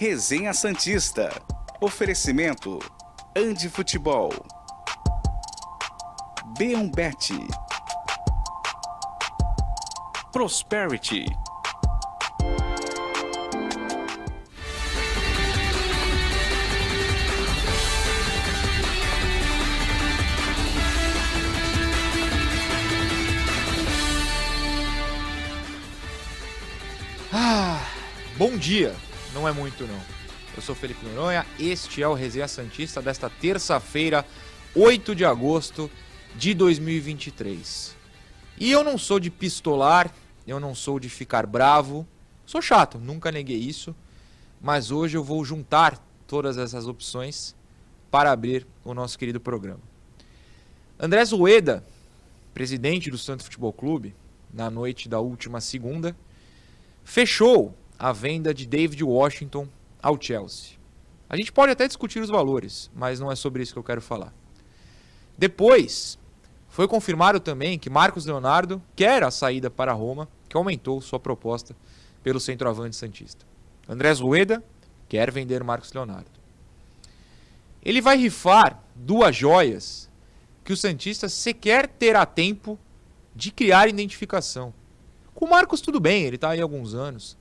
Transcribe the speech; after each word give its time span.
Resenha 0.00 0.54
Santista. 0.54 1.30
Oferecimento 1.78 2.78
Andi 3.36 3.68
Futebol. 3.68 4.30
Beombet. 6.56 7.28
Prosperity. 10.32 11.26
Ah, 27.30 27.84
bom 28.38 28.56
dia. 28.56 28.96
Não 29.32 29.46
é 29.46 29.52
muito 29.52 29.86
não. 29.86 30.00
Eu 30.56 30.60
sou 30.60 30.74
Felipe 30.74 31.06
Noronha, 31.06 31.46
este 31.58 32.02
é 32.02 32.08
o 32.08 32.14
Resenha 32.14 32.48
Santista 32.48 33.00
desta 33.00 33.30
terça-feira, 33.30 34.26
8 34.74 35.14
de 35.14 35.24
agosto 35.24 35.88
de 36.34 36.52
2023. 36.52 37.96
E 38.58 38.70
eu 38.72 38.82
não 38.82 38.98
sou 38.98 39.20
de 39.20 39.30
pistolar, 39.30 40.12
eu 40.46 40.58
não 40.58 40.74
sou 40.74 40.98
de 40.98 41.08
ficar 41.08 41.46
bravo, 41.46 42.04
sou 42.44 42.60
chato, 42.60 42.98
nunca 42.98 43.30
neguei 43.30 43.56
isso, 43.56 43.94
mas 44.60 44.90
hoje 44.90 45.16
eu 45.16 45.22
vou 45.22 45.44
juntar 45.44 46.04
todas 46.26 46.58
essas 46.58 46.88
opções 46.88 47.54
para 48.10 48.32
abrir 48.32 48.66
o 48.84 48.92
nosso 48.92 49.16
querido 49.16 49.38
programa. 49.40 49.80
André 50.98 51.24
Zueda, 51.24 51.86
presidente 52.52 53.12
do 53.12 53.16
Santos 53.16 53.46
Futebol 53.46 53.72
Clube, 53.72 54.14
na 54.52 54.68
noite 54.68 55.08
da 55.08 55.20
última 55.20 55.60
segunda, 55.60 56.16
fechou 57.04 57.76
a 58.00 58.12
venda 58.12 58.54
de 58.54 58.66
David 58.66 59.04
Washington 59.04 59.68
ao 60.02 60.20
Chelsea. 60.20 60.78
A 61.28 61.36
gente 61.36 61.52
pode 61.52 61.70
até 61.70 61.86
discutir 61.86 62.18
os 62.20 62.30
valores, 62.30 62.90
mas 62.94 63.20
não 63.20 63.30
é 63.30 63.36
sobre 63.36 63.62
isso 63.62 63.74
que 63.74 63.78
eu 63.78 63.84
quero 63.84 64.00
falar. 64.00 64.32
Depois, 65.36 66.18
foi 66.68 66.88
confirmado 66.88 67.38
também 67.38 67.78
que 67.78 67.90
Marcos 67.90 68.24
Leonardo 68.24 68.82
quer 68.96 69.22
a 69.22 69.30
saída 69.30 69.70
para 69.70 69.92
Roma, 69.92 70.26
que 70.48 70.56
aumentou 70.56 71.00
sua 71.02 71.20
proposta 71.20 71.76
pelo 72.22 72.40
centroavante 72.40 72.96
Santista. 72.96 73.44
Andrés 73.86 74.18
Rueda 74.18 74.64
quer 75.06 75.30
vender 75.30 75.62
Marcos 75.62 75.92
Leonardo. 75.92 76.30
Ele 77.84 78.00
vai 78.00 78.16
rifar 78.16 78.82
duas 78.94 79.36
joias 79.36 80.08
que 80.64 80.72
o 80.72 80.76
Santista 80.76 81.28
sequer 81.28 81.86
terá 81.86 82.24
tempo 82.24 82.78
de 83.36 83.50
criar 83.50 83.88
identificação. 83.88 84.72
Com 85.34 85.44
o 85.44 85.50
Marcos 85.50 85.80
tudo 85.82 86.00
bem, 86.00 86.24
ele 86.24 86.36
está 86.36 86.50
aí 86.50 86.60
há 86.60 86.62
alguns 86.62 86.94
anos. 86.94 87.36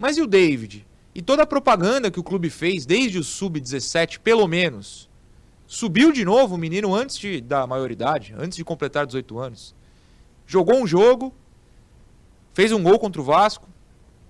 Mas 0.00 0.16
e 0.16 0.22
o 0.22 0.26
David? 0.26 0.86
E 1.14 1.20
toda 1.20 1.42
a 1.42 1.46
propaganda 1.46 2.10
que 2.10 2.18
o 2.18 2.24
clube 2.24 2.48
fez 2.48 2.86
desde 2.86 3.18
o 3.18 3.22
sub-17, 3.22 4.18
pelo 4.18 4.48
menos, 4.48 5.10
subiu 5.66 6.10
de 6.10 6.24
novo 6.24 6.54
o 6.54 6.58
menino 6.58 6.94
antes 6.94 7.18
de, 7.18 7.38
da 7.38 7.66
maioridade, 7.66 8.34
antes 8.38 8.56
de 8.56 8.64
completar 8.64 9.04
18 9.04 9.38
anos. 9.38 9.74
Jogou 10.46 10.76
um 10.76 10.86
jogo, 10.86 11.34
fez 12.54 12.72
um 12.72 12.82
gol 12.82 12.98
contra 12.98 13.20
o 13.20 13.24
Vasco, 13.24 13.68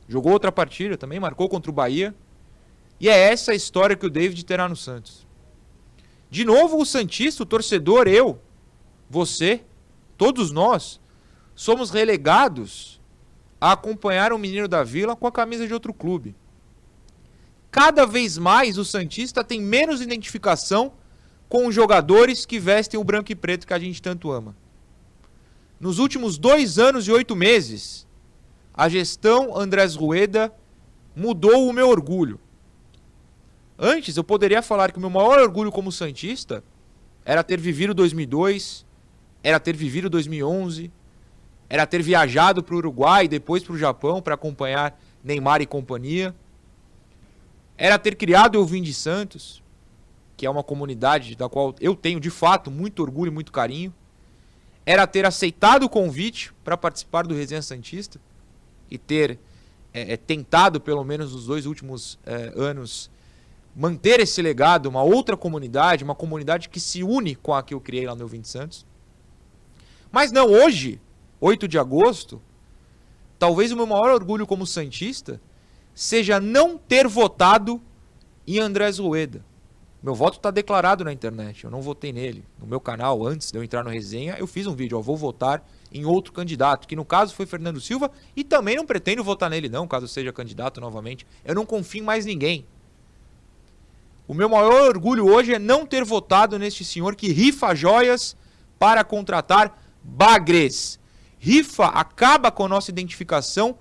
jogou 0.08 0.32
outra 0.32 0.50
partida 0.50 0.96
também, 0.96 1.20
marcou 1.20 1.48
contra 1.48 1.70
o 1.70 1.74
Bahia. 1.74 2.12
E 2.98 3.08
é 3.08 3.16
essa 3.16 3.52
a 3.52 3.54
história 3.54 3.94
que 3.94 4.06
o 4.06 4.10
David 4.10 4.44
terá 4.44 4.68
no 4.68 4.74
Santos. 4.74 5.24
De 6.28 6.44
novo, 6.44 6.80
o 6.80 6.84
Santista, 6.84 7.44
o 7.44 7.46
torcedor, 7.46 8.08
eu, 8.08 8.40
você, 9.08 9.62
todos 10.18 10.50
nós, 10.50 11.00
somos 11.54 11.90
relegados 11.90 12.99
a 13.60 13.72
acompanhar 13.72 14.32
um 14.32 14.38
menino 14.38 14.66
da 14.66 14.82
Vila 14.82 15.14
com 15.14 15.26
a 15.26 15.32
camisa 15.32 15.66
de 15.66 15.74
outro 15.74 15.92
clube. 15.92 16.34
Cada 17.70 18.06
vez 18.06 18.38
mais 18.38 18.78
o 18.78 18.84
Santista 18.84 19.44
tem 19.44 19.60
menos 19.60 20.00
identificação 20.00 20.92
com 21.48 21.66
os 21.66 21.74
jogadores 21.74 22.46
que 22.46 22.58
vestem 22.58 22.98
o 22.98 23.04
branco 23.04 23.30
e 23.30 23.34
preto 23.34 23.66
que 23.66 23.74
a 23.74 23.78
gente 23.78 24.00
tanto 24.00 24.30
ama. 24.30 24.56
Nos 25.78 25.98
últimos 25.98 26.38
dois 26.38 26.78
anos 26.78 27.06
e 27.06 27.12
oito 27.12 27.36
meses, 27.36 28.06
a 28.72 28.88
gestão 28.88 29.56
Andrés 29.56 29.94
Rueda 29.94 30.52
mudou 31.14 31.68
o 31.68 31.72
meu 31.72 31.88
orgulho. 31.88 32.40
Antes, 33.78 34.16
eu 34.16 34.24
poderia 34.24 34.62
falar 34.62 34.92
que 34.92 34.98
o 34.98 35.00
meu 35.00 35.10
maior 35.10 35.38
orgulho 35.38 35.72
como 35.72 35.90
Santista 35.90 36.62
era 37.24 37.42
ter 37.42 37.58
vivido 37.58 37.94
2002, 37.94 38.84
era 39.42 39.58
ter 39.58 39.74
vivido 39.74 40.10
2011, 40.10 40.92
era 41.70 41.86
ter 41.86 42.02
viajado 42.02 42.64
para 42.64 42.74
o 42.74 42.78
Uruguai 42.78 43.26
e 43.26 43.28
depois 43.28 43.62
para 43.62 43.74
o 43.74 43.78
Japão 43.78 44.20
para 44.20 44.34
acompanhar 44.34 45.00
Neymar 45.22 45.62
e 45.62 45.66
companhia. 45.66 46.34
Era 47.78 47.96
ter 47.96 48.16
criado 48.16 48.60
o 48.60 48.66
Vim 48.66 48.82
de 48.82 48.92
Santos, 48.92 49.62
que 50.36 50.44
é 50.44 50.50
uma 50.50 50.64
comunidade 50.64 51.36
da 51.36 51.48
qual 51.48 51.72
eu 51.80 51.94
tenho 51.94 52.18
de 52.18 52.28
fato 52.28 52.72
muito 52.72 53.00
orgulho 53.00 53.30
e 53.30 53.32
muito 53.32 53.52
carinho. 53.52 53.94
Era 54.84 55.06
ter 55.06 55.24
aceitado 55.24 55.84
o 55.84 55.88
convite 55.88 56.52
para 56.64 56.76
participar 56.76 57.24
do 57.24 57.34
Resenha 57.34 57.62
Santista 57.62 58.20
e 58.90 58.98
ter 58.98 59.38
é, 59.94 60.14
é, 60.14 60.16
tentado, 60.16 60.80
pelo 60.80 61.04
menos 61.04 61.32
nos 61.32 61.46
dois 61.46 61.66
últimos 61.66 62.18
é, 62.26 62.52
anos, 62.56 63.08
manter 63.76 64.18
esse 64.18 64.42
legado, 64.42 64.86
uma 64.86 65.04
outra 65.04 65.36
comunidade, 65.36 66.02
uma 66.02 66.16
comunidade 66.16 66.68
que 66.68 66.80
se 66.80 67.04
une 67.04 67.36
com 67.36 67.54
a 67.54 67.62
que 67.62 67.74
eu 67.74 67.80
criei 67.80 68.06
lá 68.06 68.16
no 68.16 68.26
Vim 68.26 68.40
de 68.40 68.48
Santos. 68.48 68.84
Mas 70.10 70.32
não, 70.32 70.48
hoje 70.48 71.00
8 71.40 71.66
de 71.66 71.78
agosto, 71.78 72.40
talvez 73.38 73.72
o 73.72 73.76
meu 73.76 73.86
maior 73.86 74.10
orgulho 74.10 74.46
como 74.46 74.66
Santista 74.66 75.40
seja 75.94 76.38
não 76.38 76.76
ter 76.76 77.08
votado 77.08 77.80
em 78.46 78.58
Andrés 78.58 78.98
Rueda. 78.98 79.44
Meu 80.02 80.14
voto 80.14 80.36
está 80.36 80.50
declarado 80.50 81.04
na 81.04 81.12
internet, 81.12 81.64
eu 81.64 81.70
não 81.70 81.82
votei 81.82 82.12
nele. 82.12 82.44
No 82.58 82.66
meu 82.66 82.80
canal, 82.80 83.26
antes 83.26 83.50
de 83.50 83.58
eu 83.58 83.62
entrar 83.62 83.84
no 83.84 83.90
resenha, 83.90 84.36
eu 84.38 84.46
fiz 84.46 84.66
um 84.66 84.74
vídeo, 84.74 84.96
eu 84.96 85.02
vou 85.02 85.16
votar 85.16 85.62
em 85.92 86.06
outro 86.06 86.32
candidato, 86.32 86.88
que 86.88 86.96
no 86.96 87.04
caso 87.04 87.34
foi 87.34 87.44
Fernando 87.44 87.80
Silva, 87.80 88.10
e 88.34 88.42
também 88.42 88.76
não 88.76 88.86
pretendo 88.86 89.22
votar 89.22 89.50
nele 89.50 89.68
não, 89.68 89.86
caso 89.86 90.08
seja 90.08 90.32
candidato 90.32 90.80
novamente. 90.80 91.26
Eu 91.44 91.54
não 91.54 91.66
confio 91.66 92.00
em 92.00 92.04
mais 92.04 92.24
ninguém. 92.24 92.64
O 94.26 94.32
meu 94.32 94.48
maior 94.48 94.88
orgulho 94.88 95.26
hoje 95.26 95.54
é 95.54 95.58
não 95.58 95.84
ter 95.84 96.04
votado 96.04 96.58
neste 96.58 96.84
senhor 96.84 97.14
que 97.16 97.32
rifa 97.32 97.74
joias 97.74 98.36
para 98.78 99.02
contratar 99.02 99.82
bagres 100.02 100.99
rifa 101.40 101.86
acaba 101.86 102.52
com 102.52 102.66
a 102.66 102.68
nossa 102.68 102.90
identificação 102.90 103.78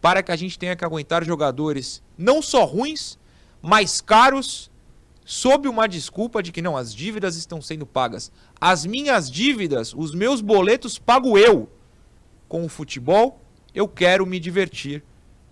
para 0.00 0.22
que 0.22 0.30
a 0.30 0.36
gente 0.36 0.58
tenha 0.58 0.76
que 0.76 0.84
aguentar 0.84 1.24
jogadores 1.24 2.02
não 2.18 2.42
só 2.42 2.64
ruins, 2.64 3.18
mas 3.62 4.00
caros, 4.00 4.70
sob 5.24 5.68
uma 5.68 5.88
desculpa 5.88 6.42
de 6.42 6.52
que 6.52 6.60
não, 6.60 6.76
as 6.76 6.94
dívidas 6.94 7.36
estão 7.36 7.62
sendo 7.62 7.86
pagas. 7.86 8.30
As 8.60 8.84
minhas 8.84 9.30
dívidas, 9.30 9.94
os 9.94 10.14
meus 10.14 10.40
boletos 10.42 10.98
pago 10.98 11.38
eu. 11.38 11.70
Com 12.46 12.64
o 12.64 12.68
futebol, 12.68 13.40
eu 13.74 13.88
quero 13.88 14.26
me 14.26 14.38
divertir. 14.38 15.02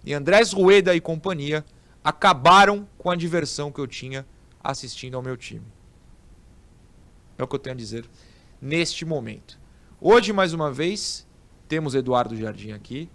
E 0.04 0.12
Andrés 0.12 0.52
Rueda 0.52 0.94
e 0.94 1.00
companhia 1.00 1.64
acabaram 2.04 2.86
com 2.98 3.10
a 3.10 3.16
diversão 3.16 3.72
que 3.72 3.80
eu 3.80 3.86
tinha 3.86 4.26
assistindo 4.62 5.16
ao 5.16 5.22
meu 5.22 5.36
time. 5.36 5.64
É 7.38 7.42
o 7.42 7.46
que 7.46 7.54
eu 7.54 7.58
tenho 7.58 7.74
a 7.74 7.78
dizer 7.78 8.04
neste 8.60 9.06
momento. 9.06 9.58
Hoje, 10.00 10.32
mais 10.32 10.52
uma 10.52 10.70
vez, 10.72 11.26
temos 11.70 11.94
Eduardo 11.94 12.36
Jardim 12.36 12.72
aqui. 12.72 13.08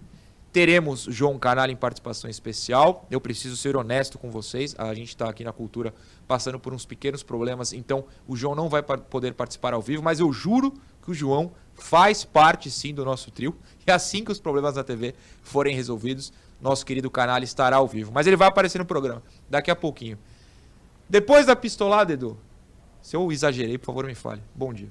Teremos 0.54 1.06
João 1.10 1.38
Canal 1.38 1.70
em 1.70 1.76
participação 1.76 2.30
especial. 2.30 3.06
Eu 3.12 3.20
preciso 3.20 3.58
ser 3.58 3.76
honesto 3.76 4.18
com 4.18 4.32
vocês. 4.32 4.74
A 4.78 4.94
gente 4.94 5.10
está 5.10 5.30
aqui 5.30 5.44
na 5.44 5.52
cultura 5.52 5.94
passando 6.26 6.58
por 6.58 6.74
uns 6.74 6.86
pequenos 6.86 7.22
problemas, 7.22 7.74
então 7.74 8.06
o 8.26 8.34
João 8.34 8.56
não 8.56 8.70
vai 8.70 8.82
poder 8.82 9.34
participar 9.34 9.74
ao 9.74 9.82
vivo, 9.82 10.02
mas 10.02 10.22
eu 10.22 10.32
juro 10.32 10.74
que 11.04 11.12
o 11.12 11.14
João 11.14 11.52
faz 11.74 12.24
parte 12.24 12.72
sim 12.72 12.94
do 12.94 13.04
nosso 13.04 13.30
trio. 13.30 13.54
E 13.86 13.92
assim 13.92 14.24
que 14.24 14.32
os 14.32 14.40
problemas 14.40 14.76
da 14.76 14.86
TV 14.86 15.14
forem 15.44 15.76
resolvidos, 15.76 16.32
nosso 16.62 16.86
querido 16.86 17.12
canal 17.12 17.44
estará 17.44 17.76
ao 17.76 17.88
vivo. 17.90 18.14
Mas 18.14 18.26
ele 18.26 18.38
vai 18.38 18.48
aparecer 18.48 18.80
no 18.80 18.86
programa 18.86 19.22
daqui 19.50 19.70
a 19.70 19.76
pouquinho. 19.76 20.18
Depois 21.10 21.46
da 21.46 21.58
pistolada, 21.58 22.14
Edu, 22.14 22.38
se 23.02 23.18
eu 23.18 23.30
exagerei, 23.34 23.78
por 23.78 23.88
favor, 23.88 24.06
me 24.06 24.16
fale. 24.16 24.42
Bom 24.56 24.74
dia. 24.74 24.90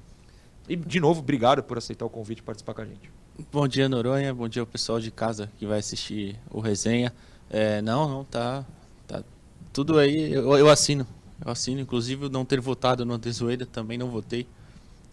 E, 0.68 0.76
de 0.76 1.00
novo, 1.00 1.20
obrigado 1.20 1.62
por 1.62 1.78
aceitar 1.78 2.04
o 2.04 2.10
convite 2.10 2.40
e 2.40 2.42
participar 2.42 2.74
com 2.74 2.82
a 2.82 2.84
gente. 2.84 3.23
Bom 3.50 3.66
dia, 3.66 3.88
Noronha. 3.88 4.32
Bom 4.32 4.48
dia 4.48 4.62
ao 4.62 4.66
pessoal 4.66 5.00
de 5.00 5.10
casa 5.10 5.50
que 5.58 5.66
vai 5.66 5.80
assistir 5.80 6.38
o 6.52 6.60
resenha. 6.60 7.12
É, 7.50 7.82
não, 7.82 8.08
não, 8.08 8.24
tá, 8.24 8.64
tá 9.08 9.24
tudo 9.72 9.98
aí. 9.98 10.32
Eu, 10.32 10.56
eu, 10.56 10.70
assino. 10.70 11.04
Eu 11.44 11.50
assino. 11.50 11.80
Inclusive, 11.80 12.28
não 12.28 12.44
ter 12.44 12.60
votado 12.60 13.04
no 13.04 13.18
Desoeida 13.18 13.66
também 13.66 13.98
não 13.98 14.08
votei. 14.08 14.46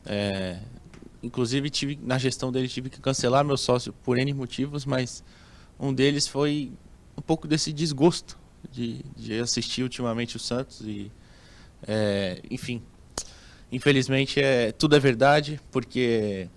É, 0.06 0.60
inclusive, 1.24 1.68
tive, 1.72 1.98
na 2.00 2.20
gestão 2.20 2.52
dele, 2.52 2.68
tive 2.68 2.92
que 2.92 3.02
cancelar 3.02 3.44
meu 3.44 3.58
sócio 3.58 3.92
por 3.92 4.20
N 4.20 4.32
motivos, 4.36 4.86
mas 4.86 5.24
um 5.80 5.92
deles 5.92 6.28
foi 6.28 6.72
um 7.18 7.24
pouco 7.24 7.48
desse 7.48 7.74
desgosto 7.74 8.38
de, 8.72 9.04
de 9.18 9.40
assistir 9.40 9.82
ultimamente 9.82 10.36
o 10.36 10.40
Santos 10.40 10.82
e, 10.82 11.12
é, 11.88 12.40
enfim, 12.52 12.84
infelizmente 13.72 14.40
é 14.40 14.72
tudo 14.72 14.96
é 14.96 15.00
verdade 15.00 15.60
porque 15.72 16.48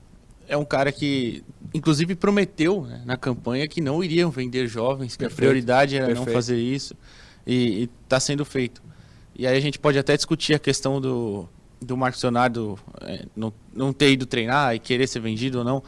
é 0.48 0.56
um 0.56 0.64
cara 0.64 0.92
que, 0.92 1.44
inclusive, 1.72 2.14
prometeu 2.14 2.82
né, 2.82 3.02
na 3.04 3.16
campanha 3.16 3.66
que 3.68 3.80
não 3.80 4.02
iriam 4.02 4.30
vender 4.30 4.66
jovens, 4.66 5.16
que 5.16 5.20
Perfeito. 5.20 5.32
a 5.32 5.36
prioridade 5.36 5.96
era 5.96 6.06
Perfeito. 6.06 6.26
não 6.26 6.34
fazer 6.34 6.58
isso. 6.58 6.96
E 7.46 7.88
está 8.04 8.18
sendo 8.18 8.44
feito. 8.44 8.82
E 9.34 9.46
aí 9.46 9.56
a 9.56 9.60
gente 9.60 9.78
pode 9.78 9.98
até 9.98 10.16
discutir 10.16 10.54
a 10.54 10.58
questão 10.58 11.00
do, 11.00 11.48
do 11.80 11.96
Marcos 11.96 12.22
Leonardo 12.22 12.78
é, 13.00 13.26
não, 13.34 13.52
não 13.72 13.92
ter 13.92 14.12
ido 14.12 14.26
treinar 14.26 14.74
e 14.74 14.78
querer 14.78 15.06
ser 15.06 15.20
vendido 15.20 15.58
ou 15.58 15.64
não. 15.64 15.82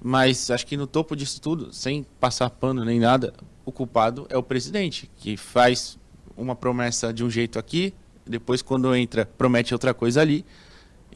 Mas 0.00 0.50
acho 0.50 0.66
que 0.66 0.76
no 0.76 0.86
topo 0.86 1.16
disso 1.16 1.40
tudo, 1.40 1.72
sem 1.72 2.04
passar 2.20 2.50
pano 2.50 2.84
nem 2.84 3.00
nada, 3.00 3.32
o 3.64 3.72
culpado 3.72 4.26
é 4.30 4.36
o 4.36 4.42
presidente, 4.42 5.10
que 5.16 5.36
faz 5.36 5.98
uma 6.36 6.54
promessa 6.54 7.12
de 7.12 7.24
um 7.24 7.30
jeito 7.30 7.58
aqui, 7.58 7.92
depois 8.24 8.62
quando 8.62 8.94
entra 8.94 9.26
promete 9.26 9.74
outra 9.74 9.92
coisa 9.92 10.20
ali, 10.20 10.44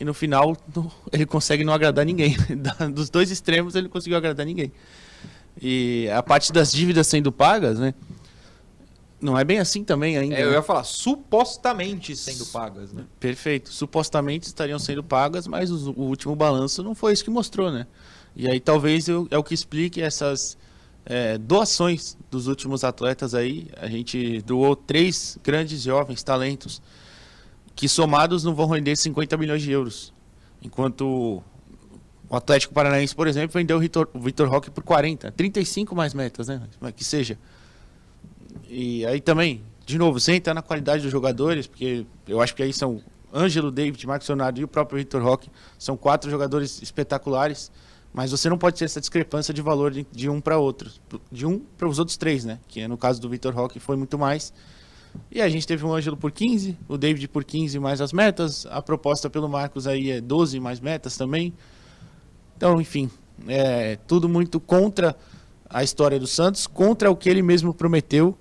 e 0.03 0.05
no 0.05 0.13
final 0.13 0.57
ele 1.13 1.25
consegue 1.25 1.63
não 1.63 1.73
agradar 1.73 2.05
ninguém. 2.05 2.37
Dos 2.93 3.09
dois 3.09 3.31
extremos 3.31 3.77
ele 3.77 3.89
conseguiu 3.89 4.19
agradar 4.19 4.45
ninguém. 4.45 4.73
E 5.61 6.09
a 6.13 6.23
parte 6.23 6.53
das 6.53 6.73
dívidas 6.73 7.07
sendo 7.07 7.31
pagas, 7.31 7.79
né? 7.79 7.95
Não 9.21 9.39
é 9.39 9.45
bem 9.45 9.61
assim 9.61 9.85
também 9.85 10.19
ainda. 10.19 10.35
É, 10.35 10.43
eu 10.43 10.49
né? 10.49 10.55
ia 10.55 10.63
falar, 10.63 10.83
supostamente 10.83 12.17
sendo 12.17 12.45
pagas, 12.47 12.93
né? 12.93 13.05
Perfeito. 13.21 13.73
Supostamente 13.73 14.49
estariam 14.49 14.79
sendo 14.81 15.05
pagas, 15.05 15.47
mas 15.47 15.71
o, 15.71 15.93
o 15.93 16.03
último 16.09 16.35
balanço 16.35 16.83
não 16.83 16.97
foi 16.97 17.13
isso 17.13 17.23
que 17.23 17.31
mostrou, 17.31 17.71
né? 17.71 17.87
E 18.35 18.49
aí 18.49 18.59
talvez 18.59 19.07
eu, 19.07 19.29
é 19.31 19.39
o 19.39 19.45
que 19.45 19.55
explique 19.55 20.03
essas 20.03 20.59
é, 21.07 21.39
doações 21.39 22.17
dos 22.29 22.49
últimos 22.49 22.83
atletas 22.83 23.37
aí. 23.37 23.69
A 23.77 23.87
gente 23.87 24.43
doou 24.43 24.75
três 24.75 25.39
grandes 25.45 25.83
jovens 25.83 26.25
talentos 26.25 26.83
que 27.75 27.89
somados 27.89 28.45
não 28.45 28.55
vão 28.55 28.67
render 28.67 28.97
50 28.97 29.37
milhões 29.37 29.63
de 29.63 29.71
euros. 29.71 30.13
Enquanto 30.63 31.43
o 32.29 32.37
Atlético 32.37 32.73
Paranaense, 32.73 33.15
por 33.15 33.27
exemplo, 33.27 33.53
vendeu 33.55 33.77
o 33.77 33.81
Vitor, 34.21 34.49
Roque 34.49 34.71
por 34.71 34.83
40. 34.83 35.33
35 35.33 35.95
mais 35.95 36.15
metas, 36.15 36.49
né? 36.49 36.63
Que 36.95 37.05
seja. 37.05 37.39
E 38.69 39.05
aí 39.07 39.21
também, 39.21 39.63
de 39.85 39.99
novo, 39.99 40.19
sem 40.21 40.37
entrar 40.37 40.55
na 40.55 40.63
qualidade 40.63 41.03
dos 41.03 41.13
jogadores, 41.13 41.67
porque 41.67 42.07
eu 42.27 42.41
acho 42.41 42.55
que 42.55 42.63
aí 42.63 42.73
são 42.73 43.03
Ângelo, 43.35 43.71
David, 43.71 44.07
Marcos 44.07 44.29
Leonardo 44.29 44.61
e 44.61 44.65
o 44.65 44.69
próprio 44.69 44.99
Vitor 44.99 45.23
Roque. 45.23 45.51
São 45.79 45.97
quatro 45.97 46.31
jogadores 46.31 46.81
espetaculares. 46.83 47.71
Mas 48.15 48.31
você 48.31 48.49
não 48.51 48.59
pode 48.59 48.79
ter 48.79 48.85
essa 48.85 49.01
discrepância 49.01 49.55
de 49.55 49.63
valor 49.63 49.91
de, 49.91 50.07
de 50.13 50.29
um 50.29 50.39
para 50.41 50.59
outro. 50.59 50.91
De 51.31 51.47
um 51.47 51.59
para 51.59 51.89
os 51.89 51.99
outros 51.99 52.17
três, 52.17 52.45
né? 52.45 52.59
Que 52.69 52.87
no 52.87 52.99
caso 52.99 53.21
do 53.21 53.29
Vitor 53.29 53.55
Roque 53.55 53.81
foi 53.81 53.97
muito 53.97 54.19
mais. 54.19 54.53
E 55.31 55.41
a 55.41 55.49
gente 55.49 55.67
teve 55.67 55.85
o 55.85 55.93
Ângelo 55.93 56.17
por 56.17 56.31
15, 56.31 56.77
o 56.89 56.99
David 56.99 57.27
por 57.29 57.45
15 57.45 57.79
mais 57.79 58.01
as 58.01 58.13
metas. 58.13 58.67
A 58.67 58.83
proposta 58.83 59.31
pelo 59.31 59.49
Marcos 59.49 59.87
aí 59.87 60.11
é 60.11 60.21
12 60.21 60.61
mais 60.61 60.79
metas 60.79 61.17
também. 61.17 61.55
Então, 62.57 62.81
enfim, 62.81 63.11
é 63.49 63.97
tudo 64.07 64.29
muito 64.29 64.61
contra 64.61 65.17
a 65.69 65.83
história 65.83 66.19
do 66.19 66.27
Santos, 66.27 66.67
contra 66.67 67.11
o 67.11 67.17
que 67.17 67.29
ele 67.29 67.43
mesmo 67.43 67.73
prometeu. 67.73 68.37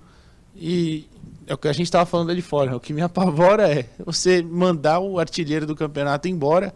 E 0.56 1.08
é 1.48 1.54
o 1.54 1.58
que 1.58 1.68
a 1.68 1.74
gente 1.74 1.86
estava 1.86 2.06
falando 2.06 2.30
ali 2.30 2.42
fora. 2.42 2.76
O 2.76 2.80
que 2.80 2.94
me 2.94 3.02
apavora 3.02 3.72
é 3.72 3.88
você 4.06 4.42
mandar 4.42 5.00
o 5.00 5.20
artilheiro 5.20 5.66
do 5.66 5.76
campeonato 5.76 6.28
embora 6.28 6.74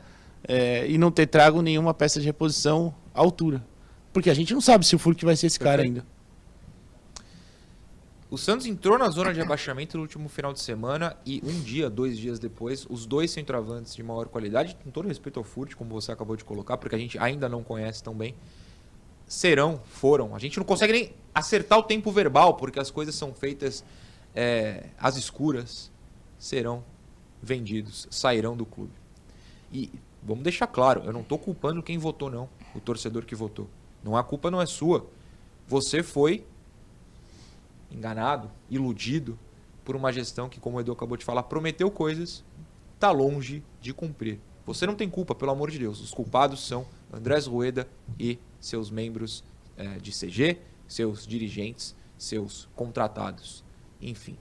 é, 0.47 0.87
e 0.87 0.97
não 0.97 1.11
ter 1.11 1.27
trago 1.27 1.61
nenhuma 1.61 1.93
peça 1.93 2.19
de 2.19 2.25
reposição 2.25 2.93
à 3.13 3.19
altura. 3.19 3.63
Porque 4.13 4.29
a 4.29 4.33
gente 4.33 4.53
não 4.53 4.61
sabe 4.61 4.85
se 4.85 4.95
o 4.95 4.99
Furk 4.99 5.25
vai 5.25 5.35
ser 5.35 5.47
esse 5.47 5.59
cara 5.59 5.83
ainda. 5.83 6.05
O 8.29 8.39
Santos 8.39 8.65
entrou 8.65 8.97
na 8.97 9.07
zona 9.09 9.31
de 9.31 9.39
rebaixamento 9.39 9.97
no 9.97 10.03
último 10.03 10.27
final 10.27 10.51
de 10.51 10.59
semana 10.59 11.15
e 11.23 11.41
um 11.43 11.61
dia, 11.61 11.89
dois 11.91 12.17
dias 12.17 12.39
depois, 12.39 12.85
os 12.89 13.05
dois 13.05 13.29
centroavantes 13.29 13.95
de 13.95 14.01
maior 14.01 14.27
qualidade, 14.27 14.75
com 14.83 14.89
todo 14.89 15.07
respeito 15.07 15.39
ao 15.39 15.43
Furt, 15.43 15.75
como 15.75 15.91
você 15.91 16.11
acabou 16.11 16.35
de 16.35 16.43
colocar, 16.43 16.75
porque 16.77 16.95
a 16.95 16.97
gente 16.97 17.19
ainda 17.19 17.47
não 17.47 17.63
conhece 17.63 18.01
tão 18.01 18.15
bem, 18.15 18.33
serão, 19.27 19.79
foram. 19.85 20.35
A 20.35 20.39
gente 20.39 20.57
não 20.57 20.65
consegue 20.65 20.91
nem 20.91 21.13
acertar 21.35 21.77
o 21.77 21.83
tempo 21.83 22.11
verbal, 22.11 22.55
porque 22.55 22.79
as 22.79 22.89
coisas 22.89 23.13
são 23.13 23.31
feitas 23.31 23.85
é, 24.33 24.89
às 24.97 25.17
escuras. 25.17 25.91
Serão 26.39 26.83
vendidos, 27.41 28.07
sairão 28.09 28.57
do 28.57 28.65
clube. 28.65 28.93
E 29.71 29.91
vamos 30.23 30.43
deixar 30.43 30.67
claro, 30.67 31.03
eu 31.05 31.13
não 31.13 31.21
estou 31.21 31.37
culpando 31.37 31.83
quem 31.83 31.99
votou, 31.99 32.31
não. 32.31 32.49
O 32.73 32.79
torcedor 32.79 33.23
que 33.23 33.35
votou. 33.35 33.69
Não 34.03 34.17
a 34.17 34.23
culpa 34.23 34.49
não 34.49 34.59
é 34.59 34.65
sua. 34.65 35.07
Você 35.67 36.01
foi 36.01 36.43
enganado, 37.95 38.51
iludido 38.69 39.37
por 39.83 39.95
uma 39.95 40.11
gestão 40.11 40.49
que, 40.49 40.59
como 40.59 40.77
o 40.77 40.81
Edu 40.81 40.91
acabou 40.91 41.17
de 41.17 41.23
falar, 41.23 41.43
prometeu 41.43 41.89
coisas, 41.89 42.43
está 42.95 43.11
longe 43.11 43.63
de 43.79 43.93
cumprir. 43.93 44.39
Você 44.65 44.85
não 44.87 44.95
tem 44.95 45.09
culpa, 45.09 45.35
pelo 45.35 45.51
amor 45.51 45.69
de 45.69 45.77
Deus. 45.77 46.01
Os 46.01 46.11
culpados 46.11 46.65
são 46.65 46.87
Andrés 47.13 47.45
Rueda 47.45 47.87
e 48.19 48.39
seus 48.59 48.89
membros 48.89 49.43
é, 49.77 49.99
de 49.99 50.11
CG, 50.11 50.57
seus 50.87 51.25
dirigentes, 51.27 51.95
seus 52.17 52.67
contratados, 52.75 53.63
enfim. 54.01 54.37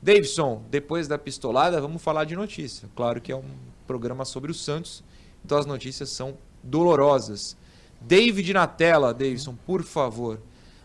Davidson, 0.00 0.62
depois 0.70 1.08
da 1.08 1.18
pistolada, 1.18 1.80
vamos 1.80 2.02
falar 2.02 2.24
de 2.24 2.36
notícia. 2.36 2.88
Claro 2.94 3.20
que 3.20 3.32
é 3.32 3.36
um 3.36 3.50
programa 3.86 4.24
sobre 4.24 4.50
o 4.50 4.54
Santos, 4.54 5.02
então 5.44 5.58
as 5.58 5.66
notícias 5.66 6.10
são 6.10 6.36
dolorosas. 6.62 7.56
David 8.00 8.52
na 8.52 8.66
tela, 8.66 9.12
Davidson, 9.12 9.56
por 9.66 9.82
favor. 9.82 10.40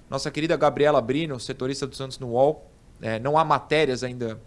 Nossa 0.09 0.31
querida 0.31 0.57
Gabriela 0.57 0.99
Brino, 1.01 1.39
setorista 1.39 1.85
do 1.85 1.95
Santos 1.95 2.17
no 2.17 2.29
UOL, 2.29 2.69
é, 3.01 3.19
não 3.19 3.37
há 3.37 3.45
matérias 3.45 4.03
ainda 4.03 4.41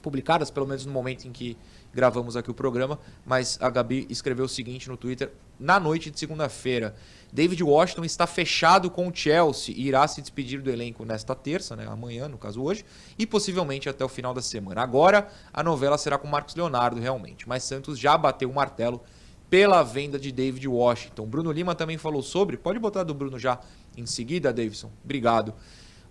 publicadas, 0.00 0.50
pelo 0.50 0.66
menos 0.66 0.86
no 0.86 0.92
momento 0.92 1.26
em 1.26 1.32
que 1.32 1.56
gravamos 1.92 2.36
aqui 2.36 2.50
o 2.50 2.54
programa, 2.54 2.98
mas 3.24 3.58
a 3.60 3.70
Gabi 3.70 4.06
escreveu 4.10 4.44
o 4.44 4.48
seguinte 4.48 4.88
no 4.88 4.96
Twitter 4.96 5.32
na 5.58 5.80
noite 5.80 6.10
de 6.10 6.18
segunda-feira. 6.18 6.94
David 7.32 7.62
Washington 7.62 8.04
está 8.04 8.26
fechado 8.26 8.90
com 8.90 9.08
o 9.08 9.14
Chelsea 9.14 9.74
e 9.76 9.86
irá 9.86 10.06
se 10.06 10.20
despedir 10.20 10.60
do 10.60 10.70
elenco 10.70 11.04
nesta 11.04 11.34
terça, 11.34 11.74
né, 11.74 11.86
amanhã, 11.88 12.28
no 12.28 12.36
caso 12.36 12.62
hoje, 12.62 12.84
e 13.18 13.26
possivelmente 13.26 13.88
até 13.88 14.04
o 14.04 14.08
final 14.08 14.34
da 14.34 14.42
semana. 14.42 14.82
Agora 14.82 15.28
a 15.52 15.62
novela 15.62 15.96
será 15.96 16.18
com 16.18 16.28
Marcos 16.28 16.54
Leonardo, 16.54 17.00
realmente, 17.00 17.48
mas 17.48 17.62
Santos 17.62 17.98
já 17.98 18.18
bateu 18.18 18.50
o 18.50 18.54
martelo 18.54 19.02
pela 19.48 19.82
venda 19.82 20.18
de 20.18 20.32
David 20.32 20.66
Washington. 20.66 21.26
Bruno 21.26 21.52
Lima 21.52 21.74
também 21.74 21.96
falou 21.96 22.22
sobre, 22.22 22.56
pode 22.56 22.78
botar 22.78 23.04
do 23.04 23.14
Bruno 23.14 23.38
já 23.38 23.60
em 23.96 24.06
seguida, 24.06 24.52
Davidson. 24.52 24.90
Obrigado. 25.04 25.54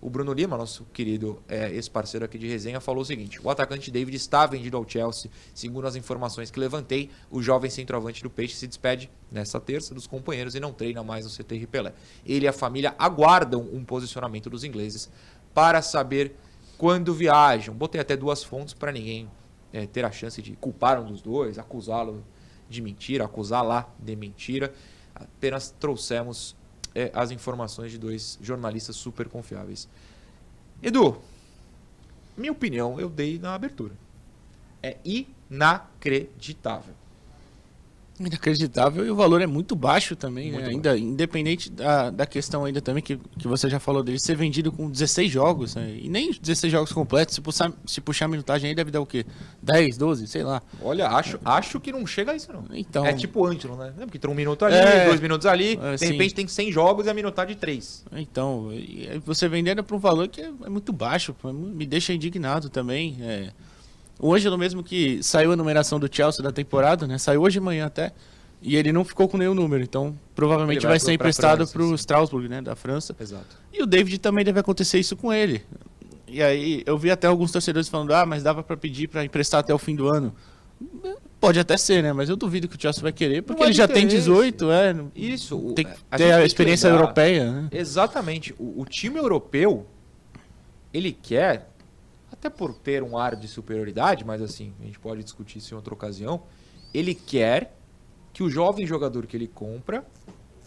O 0.04 0.10
Bruno 0.10 0.34
Lima, 0.34 0.54
nosso 0.58 0.84
querido 0.92 1.42
é, 1.48 1.70
ex-parceiro 1.70 2.26
aqui 2.26 2.36
de 2.36 2.46
resenha, 2.46 2.78
falou 2.78 3.00
o 3.00 3.06
seguinte: 3.06 3.40
o 3.42 3.48
atacante 3.48 3.90
David 3.90 4.14
está 4.14 4.44
vendido 4.44 4.76
ao 4.76 4.86
Chelsea. 4.86 5.30
Segundo 5.54 5.86
as 5.86 5.96
informações 5.96 6.50
que 6.50 6.60
levantei, 6.60 7.10
o 7.30 7.40
jovem 7.40 7.70
centroavante 7.70 8.22
do 8.22 8.28
Peixe 8.28 8.54
se 8.54 8.66
despede 8.66 9.10
nesta 9.32 9.58
terça 9.58 9.94
dos 9.94 10.06
companheiros 10.06 10.54
e 10.54 10.60
não 10.60 10.74
treina 10.74 11.02
mais 11.02 11.24
no 11.24 11.30
CT 11.30 11.66
Pelé. 11.68 11.94
Ele 12.26 12.44
e 12.44 12.48
a 12.48 12.52
família 12.52 12.94
aguardam 12.98 13.66
um 13.72 13.82
posicionamento 13.82 14.50
dos 14.50 14.62
ingleses 14.62 15.10
para 15.54 15.80
saber 15.80 16.36
quando 16.76 17.14
viajam. 17.14 17.74
Botei 17.74 17.98
até 17.98 18.14
duas 18.14 18.44
fontes 18.44 18.74
para 18.74 18.92
ninguém 18.92 19.30
é, 19.72 19.86
ter 19.86 20.04
a 20.04 20.12
chance 20.12 20.42
de 20.42 20.54
culpar 20.56 21.00
um 21.00 21.06
dos 21.06 21.22
dois, 21.22 21.58
acusá-lo 21.58 22.22
de 22.68 22.82
mentira, 22.82 23.24
acusar 23.24 23.64
lá 23.64 23.88
de 23.98 24.14
mentira. 24.14 24.70
Apenas 25.14 25.70
trouxemos 25.70 26.54
é, 26.94 27.10
as 27.14 27.30
informações 27.30 27.90
de 27.90 27.98
dois 27.98 28.38
jornalistas 28.40 28.96
super 28.96 29.28
confiáveis. 29.28 29.88
Edu, 30.82 31.20
minha 32.36 32.52
opinião 32.52 33.00
eu 33.00 33.08
dei 33.08 33.38
na 33.38 33.54
abertura. 33.54 33.94
É 34.82 34.96
inacreditável. 35.04 36.94
Inacreditável 38.18 39.04
e 39.04 39.10
o 39.10 39.16
valor 39.16 39.42
é 39.42 39.46
muito 39.46 39.74
baixo 39.74 40.14
também, 40.14 40.52
muito 40.52 40.64
né? 40.64 40.70
ainda 40.70 40.96
independente 40.96 41.70
da, 41.70 42.10
da 42.10 42.24
questão 42.24 42.64
ainda 42.64 42.80
também 42.80 43.02
que, 43.02 43.18
que 43.38 43.48
você 43.48 43.68
já 43.68 43.80
falou 43.80 44.04
dele 44.04 44.20
ser 44.20 44.36
vendido 44.36 44.70
com 44.70 44.88
16 44.88 45.30
jogos, 45.30 45.74
né? 45.74 45.98
e 46.00 46.08
nem 46.08 46.30
16 46.30 46.70
jogos 46.72 46.92
completos, 46.92 47.34
se 47.34 47.40
puxar, 47.40 47.72
se 47.84 48.00
puxar 48.00 48.26
a 48.26 48.28
minutagem 48.28 48.68
aí 48.68 48.74
deve 48.74 48.92
dar 48.92 49.00
o 49.00 49.06
quê? 49.06 49.26
10, 49.60 49.98
12, 49.98 50.28
sei 50.28 50.44
lá. 50.44 50.62
Olha, 50.80 51.08
acho, 51.08 51.40
acho 51.44 51.80
que 51.80 51.90
não 51.90 52.06
chega 52.06 52.30
a 52.30 52.36
isso 52.36 52.52
não. 52.52 52.64
Então, 52.72 53.04
é 53.04 53.12
tipo 53.12 53.40
o 53.40 53.46
Antilo, 53.46 53.76
né? 53.76 53.92
Porque 53.98 54.18
tem 54.18 54.30
um 54.30 54.34
minuto 54.34 54.64
ali, 54.64 54.76
é, 54.76 55.06
dois 55.06 55.20
minutos 55.20 55.46
ali, 55.46 55.74
de 55.74 55.84
assim, 55.84 56.12
repente 56.12 56.34
tem 56.34 56.46
100 56.46 56.70
jogos 56.70 57.06
e 57.06 57.10
a 57.10 57.14
minutagem 57.14 57.56
3. 57.56 58.04
Então, 58.12 58.68
você 59.24 59.48
vendendo 59.48 59.82
por 59.82 59.96
um 59.96 60.00
valor 60.00 60.28
que 60.28 60.40
é, 60.40 60.52
é 60.64 60.68
muito 60.68 60.92
baixo, 60.92 61.34
me 61.52 61.84
deixa 61.84 62.12
indignado 62.12 62.70
também, 62.70 63.16
é... 63.20 63.50
O 64.18 64.32
Ângelo 64.32 64.56
mesmo 64.56 64.82
que 64.82 65.22
saiu 65.22 65.52
a 65.52 65.56
numeração 65.56 65.98
do 65.98 66.08
Chelsea 66.10 66.42
da 66.42 66.52
temporada, 66.52 67.06
né? 67.06 67.18
Saiu 67.18 67.42
hoje 67.42 67.54
de 67.54 67.60
manhã 67.60 67.86
até. 67.86 68.12
E 68.62 68.76
ele 68.76 68.92
não 68.92 69.04
ficou 69.04 69.28
com 69.28 69.36
nenhum 69.36 69.52
número, 69.52 69.82
então 69.82 70.18
provavelmente 70.34 70.80
vai, 70.80 70.92
vai, 70.92 71.00
ser 71.00 71.12
emprestado 71.12 71.68
para 71.68 71.82
o 71.82 71.94
Strasbourg, 71.94 72.48
né, 72.48 72.62
da 72.62 72.74
França. 72.74 73.14
Exato. 73.20 73.58
E 73.70 73.82
o 73.82 73.86
David 73.86 74.16
também 74.18 74.42
deve 74.42 74.58
acontecer 74.58 74.98
isso 74.98 75.14
com 75.16 75.30
ele. 75.30 75.62
E 76.26 76.42
aí 76.42 76.82
eu 76.86 76.96
vi 76.96 77.10
até 77.10 77.26
alguns 77.26 77.52
torcedores 77.52 77.90
falando: 77.90 78.14
"Ah, 78.14 78.24
mas 78.24 78.42
dava 78.42 78.62
para 78.62 78.74
pedir 78.74 79.08
para 79.08 79.22
emprestar 79.22 79.60
até 79.60 79.74
o 79.74 79.78
fim 79.78 79.94
do 79.94 80.08
ano". 80.08 80.34
Pode 81.38 81.60
até 81.60 81.76
ser, 81.76 82.02
né? 82.02 82.12
Mas 82.14 82.30
eu 82.30 82.36
duvido 82.36 82.66
que 82.66 82.74
o 82.74 82.80
Chelsea 82.80 83.02
vai 83.02 83.12
querer, 83.12 83.42
porque 83.42 83.62
ele 83.62 83.74
já 83.74 83.86
tem 83.86 84.06
18, 84.06 84.70
é. 84.70 84.96
Isso. 85.14 85.74
Tem 85.74 85.84
que 85.84 85.92
ter 86.16 86.32
a, 86.32 86.38
a 86.38 86.44
experiência 86.46 86.88
europeia, 86.88 87.52
né? 87.52 87.68
Exatamente. 87.70 88.54
O, 88.58 88.80
o 88.80 88.86
time 88.86 89.18
europeu, 89.18 89.86
ele 90.90 91.12
quer 91.12 91.68
até 92.34 92.50
por 92.50 92.74
ter 92.74 93.02
um 93.02 93.16
ar 93.16 93.34
de 93.34 93.48
superioridade, 93.48 94.24
mas 94.24 94.42
assim, 94.42 94.74
a 94.80 94.84
gente 94.84 94.98
pode 94.98 95.22
discutir 95.22 95.58
isso 95.58 95.72
em 95.72 95.76
outra 95.76 95.94
ocasião, 95.94 96.42
ele 96.92 97.14
quer 97.14 97.74
que 98.32 98.42
o 98.42 98.50
jovem 98.50 98.86
jogador 98.86 99.26
que 99.26 99.36
ele 99.36 99.46
compra 99.46 100.04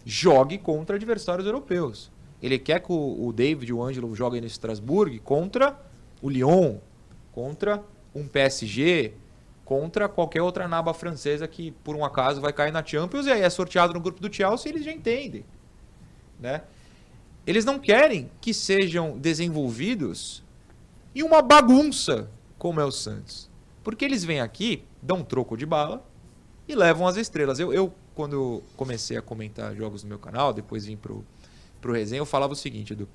jogue 0.04 0.58
contra 0.58 0.96
adversários 0.96 1.46
europeus. 1.46 2.10
Ele 2.42 2.58
quer 2.58 2.80
que 2.80 2.90
o, 2.90 3.32
David 3.34 3.72
o 3.72 3.82
Ângelo 3.82 4.14
joguem 4.14 4.40
no 4.40 4.46
Strasbourg 4.46 5.18
contra 5.20 5.78
o 6.22 6.28
Lyon 6.28 6.78
contra 7.32 7.84
um 8.14 8.26
PSG 8.26 9.12
contra 9.64 10.08
qualquer 10.08 10.40
outra 10.40 10.66
naba 10.66 10.94
francesa 10.94 11.46
que 11.46 11.70
por 11.70 11.94
um 11.94 12.04
acaso 12.04 12.40
vai 12.40 12.52
cair 12.52 12.72
na 12.72 12.82
Champions 12.82 13.26
e 13.26 13.30
aí 13.30 13.42
é 13.42 13.50
sorteado 13.50 13.92
no 13.92 14.00
grupo 14.00 14.20
do 14.20 14.32
Chelsea, 14.32 14.72
eles 14.72 14.84
já 14.84 14.92
entendem, 14.92 15.44
né? 16.40 16.62
Eles 17.46 17.64
não 17.64 17.78
querem 17.78 18.30
que 18.40 18.54
sejam 18.54 19.18
desenvolvidos 19.18 20.42
em 21.18 21.22
uma 21.22 21.42
bagunça 21.42 22.30
como 22.58 22.80
é 22.80 22.84
o 22.84 22.92
Santos. 22.92 23.50
Porque 23.82 24.04
eles 24.04 24.24
vêm 24.24 24.40
aqui, 24.40 24.84
dão 25.02 25.18
um 25.18 25.24
troco 25.24 25.56
de 25.56 25.66
bala 25.66 26.06
e 26.66 26.74
levam 26.74 27.06
as 27.06 27.16
estrelas. 27.16 27.58
Eu, 27.58 27.72
eu 27.72 27.92
quando 28.14 28.62
comecei 28.76 29.16
a 29.16 29.22
comentar 29.22 29.74
jogos 29.74 30.02
no 30.02 30.08
meu 30.08 30.18
canal, 30.18 30.52
depois 30.52 30.86
vim 30.86 30.96
pro, 30.96 31.24
pro 31.80 31.92
resenha, 31.92 32.20
eu 32.20 32.26
falava 32.26 32.52
o 32.52 32.56
seguinte, 32.56 32.92
Edu, 32.92 33.08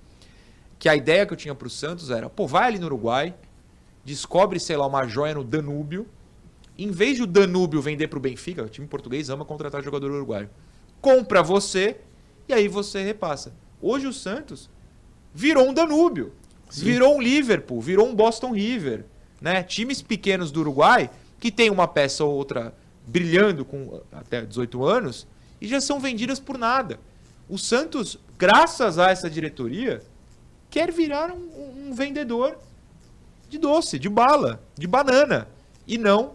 que 0.80 0.90
a 0.90 0.96
ideia 0.96 1.26
que 1.26 1.34
eu 1.34 1.38
tinha 1.38 1.54
pro 1.54 1.70
Santos 1.70 2.10
era, 2.10 2.30
pô, 2.30 2.48
vai 2.48 2.68
ali 2.68 2.80
no 2.80 2.86
Uruguai, 2.88 3.36
descobre, 4.04 4.60
sei 4.60 4.76
lá, 4.76 4.88
uma 4.88 5.06
joia 5.08 5.34
no 5.34 5.44
Danúbio, 5.44 6.08
em 6.78 6.90
vez 6.90 7.18
de 7.18 7.24
o 7.24 7.28
Danúbio 7.28 7.82
vender 7.82 8.08
pro 8.08 8.20
Benfica, 8.20 8.64
o 8.64 8.70
time 8.70 8.88
português 8.88 9.30
ama 9.30 9.46
contratar 9.46 9.84
jogador 9.84 10.12
uruguaio, 10.12 10.50
compra 11.00 11.44
você 11.44 12.00
e 12.48 12.54
aí 12.54 12.68
você 12.68 13.04
repassa. 13.04 13.54
Hoje 13.82 14.08
o 14.08 14.14
Santos 14.14 14.70
virou 15.34 15.70
um 15.70 15.74
Danúbio, 15.74 16.34
Sim. 16.74 16.86
virou 16.86 17.18
um 17.18 17.22
Liverpool, 17.22 17.80
virou 17.80 18.08
um 18.08 18.16
Boston 18.16 18.52
River, 18.52 19.06
né? 19.40 19.62
Times 19.62 20.02
pequenos 20.02 20.52
do 20.52 20.62
Uruguai 20.62 21.10
que 21.40 21.52
tem 21.52 21.70
uma 21.70 21.88
peça 21.88 22.24
ou 22.24 22.34
outra 22.34 22.74
brilhando 23.06 23.64
com 23.64 24.02
até 24.12 24.42
18 24.42 24.84
anos 24.84 25.28
e 25.62 25.68
já 25.68 25.80
são 25.80 26.00
vendidas 26.00 26.40
por 26.40 26.58
nada. 26.58 27.00
O 27.48 27.58
Santos, 27.58 28.18
graças 28.40 28.98
a 28.98 29.12
essa 29.12 29.30
diretoria, 29.30 30.02
quer 30.70 30.92
virar 30.92 31.32
um, 31.32 31.90
um 31.90 31.94
vendedor 31.94 32.58
de 33.50 33.60
doce, 33.60 34.00
de 34.00 34.10
bala, 34.10 34.60
de 34.76 34.88
banana 34.88 35.48
e 35.86 35.98
não 35.98 36.34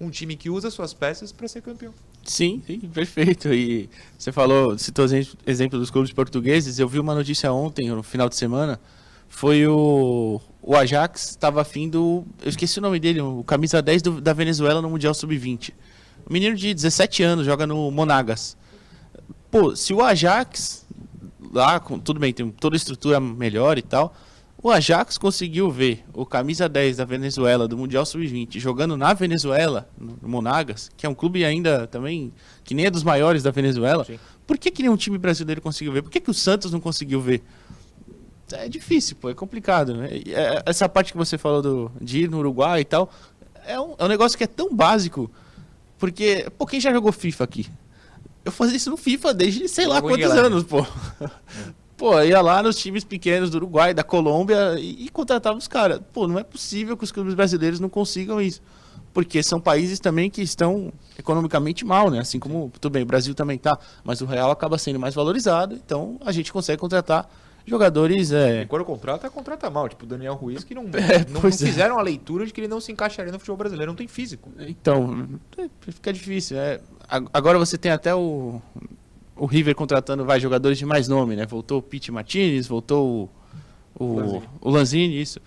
um 0.00 0.10
time 0.10 0.34
que 0.34 0.50
usa 0.50 0.70
suas 0.70 0.92
peças 0.92 1.30
para 1.30 1.46
ser 1.46 1.62
campeão. 1.62 1.94
Sim, 2.24 2.62
sim, 2.66 2.80
perfeito. 2.80 3.52
E 3.52 3.88
você 4.18 4.32
falou, 4.32 4.76
citou 4.76 5.06
exemplo 5.46 5.78
dos 5.78 5.90
clubes 5.90 6.12
portugueses. 6.12 6.78
Eu 6.78 6.88
vi 6.88 6.98
uma 6.98 7.14
notícia 7.14 7.52
ontem, 7.52 7.88
no 7.90 8.02
final 8.02 8.28
de 8.28 8.36
semana, 8.36 8.80
foi 9.28 9.66
o, 9.66 10.40
o 10.62 10.74
Ajax 10.74 11.30
estava 11.30 11.60
afim 11.60 11.88
do. 11.88 12.24
Eu 12.42 12.48
esqueci 12.48 12.78
o 12.78 12.82
nome 12.82 12.98
dele, 12.98 13.20
o 13.20 13.44
camisa 13.44 13.80
10 13.80 14.02
do, 14.02 14.20
da 14.20 14.32
Venezuela 14.32 14.82
no 14.82 14.90
Mundial 14.90 15.14
Sub-20. 15.14 15.72
Um 16.28 16.32
menino 16.32 16.56
de 16.56 16.74
17 16.74 17.22
anos, 17.22 17.46
joga 17.46 17.66
no 17.66 17.90
Monagas. 17.90 18.56
Pô, 19.50 19.74
se 19.74 19.94
o 19.94 20.02
Ajax, 20.02 20.86
lá, 21.52 21.80
com, 21.80 21.98
tudo 21.98 22.20
bem, 22.20 22.32
tem 22.32 22.50
toda 22.50 22.76
a 22.76 22.78
estrutura 22.78 23.18
melhor 23.20 23.78
e 23.78 23.82
tal. 23.82 24.14
O 24.60 24.72
Ajax 24.72 25.16
conseguiu 25.16 25.70
ver 25.70 26.04
o 26.12 26.26
camisa 26.26 26.68
10 26.68 26.96
da 26.96 27.04
Venezuela 27.04 27.68
do 27.68 27.78
Mundial 27.78 28.04
Sub-20 28.04 28.58
jogando 28.58 28.96
na 28.96 29.14
Venezuela, 29.14 29.88
no 29.96 30.28
Monagas, 30.28 30.90
que 30.96 31.06
é 31.06 31.08
um 31.08 31.14
clube 31.14 31.44
ainda 31.44 31.86
também 31.86 32.32
que 32.64 32.74
nem 32.74 32.86
é 32.86 32.90
dos 32.90 33.04
maiores 33.04 33.44
da 33.44 33.52
Venezuela. 33.52 34.04
Sim. 34.04 34.18
Por 34.44 34.58
que, 34.58 34.70
que 34.70 34.82
nenhum 34.82 34.96
time 34.96 35.16
brasileiro 35.16 35.62
conseguiu 35.62 35.92
ver? 35.92 36.02
Por 36.02 36.10
que, 36.10 36.18
que 36.20 36.30
o 36.30 36.34
Santos 36.34 36.72
não 36.72 36.80
conseguiu 36.80 37.20
ver? 37.20 37.42
É 38.52 38.68
difícil, 38.68 39.16
pô, 39.16 39.30
é 39.30 39.34
complicado. 39.34 39.94
Né? 39.94 40.08
É, 40.26 40.62
essa 40.66 40.88
parte 40.88 41.12
que 41.12 41.18
você 41.18 41.36
falou 41.36 41.62
do, 41.62 41.92
de 42.00 42.24
ir 42.24 42.30
no 42.30 42.38
Uruguai 42.38 42.80
e 42.80 42.84
tal, 42.84 43.10
é 43.66 43.78
um, 43.78 43.94
é 43.98 44.04
um 44.04 44.08
negócio 44.08 44.36
que 44.36 44.44
é 44.44 44.46
tão 44.46 44.74
básico. 44.74 45.30
Porque, 45.98 46.46
pô, 46.56 46.66
quem 46.66 46.80
já 46.80 46.92
jogou 46.92 47.12
FIFA 47.12 47.44
aqui? 47.44 47.66
Eu 48.44 48.52
fazia 48.52 48.76
isso 48.76 48.90
no 48.90 48.96
FIFA 48.96 49.34
desde 49.34 49.68
sei 49.68 49.86
lá 49.86 50.00
quantos 50.00 50.30
anos, 50.30 50.64
pô. 50.64 50.86
Pô, 51.98 52.22
ia 52.22 52.40
lá 52.40 52.62
nos 52.62 52.76
times 52.76 53.02
pequenos 53.02 53.50
do 53.50 53.56
Uruguai, 53.56 53.92
da 53.92 54.04
Colômbia 54.04 54.78
e, 54.78 55.06
e 55.06 55.08
contratava 55.08 55.58
os 55.58 55.66
caras. 55.66 56.00
Pô, 56.12 56.28
não 56.28 56.38
é 56.38 56.44
possível 56.44 56.96
que 56.96 57.02
os 57.02 57.10
clubes 57.10 57.34
brasileiros 57.34 57.80
não 57.80 57.88
consigam 57.88 58.40
isso. 58.40 58.62
Porque 59.12 59.42
são 59.42 59.60
países 59.60 59.98
também 59.98 60.30
que 60.30 60.40
estão 60.40 60.92
economicamente 61.18 61.84
mal, 61.84 62.08
né? 62.08 62.20
Assim 62.20 62.38
como, 62.38 62.70
tudo 62.80 62.92
bem, 62.92 63.02
o 63.02 63.06
Brasil 63.06 63.34
também 63.34 63.58
tá, 63.58 63.76
mas 64.04 64.20
o 64.20 64.26
real 64.26 64.48
acaba 64.48 64.78
sendo 64.78 65.00
mais 65.00 65.12
valorizado, 65.12 65.74
então 65.74 66.20
a 66.24 66.30
gente 66.30 66.52
consegue 66.52 66.78
contratar 66.78 67.28
jogadores. 67.68 68.32
É... 68.32 68.62
E 68.62 68.66
quando 68.66 68.84
contrata, 68.84 69.28
contrata 69.30 69.70
mal. 69.70 69.88
Tipo 69.88 70.04
o 70.04 70.08
Daniel 70.08 70.34
Ruiz, 70.34 70.64
que 70.64 70.74
não, 70.74 70.84
é, 70.94 71.24
não, 71.30 71.40
não 71.40 71.48
é. 71.48 71.52
fizeram 71.52 71.98
a 71.98 72.02
leitura 72.02 72.46
de 72.46 72.52
que 72.52 72.60
ele 72.60 72.68
não 72.68 72.80
se 72.80 72.92
encaixaria 72.92 73.32
no 73.32 73.38
futebol 73.38 73.56
brasileiro, 73.58 73.90
não 73.90 73.96
tem 73.96 74.08
físico. 74.08 74.50
Então, 74.58 75.28
é, 75.56 75.68
fica 75.80 76.12
difícil. 76.12 76.58
É. 76.58 76.80
Agora 77.32 77.58
você 77.58 77.78
tem 77.78 77.90
até 77.90 78.14
o 78.14 78.60
o 79.38 79.46
River 79.46 79.74
contratando 79.74 80.24
vai 80.24 80.40
jogadores 80.40 80.76
de 80.76 80.84
mais 80.84 81.08
nome, 81.08 81.36
né? 81.36 81.46
Voltou 81.46 81.78
o 81.78 81.82
Pete 81.82 82.10
Martinez, 82.10 82.66
voltou 82.66 83.30
o, 83.94 84.04
o, 84.04 84.16
Lanzini. 84.16 84.48
o 84.60 84.70
Lanzini, 84.70 85.22
isso. 85.22 85.40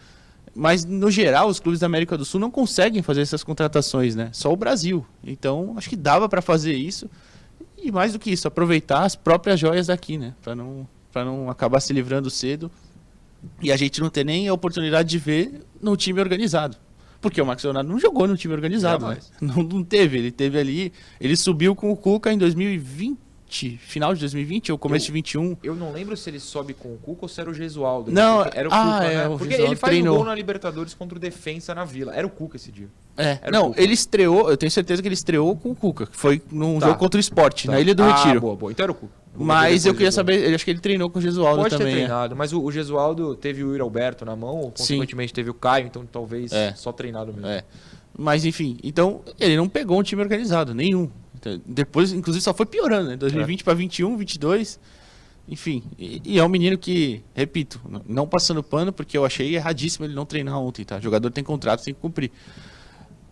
Mas, 0.55 0.83
no 0.83 1.09
geral, 1.09 1.47
os 1.47 1.59
clubes 1.59 1.79
da 1.79 1.85
América 1.85 2.17
do 2.17 2.25
Sul 2.25 2.39
não 2.39 2.51
conseguem 2.51 3.01
fazer 3.01 3.21
essas 3.21 3.43
contratações, 3.43 4.15
né? 4.15 4.29
Só 4.33 4.51
o 4.51 4.55
Brasil. 4.55 5.05
Então, 5.23 5.75
acho 5.77 5.89
que 5.89 5.95
dava 5.95 6.27
para 6.27 6.41
fazer 6.41 6.73
isso. 6.73 7.09
E 7.77 7.91
mais 7.91 8.13
do 8.13 8.19
que 8.19 8.31
isso, 8.31 8.47
aproveitar 8.47 9.03
as 9.03 9.15
próprias 9.15 9.59
joias 9.59 9.87
daqui, 9.87 10.17
né? 10.17 10.33
Para 10.41 10.55
não, 10.55 10.87
não 11.15 11.49
acabar 11.49 11.79
se 11.79 11.93
livrando 11.93 12.29
cedo. 12.29 12.71
E 13.61 13.71
a 13.71 13.77
gente 13.77 13.99
não 13.99 14.09
ter 14.09 14.23
nem 14.23 14.47
a 14.47 14.53
oportunidade 14.53 15.09
de 15.09 15.17
ver 15.17 15.65
no 15.81 15.97
time 15.97 16.19
organizado. 16.19 16.77
Porque 17.19 17.41
o 17.41 17.45
Max 17.45 17.63
Leonardo 17.63 17.89
não 17.89 17.99
jogou 17.99 18.27
no 18.27 18.37
time 18.37 18.53
organizado, 18.53 19.07
né? 19.07 19.17
não, 19.39 19.63
não 19.63 19.83
teve. 19.83 20.17
Ele 20.17 20.31
teve 20.31 20.59
ali. 20.59 20.93
Ele 21.19 21.35
subiu 21.35 21.75
com 21.75 21.91
o 21.91 21.97
Cuca 21.97 22.31
em 22.31 22.37
2020 22.37 23.30
final 23.59 24.13
de 24.13 24.19
2020 24.21 24.71
ou 24.71 24.77
começo 24.77 25.05
eu, 25.05 25.07
de 25.07 25.11
21. 25.13 25.57
Eu 25.63 25.75
não 25.75 25.91
lembro 25.91 26.15
se 26.15 26.29
ele 26.29 26.39
sobe 26.39 26.73
com 26.73 26.93
o 26.93 26.97
Cuca 26.97 27.25
ou 27.25 27.27
se 27.27 27.39
era 27.39 27.49
o 27.49 27.53
Gesualdo. 27.53 28.11
Não, 28.11 28.43
era 28.43 28.69
o 28.69 28.73
ah, 28.73 28.83
Cuca, 28.83 29.05
é, 29.05 29.15
né? 29.15 29.37
Porque 29.37 29.53
ele 29.53 29.75
faz 29.75 29.91
treinou. 29.91 30.13
um 30.15 30.17
gol 30.17 30.25
na 30.25 30.35
Libertadores 30.35 30.93
contra 30.93 31.17
o 31.17 31.21
Defensa 31.21 31.75
na 31.75 31.85
Vila. 31.85 32.15
Era 32.15 32.25
o 32.25 32.29
Cuca 32.29 32.57
esse 32.57 32.71
dia. 32.71 32.87
É, 33.17 33.51
não, 33.51 33.73
ele 33.75 33.93
estreou, 33.93 34.49
eu 34.49 34.57
tenho 34.57 34.71
certeza 34.71 35.01
que 35.01 35.07
ele 35.07 35.15
estreou 35.15 35.55
com 35.55 35.71
o 35.71 35.75
Cuca, 35.75 36.07
que 36.07 36.15
foi 36.15 36.41
num 36.51 36.79
tá. 36.79 36.87
jogo 36.87 36.99
contra 36.99 37.17
o 37.17 37.19
Esporte, 37.19 37.67
tá. 37.67 37.73
na 37.73 37.79
Ilha 37.79 37.93
do 37.93 38.03
ah, 38.03 38.15
Retiro. 38.15 38.39
boa, 38.39 38.55
boa. 38.55 38.71
Então 38.71 38.83
era 38.83 38.91
o 38.91 38.95
Cuca. 38.95 39.21
Mas 39.35 39.85
eu 39.85 39.93
queria 39.93 40.11
saber, 40.11 40.49
eu 40.49 40.55
acho 40.55 40.65
que 40.65 40.71
ele 40.71 40.79
treinou 40.79 41.09
com 41.09 41.19
o 41.19 41.21
Gesualdo 41.21 41.61
Pode 41.61 41.77
também. 41.77 41.87
Pode 41.87 41.95
ter 41.95 42.03
é. 42.03 42.05
treinado, 42.07 42.33
é. 42.33 42.37
mas 42.37 42.51
o, 42.53 42.61
o 42.61 42.71
Gesualdo 42.71 43.35
teve 43.35 43.63
o 43.63 43.81
Alberto 43.81 44.25
na 44.25 44.35
mão, 44.35 44.71
consequentemente 44.75 45.33
teve 45.33 45.49
o 45.49 45.53
Caio, 45.53 45.87
então 45.87 46.05
talvez 46.05 46.51
é. 46.51 46.73
só 46.75 46.91
treinado 46.91 47.33
mesmo. 47.33 47.47
É. 47.47 47.63
Mas 48.17 48.43
enfim, 48.45 48.77
então 48.83 49.21
ele 49.39 49.55
não 49.55 49.69
pegou 49.69 49.99
um 49.99 50.03
time 50.03 50.21
organizado, 50.21 50.73
nenhum. 50.73 51.09
Então, 51.41 51.59
depois, 51.65 52.13
inclusive, 52.13 52.43
só 52.43 52.53
foi 52.53 52.67
piorando, 52.67 53.09
né? 53.09 53.17
2020 53.17 53.61
é. 53.61 53.63
para 53.63 53.73
21, 53.73 54.15
22. 54.15 54.79
Enfim, 55.49 55.83
e, 55.97 56.21
e, 56.23 56.39
é 56.39 56.43
um 56.43 56.47
menino 56.47 56.77
que, 56.77 57.23
repito, 57.33 57.81
não 58.07 58.27
passando 58.27 58.61
pano, 58.61 58.93
porque 58.93 59.17
eu 59.17 59.25
achei 59.25 59.55
erradíssimo 59.55 60.05
ele 60.05 60.13
não 60.13 60.25
treinar 60.25 60.59
ontem, 60.59 60.85
tá? 60.85 60.97
O 60.97 61.01
jogador 61.01 61.31
tem 61.31 61.43
contrato, 61.43 61.83
tem 61.83 61.93
que 61.93 61.99
cumprir. 61.99 62.31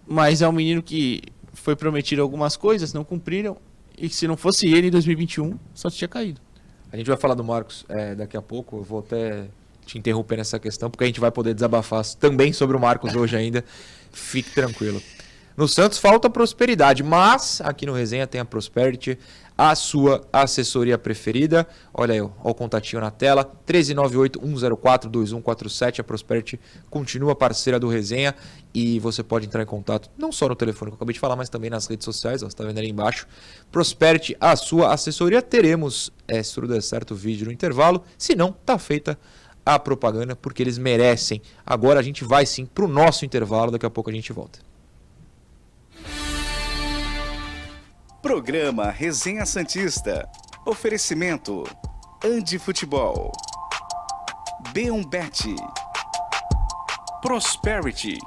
Mas 0.07 0.41
é 0.41 0.49
um 0.49 0.51
menino 0.51 0.81
que 0.81 1.21
foi 1.53 1.75
prometido 1.75 2.21
algumas 2.23 2.57
coisas, 2.57 2.93
não 2.93 3.03
cumpriram, 3.03 3.57
e 3.95 4.09
se 4.09 4.27
não 4.27 4.35
fosse 4.35 4.67
ele 4.67 4.87
em 4.87 4.91
2021, 4.91 5.57
só 5.73 5.89
tinha 5.89 6.07
caído. 6.07 6.41
A 6.91 6.97
gente 6.97 7.05
vai 7.05 7.17
falar 7.17 7.35
do 7.35 7.43
Marcos 7.43 7.85
é, 7.87 8.15
daqui 8.15 8.35
a 8.35 8.41
pouco, 8.41 8.77
eu 8.77 8.83
vou 8.83 8.99
até 8.99 9.47
te 9.85 9.99
interromper 9.99 10.37
nessa 10.37 10.57
questão, 10.57 10.89
porque 10.89 11.03
a 11.03 11.07
gente 11.07 11.19
vai 11.19 11.31
poder 11.31 11.53
desabafar 11.53 12.03
também 12.15 12.51
sobre 12.53 12.75
o 12.75 12.79
Marcos 12.79 13.15
hoje 13.15 13.35
ainda. 13.35 13.63
Fique 14.11 14.51
tranquilo. 14.51 15.01
No 15.59 15.67
Santos 15.67 15.97
falta 15.97 16.29
prosperidade, 16.29 17.03
mas 17.03 17.59
aqui 17.59 17.85
no 17.85 17.91
Resenha 17.91 18.25
tem 18.25 18.39
a 18.39 18.45
Prosperity, 18.45 19.19
a 19.57 19.75
sua 19.75 20.25
assessoria 20.31 20.97
preferida. 20.97 21.67
Olha 21.93 22.13
aí, 22.13 22.21
ó, 22.21 22.29
o 22.45 22.53
contatinho 22.53 23.01
na 23.01 23.11
tela, 23.11 23.43
13981042147. 23.67 25.99
A 25.99 26.03
Prosperity 26.05 26.57
continua 26.89 27.35
parceira 27.35 27.77
do 27.77 27.89
Resenha 27.89 28.33
e 28.73 29.01
você 29.01 29.21
pode 29.21 29.47
entrar 29.47 29.61
em 29.61 29.65
contato 29.65 30.09
não 30.17 30.31
só 30.31 30.47
no 30.47 30.55
telefone 30.55 30.91
que 30.91 30.93
eu 30.93 30.95
acabei 30.95 31.13
de 31.13 31.19
falar, 31.19 31.35
mas 31.35 31.49
também 31.49 31.69
nas 31.69 31.87
redes 31.87 32.05
sociais, 32.05 32.41
ó, 32.41 32.45
você 32.45 32.53
está 32.53 32.63
vendo 32.63 32.77
ali 32.77 32.89
embaixo. 32.89 33.27
Prosperity, 33.69 34.37
a 34.39 34.55
sua 34.55 34.93
assessoria. 34.93 35.41
Teremos, 35.41 36.09
é, 36.25 36.41
se 36.41 36.55
tudo 36.55 36.69
der 36.69 36.81
certo, 36.81 37.11
o 37.11 37.17
vídeo 37.17 37.47
no 37.47 37.51
intervalo. 37.51 38.01
Se 38.17 38.33
não, 38.33 38.53
tá 38.53 38.79
feita 38.79 39.19
a 39.65 39.77
propaganda 39.77 40.37
porque 40.37 40.63
eles 40.63 40.77
merecem. 40.77 41.41
Agora 41.65 41.99
a 41.99 42.03
gente 42.03 42.23
vai 42.23 42.45
sim 42.45 42.65
para 42.65 42.85
o 42.85 42.87
nosso 42.87 43.25
intervalo, 43.25 43.71
daqui 43.71 43.85
a 43.85 43.89
pouco 43.89 44.09
a 44.09 44.13
gente 44.13 44.31
volta. 44.31 44.68
Programa 48.21 48.89
Resenha 48.89 49.45
Santista. 49.45 50.29
Oferecimento. 50.65 51.63
Andi 52.21 52.59
Futebol. 52.59 53.31
B1Bet. 54.73 55.55
Prosperity. 57.21 58.17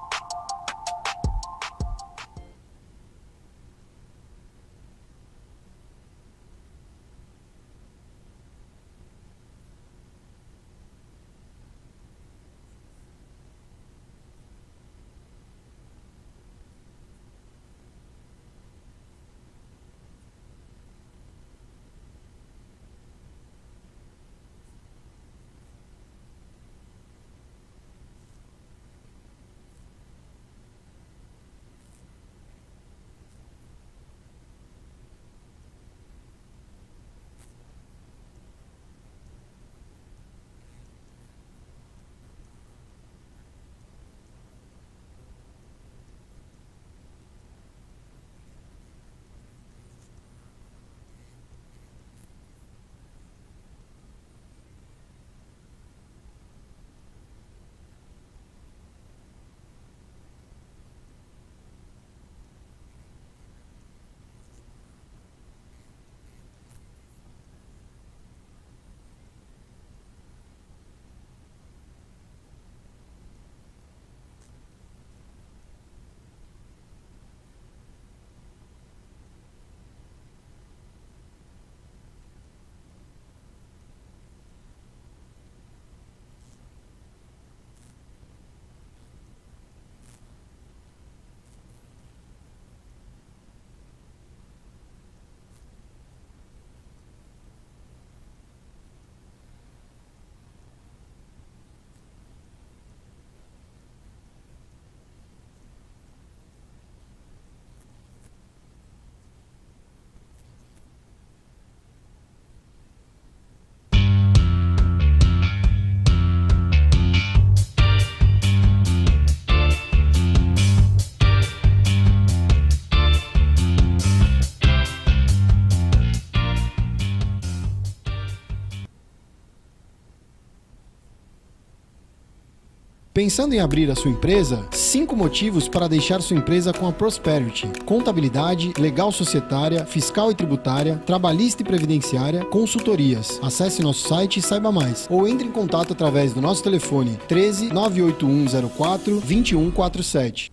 Pensando 133.14 133.52
em 133.52 133.60
abrir 133.60 133.90
a 133.90 133.94
sua 133.94 134.10
empresa? 134.10 134.66
Cinco 134.70 135.14
motivos 135.14 135.68
para 135.68 135.86
deixar 135.86 136.22
sua 136.22 136.34
empresa 136.34 136.72
com 136.72 136.88
a 136.88 136.92
Prosperity: 136.92 137.70
contabilidade, 137.84 138.72
legal 138.78 139.12
societária, 139.12 139.84
fiscal 139.84 140.30
e 140.30 140.34
tributária, 140.34 140.96
trabalhista 141.04 141.60
e 141.60 141.64
previdenciária, 141.64 142.42
consultorias. 142.46 143.38
Acesse 143.42 143.82
nosso 143.82 144.08
site 144.08 144.38
e 144.38 144.42
saiba 144.42 144.72
mais. 144.72 145.06
Ou 145.10 145.28
entre 145.28 145.46
em 145.46 145.52
contato 145.52 145.92
através 145.92 146.32
do 146.32 146.40
nosso 146.40 146.62
telefone 146.62 147.18
13 147.28 147.68
98104 147.68 149.20
2147. 149.20 150.50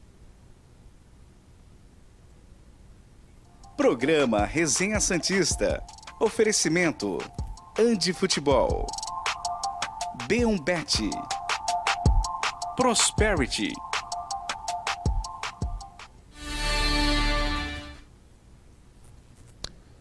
Programa 3.77 4.43
Resenha 4.43 4.99
Santista. 4.99 5.81
Oferecimento: 6.19 7.19
Andi 7.79 8.11
Futebol. 8.11 8.85
B1 10.27 10.61
Bet. 10.61 11.09
Prosperity. 12.79 13.73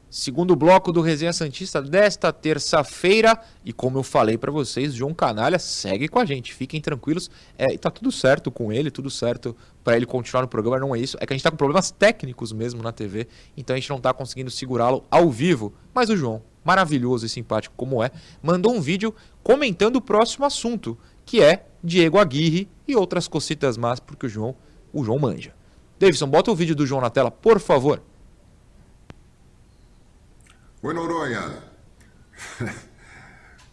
Segundo 0.08 0.54
bloco 0.54 0.92
do 0.92 1.00
Resenha 1.00 1.32
Santista 1.32 1.82
desta 1.82 2.32
terça-feira. 2.32 3.36
E 3.64 3.72
como 3.72 3.98
eu 3.98 4.04
falei 4.04 4.38
para 4.38 4.52
vocês, 4.52 4.94
João 4.94 5.12
Canalha 5.12 5.58
segue 5.58 6.06
com 6.06 6.20
a 6.20 6.24
gente. 6.24 6.54
Fiquem 6.54 6.80
tranquilos. 6.80 7.28
É, 7.58 7.74
e 7.74 7.78
tá 7.78 7.90
tudo 7.90 8.12
certo 8.12 8.48
com 8.48 8.72
ele, 8.72 8.92
tudo 8.92 9.10
certo 9.10 9.56
para 9.82 9.96
ele 9.96 10.06
continuar 10.06 10.42
no 10.42 10.48
programa. 10.48 10.78
Não 10.78 10.94
é 10.94 11.00
isso. 11.00 11.16
É 11.20 11.26
que 11.26 11.32
a 11.32 11.36
gente 11.36 11.42
tá 11.42 11.50
com 11.50 11.56
problemas 11.56 11.90
técnicos 11.90 12.52
mesmo 12.52 12.80
na 12.80 12.92
TV. 12.92 13.26
Então 13.56 13.74
a 13.74 13.76
gente 13.76 13.90
não 13.90 14.00
tá 14.00 14.14
conseguindo 14.14 14.52
segurá-lo 14.52 15.04
ao 15.10 15.28
vivo. 15.32 15.74
Mas 15.92 16.10
o 16.10 16.16
João, 16.16 16.44
maravilhoso 16.64 17.26
e 17.26 17.28
simpático 17.28 17.74
como 17.76 18.04
é, 18.04 18.12
mandou 18.40 18.72
um 18.72 18.80
vídeo 18.80 19.12
comentando 19.42 19.96
o 19.96 20.00
próximo 20.00 20.46
assunto, 20.46 20.96
que 21.26 21.42
é 21.42 21.67
Diego 21.82 22.18
Aguirre 22.18 22.68
e 22.86 22.96
outras 22.96 23.28
cocitas 23.28 23.76
más, 23.76 24.00
porque 24.00 24.26
o 24.26 24.28
João, 24.28 24.56
o 24.92 25.04
João 25.04 25.18
manja. 25.18 25.54
Davidson, 25.98 26.28
bota 26.28 26.50
o 26.50 26.54
vídeo 26.54 26.76
do 26.76 26.86
João 26.86 27.00
na 27.00 27.10
tela, 27.10 27.30
por 27.30 27.58
favor. 27.60 28.02
Oi, 30.82 30.94
Noronha. 30.94 31.62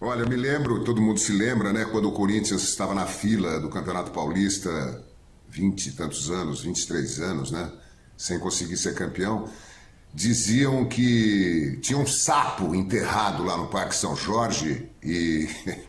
Olha, 0.02 0.26
me 0.26 0.36
lembro, 0.36 0.84
todo 0.84 1.02
mundo 1.02 1.20
se 1.20 1.32
lembra, 1.32 1.72
né, 1.72 1.86
quando 1.86 2.10
o 2.10 2.12
Corinthians 2.12 2.63
estava 2.63 2.94
na 2.94 3.06
fila 3.06 3.60
do 3.60 3.70
Campeonato 3.70 4.12
Paulista, 4.12 5.04
20 5.50 5.88
e 5.88 5.91
tantos 5.94 6.30
anos, 6.30 6.62
23 6.62 7.20
anos, 7.22 7.52
né, 7.52 7.72
sem 8.18 8.38
conseguir 8.39 8.78
ser 8.78 8.94
campeão, 8.94 9.50
diziam 10.13 10.86
que 10.86 11.78
tinha 11.82 11.98
um 11.98 12.06
sapo 12.06 12.74
enterrado 12.76 13.44
lá 13.44 13.58
no 13.58 13.68
Parque 13.68 13.96
São 13.96 14.15
Jorge 14.15 14.89
e 15.04 15.48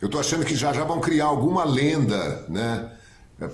eu 0.00 0.08
tô 0.08 0.18
achando 0.18 0.44
que 0.44 0.54
já 0.54 0.72
já 0.72 0.84
vão 0.84 1.00
criar 1.00 1.26
alguma 1.26 1.64
lenda, 1.64 2.44
né, 2.48 2.92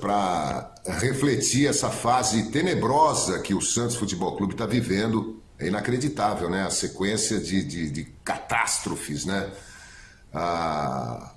para 0.00 0.74
refletir 0.86 1.66
essa 1.66 1.90
fase 1.90 2.50
tenebrosa 2.50 3.40
que 3.40 3.54
o 3.54 3.60
Santos 3.60 3.96
Futebol 3.96 4.36
Clube 4.36 4.54
está 4.54 4.66
vivendo 4.66 5.42
é 5.58 5.68
inacreditável, 5.68 6.50
né? 6.50 6.62
A 6.64 6.70
sequência 6.70 7.38
de, 7.38 7.62
de, 7.64 7.90
de 7.90 8.04
catástrofes, 8.24 9.24
né? 9.24 9.50
A, 10.32 11.32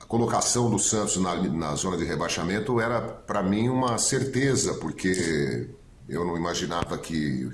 a, 0.00 0.04
colocação 0.06 0.68
do 0.68 0.78
Santos 0.78 1.16
na, 1.18 1.36
na 1.36 1.74
zona 1.76 1.96
de 1.96 2.04
rebaixamento 2.04 2.80
era, 2.80 3.00
para 3.00 3.42
mim, 3.42 3.68
uma 3.68 3.96
certeza, 3.96 4.74
porque 4.74 5.68
eu 6.08 6.24
não 6.24 6.36
imaginava 6.36 6.98
que 6.98 7.48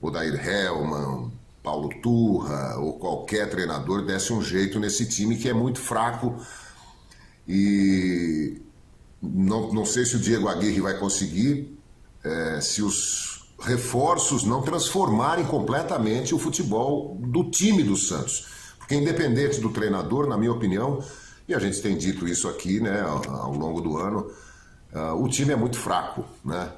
o 0.00 0.10
Dair 0.10 0.34
Hellman, 0.34 1.32
Paulo 1.64 1.88
Turra 2.02 2.76
ou 2.78 2.98
qualquer 2.98 3.48
treinador 3.48 4.04
desse 4.04 4.34
um 4.34 4.42
jeito 4.42 4.78
nesse 4.78 5.08
time 5.08 5.36
que 5.36 5.48
é 5.48 5.54
muito 5.54 5.80
fraco 5.80 6.36
e 7.48 8.60
não, 9.22 9.72
não 9.72 9.86
sei 9.86 10.04
se 10.04 10.16
o 10.16 10.18
Diego 10.18 10.46
Aguirre 10.46 10.82
vai 10.82 10.98
conseguir, 10.98 11.78
é, 12.22 12.60
se 12.60 12.82
os 12.82 13.48
reforços 13.58 14.44
não 14.44 14.60
transformarem 14.60 15.46
completamente 15.46 16.34
o 16.34 16.38
futebol 16.38 17.16
do 17.18 17.50
time 17.50 17.82
do 17.82 17.96
Santos. 17.96 18.46
Porque 18.78 18.94
independente 18.94 19.58
do 19.60 19.70
treinador, 19.70 20.26
na 20.26 20.36
minha 20.36 20.52
opinião, 20.52 21.02
e 21.48 21.54
a 21.54 21.58
gente 21.58 21.80
tem 21.80 21.96
dito 21.96 22.28
isso 22.28 22.46
aqui 22.46 22.80
né, 22.80 23.00
ao, 23.00 23.54
longo 23.54 23.80
do 23.80 23.96
ano, 23.96 24.30
uh, 24.92 25.22
o 25.22 25.28
time 25.28 25.52
é 25.52 25.56
muito 25.56 25.78
fraco. 25.78 26.26
Né? 26.44 26.70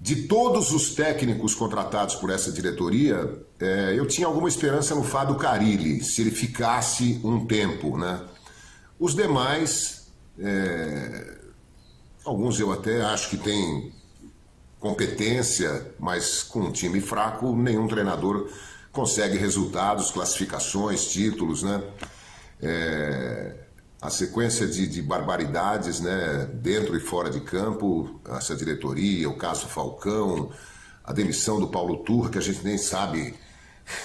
De 0.00 0.28
todos 0.28 0.72
os 0.72 0.94
técnicos 0.94 1.54
contratados 1.54 2.14
por 2.14 2.30
essa 2.30 2.52
diretoria, 2.52 3.42
é, 3.58 3.94
eu 3.96 4.06
tinha 4.06 4.26
alguma 4.28 4.48
esperança 4.48 4.94
no 4.94 5.02
Fábio 5.02 5.34
Carilli, 5.36 6.04
se 6.04 6.20
ele 6.20 6.30
ficasse 6.30 7.20
um 7.24 7.44
tempo. 7.46 7.98
Né? 7.98 8.20
Os 8.98 9.14
demais, 9.14 10.08
é, 10.38 11.38
alguns 12.24 12.60
eu 12.60 12.72
até 12.72 13.02
acho 13.02 13.30
que 13.30 13.36
têm 13.36 13.92
competência, 14.78 15.92
mas 15.98 16.44
com 16.44 16.60
um 16.60 16.72
time 16.72 17.00
fraco, 17.00 17.54
nenhum 17.56 17.88
treinador 17.88 18.48
consegue 18.92 19.36
resultados, 19.36 20.10
classificações, 20.10 21.08
títulos, 21.08 21.62
né? 21.62 21.82
É, 22.60 23.67
a 24.00 24.10
sequência 24.10 24.66
de, 24.66 24.86
de, 24.86 25.02
barbaridades, 25.02 26.00
né, 26.00 26.48
dentro 26.54 26.96
e 26.96 27.00
fora 27.00 27.30
de 27.30 27.40
campo, 27.40 28.20
essa 28.28 28.54
diretoria, 28.54 29.28
o 29.28 29.36
caso 29.36 29.66
Falcão, 29.66 30.50
a 31.02 31.12
demissão 31.12 31.58
do 31.58 31.68
Paulo 31.68 31.98
Turra, 31.98 32.30
que 32.30 32.38
a 32.38 32.42
gente 32.42 32.64
nem 32.64 32.78
sabe 32.78 33.34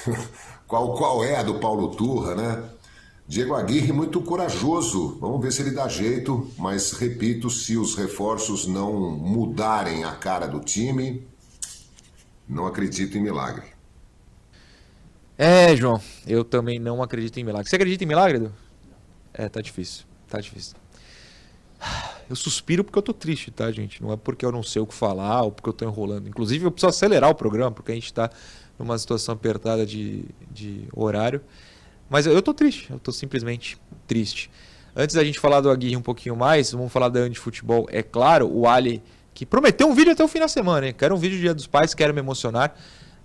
qual, 0.68 0.96
qual 0.96 1.24
é 1.24 1.36
a 1.36 1.44
do 1.44 1.60
Paulo 1.60 1.90
Turra, 1.96 2.34
né? 2.34 2.70
Diego 3.28 3.56
Aguirre 3.56 3.94
muito 3.94 4.22
corajoso. 4.22 5.18
Vamos 5.20 5.42
ver 5.42 5.52
se 5.52 5.62
ele 5.62 5.72
dá 5.72 5.88
jeito, 5.88 6.52
mas 6.58 6.92
repito, 6.92 7.50
se 7.50 7.78
os 7.78 7.96
reforços 7.96 8.68
não 8.68 9.12
mudarem 9.12 10.04
a 10.04 10.12
cara 10.12 10.46
do 10.46 10.60
time, 10.60 11.26
não 12.48 12.68
acredito 12.68 13.18
em 13.18 13.22
milagre. 13.22 13.74
É, 15.38 15.76
João, 15.76 16.02
eu 16.28 16.44
também 16.44 16.80
não 16.80 17.02
acredito 17.02 17.40
em 17.40 17.44
milagre. 17.44 17.70
Você 17.70 17.76
acredita 17.76 18.04
em 18.04 18.08
milagre, 18.08 18.38
Edu? 18.38 18.63
É, 19.34 19.50
tá 19.50 19.62
difícil, 19.62 20.06
tá 20.28 20.40
difícil. 20.40 20.76
Eu 22.30 22.36
suspiro 22.36 22.84
porque 22.84 22.98
eu 22.98 23.04
tô 23.04 23.14
triste, 23.14 23.52
tá, 23.52 23.70
gente? 23.72 24.02
Não 24.02 24.12
é 24.14 24.18
porque 24.18 24.46
eu 24.46 24.52
não 24.52 24.64
sei 24.64 24.82
o 24.82 24.88
que 24.88 24.94
falar 24.94 25.42
ou 25.42 25.52
porque 25.52 25.70
eu 25.70 25.74
tô 25.74 25.86
enrolando. 25.86 26.28
Inclusive, 26.28 26.66
eu 26.66 26.72
preciso 26.72 26.90
acelerar 26.90 27.30
o 27.30 27.36
programa, 27.36 27.72
porque 27.72 27.92
a 27.92 27.96
gente 27.96 28.14
tá 28.14 28.30
numa 28.80 28.98
situação 28.98 29.34
apertada 29.34 29.86
de, 29.86 30.26
de 30.52 30.88
horário. 30.94 31.42
Mas 32.10 32.26
eu, 32.26 32.42
tô 32.42 32.54
triste, 32.54 32.92
eu 32.92 33.00
tô 33.00 33.12
simplesmente 33.12 33.78
triste. 34.08 34.50
Antes 34.96 35.16
da 35.16 35.24
gente 35.24 35.40
falar 35.40 35.62
do 35.62 35.70
Aguirre 35.70 35.98
um 35.98 36.02
pouquinho 36.02 36.36
mais, 36.36 36.72
vamos 36.72 36.92
falar 36.92 37.10
da 37.10 37.22
Andy 37.22 37.40
Futebol. 37.40 37.88
É 37.92 38.04
claro, 38.04 38.48
o 38.48 38.68
Ali, 38.68 39.02
que 39.34 39.46
prometeu 39.46 39.88
um 39.88 39.94
vídeo 39.94 40.14
até 40.14 40.24
o 40.24 40.28
fim 40.28 40.40
da 40.40 40.48
semana, 40.48 40.88
hein? 40.88 40.96
Quero 40.98 41.16
um 41.16 41.18
vídeo 41.18 41.38
do 41.38 41.42
Dia 41.42 41.54
dos 41.54 41.68
Pais, 41.68 41.94
quero 41.94 42.14
me 42.14 42.20
emocionar. 42.20 42.76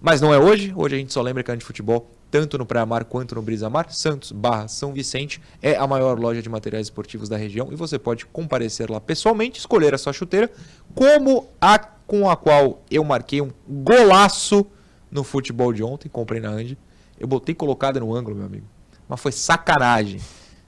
Mas 0.00 0.20
não 0.20 0.32
é 0.32 0.38
hoje. 0.38 0.72
Hoje 0.74 0.94
a 0.94 0.98
gente 0.98 1.12
só 1.12 1.20
lembra 1.20 1.42
que 1.42 1.50
a 1.50 1.54
Andy 1.54 1.64
Futebol, 1.64 2.10
tanto 2.30 2.58
no 2.58 2.66
Praia 2.66 2.86
Mar 2.86 3.04
quanto 3.04 3.34
no 3.34 3.42
Brisa 3.42 3.70
Mar, 3.70 3.90
Santos 3.90 4.32
barra 4.32 4.68
São 4.68 4.92
Vicente, 4.92 5.40
é 5.62 5.76
a 5.76 5.86
maior 5.86 6.18
loja 6.18 6.42
de 6.42 6.48
materiais 6.48 6.86
esportivos 6.86 7.28
da 7.28 7.36
região. 7.36 7.68
E 7.72 7.76
você 7.76 7.98
pode 7.98 8.26
comparecer 8.26 8.90
lá 8.90 9.00
pessoalmente, 9.00 9.58
escolher 9.58 9.94
a 9.94 9.98
sua 9.98 10.12
chuteira, 10.12 10.50
como 10.94 11.48
a 11.60 11.78
com 11.78 12.28
a 12.28 12.36
qual 12.36 12.82
eu 12.90 13.04
marquei 13.04 13.42
um 13.42 13.50
golaço 13.68 14.66
no 15.10 15.22
futebol 15.22 15.72
de 15.74 15.82
ontem, 15.82 16.08
comprei 16.08 16.40
na 16.40 16.48
Andy. 16.48 16.78
Eu 17.20 17.28
botei 17.28 17.54
colocada 17.54 18.00
no 18.00 18.14
ângulo, 18.14 18.34
meu 18.34 18.46
amigo. 18.46 18.66
Mas 19.06 19.20
foi 19.20 19.30
sacanagem. 19.30 20.18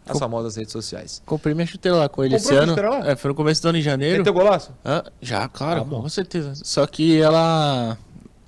as 0.07 0.13
Com... 0.13 0.19
famosas 0.21 0.57
redes 0.57 0.73
sociais. 0.73 1.21
Comprei 1.27 1.53
minha 1.53 1.67
chuteira 1.67 1.99
lá 1.99 2.09
com 2.09 2.23
ele 2.23 2.39
Comprou 2.39 2.63
esse 2.63 2.63
ano. 2.63 2.91
Lá? 2.91 3.11
É, 3.11 3.17
foi 3.17 3.29
no 3.29 3.35
começo 3.35 3.61
do 3.61 3.69
ano 3.69 3.79
em 3.79 3.83
janeiro. 3.83 4.19
Meteu 4.19 4.33
golaço? 4.33 4.73
Ah, 4.85 5.05
já, 5.21 5.49
claro, 5.49 5.83
ah, 5.83 5.85
com 5.85 6.09
certeza. 6.09 6.53
Só 6.55 6.87
que 6.87 7.21
ela. 7.21 7.99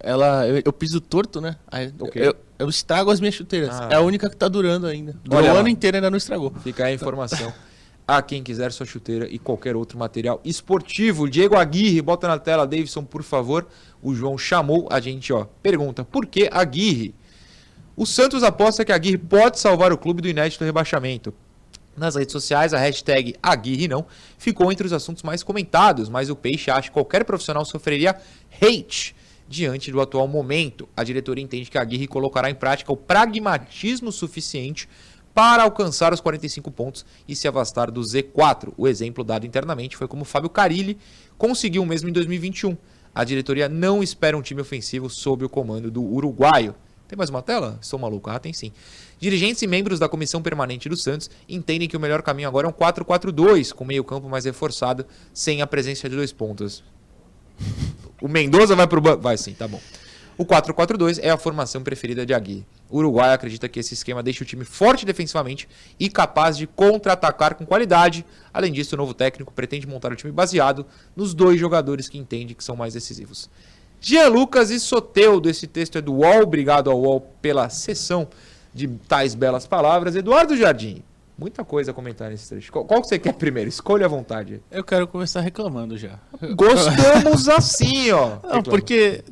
Ela. 0.00 0.46
Eu, 0.46 0.62
eu 0.64 0.72
piso 0.72 1.00
torto, 1.00 1.40
né? 1.40 1.56
Aí, 1.66 1.92
okay. 1.98 2.28
eu, 2.28 2.34
eu 2.58 2.68
estrago 2.68 3.10
as 3.10 3.20
minhas 3.20 3.34
chuteiras. 3.34 3.70
Ah. 3.80 3.88
É 3.92 3.94
a 3.96 4.00
única 4.00 4.28
que 4.30 4.36
tá 4.36 4.48
durando 4.48 4.86
ainda. 4.86 5.16
Durou 5.24 5.44
o 5.44 5.56
ano 5.56 5.68
inteiro 5.68 5.96
ainda 5.96 6.10
não 6.10 6.18
estragou. 6.18 6.52
Fica 6.62 6.84
aí 6.84 6.92
a 6.92 6.94
informação. 6.94 7.52
a 8.08 8.22
quem 8.22 8.42
quiser 8.42 8.72
sua 8.72 8.86
chuteira 8.86 9.28
e 9.28 9.38
qualquer 9.38 9.76
outro 9.76 9.98
material 9.98 10.40
esportivo. 10.42 11.28
Diego 11.28 11.56
Aguirre, 11.56 12.00
bota 12.00 12.26
na 12.26 12.38
tela, 12.38 12.66
Davidson, 12.66 13.04
por 13.04 13.22
favor. 13.22 13.66
O 14.02 14.14
João 14.14 14.38
chamou 14.38 14.88
a 14.90 14.98
gente, 14.98 15.30
ó. 15.30 15.46
Pergunta: 15.62 16.04
por 16.04 16.24
que 16.24 16.48
Aguirre? 16.50 17.14
O 17.94 18.06
Santos 18.06 18.42
aposta 18.42 18.84
que 18.84 18.92
Aguirre 18.92 19.18
pode 19.18 19.58
salvar 19.58 19.92
o 19.92 19.98
clube 19.98 20.22
do 20.22 20.28
inédito 20.28 20.64
rebaixamento. 20.64 21.34
Nas 21.96 22.14
redes 22.14 22.32
sociais, 22.32 22.72
a 22.72 22.78
hashtag 22.78 23.34
Aguirre 23.42 23.88
não 23.88 24.06
ficou 24.38 24.70
entre 24.70 24.86
os 24.86 24.92
assuntos 24.92 25.22
mais 25.22 25.42
comentados, 25.42 26.08
mas 26.08 26.30
o 26.30 26.36
Peixe 26.36 26.70
acha 26.70 26.88
que 26.88 26.92
qualquer 26.92 27.24
profissional 27.24 27.64
sofreria 27.64 28.16
hate 28.62 29.16
Diante 29.48 29.90
do 29.90 29.98
atual 29.98 30.28
momento, 30.28 30.86
a 30.94 31.02
diretoria 31.02 31.42
entende 31.42 31.70
que 31.70 31.78
a 31.78 31.80
Aguirre 31.80 32.06
colocará 32.06 32.50
em 32.50 32.54
prática 32.54 32.92
o 32.92 32.96
pragmatismo 32.96 34.12
suficiente 34.12 34.86
para 35.34 35.62
alcançar 35.62 36.12
os 36.12 36.20
45 36.20 36.70
pontos 36.70 37.06
e 37.26 37.34
se 37.34 37.48
afastar 37.48 37.90
do 37.90 38.02
Z4. 38.02 38.74
O 38.76 38.86
exemplo 38.86 39.24
dado 39.24 39.46
internamente 39.46 39.96
foi 39.96 40.06
como 40.06 40.26
Fábio 40.26 40.50
Carilli 40.50 40.98
conseguiu 41.38 41.82
o 41.82 41.86
mesmo 41.86 42.10
em 42.10 42.12
2021. 42.12 42.76
A 43.14 43.24
diretoria 43.24 43.70
não 43.70 44.02
espera 44.02 44.36
um 44.36 44.42
time 44.42 44.60
ofensivo 44.60 45.08
sob 45.08 45.46
o 45.46 45.48
comando 45.48 45.90
do 45.90 46.02
uruguaio. 46.02 46.74
Tem 47.06 47.16
mais 47.16 47.30
uma 47.30 47.40
tela? 47.40 47.78
Sou 47.80 47.98
maluco. 47.98 48.28
Ah, 48.28 48.38
tem 48.38 48.52
sim. 48.52 48.70
Dirigentes 49.18 49.62
e 49.62 49.66
membros 49.66 49.98
da 49.98 50.10
comissão 50.10 50.42
permanente 50.42 50.90
do 50.90 50.96
Santos 50.96 51.30
entendem 51.48 51.88
que 51.88 51.96
o 51.96 52.00
melhor 52.00 52.20
caminho 52.20 52.48
agora 52.48 52.66
é 52.66 52.70
um 52.70 52.72
4-4-2, 52.72 53.72
com 53.72 53.82
meio 53.82 54.04
campo 54.04 54.28
mais 54.28 54.44
reforçado, 54.44 55.06
sem 55.32 55.62
a 55.62 55.66
presença 55.66 56.06
de 56.06 56.16
dois 56.16 56.32
pontos. 56.32 56.84
O 58.20 58.28
Mendoza 58.28 58.74
vai 58.74 58.86
pro 58.86 59.00
banco? 59.00 59.22
Vai 59.22 59.36
sim, 59.36 59.54
tá 59.54 59.68
bom. 59.68 59.80
O 60.38 60.44
4-4-2 60.44 61.18
é 61.20 61.30
a 61.30 61.36
formação 61.36 61.82
preferida 61.82 62.24
de 62.24 62.32
Agui. 62.32 62.64
O 62.88 62.98
Uruguai 62.98 63.34
acredita 63.34 63.68
que 63.68 63.80
esse 63.80 63.94
esquema 63.94 64.22
deixa 64.22 64.44
o 64.44 64.46
time 64.46 64.64
forte 64.64 65.04
defensivamente 65.04 65.68
e 65.98 66.08
capaz 66.08 66.56
de 66.56 66.64
contra-atacar 66.66 67.56
com 67.56 67.66
qualidade. 67.66 68.24
Além 68.54 68.72
disso, 68.72 68.94
o 68.94 68.98
novo 68.98 69.12
técnico 69.12 69.52
pretende 69.52 69.88
montar 69.88 70.12
o 70.12 70.16
time 70.16 70.32
baseado 70.32 70.86
nos 71.16 71.34
dois 71.34 71.58
jogadores 71.58 72.08
que 72.08 72.16
entende 72.16 72.54
que 72.54 72.62
são 72.62 72.76
mais 72.76 72.94
decisivos. 72.94 73.50
Jean 74.00 74.28
Lucas 74.28 74.70
e 74.70 74.78
Soteudo, 74.78 75.50
esse 75.50 75.66
texto 75.66 75.98
é 75.98 76.00
do 76.00 76.14
UOL, 76.14 76.42
obrigado 76.42 76.88
ao 76.88 77.00
UOL 77.00 77.20
pela 77.42 77.68
sessão 77.68 78.28
de 78.72 78.86
tais 79.08 79.34
belas 79.34 79.66
palavras. 79.66 80.14
Eduardo 80.14 80.56
Jardim, 80.56 81.02
muita 81.38 81.64
coisa 81.64 81.90
a 81.92 81.94
comentar 81.94 82.30
nesse 82.30 82.48
trecho. 82.48 82.72
Qual, 82.72 82.84
qual 82.84 83.00
que 83.00 83.08
você 83.08 83.18
quer 83.18 83.32
primeiro? 83.34 83.68
Escolha 83.68 84.06
à 84.06 84.08
vontade. 84.08 84.60
Eu 84.70 84.82
quero 84.84 85.06
começar 85.06 85.40
reclamando 85.40 85.96
já. 85.96 86.18
Gostamos 86.56 87.48
assim, 87.48 88.10
ó. 88.10 88.28
Não, 88.28 88.34
Reclama. 88.34 88.62
porque 88.64 89.22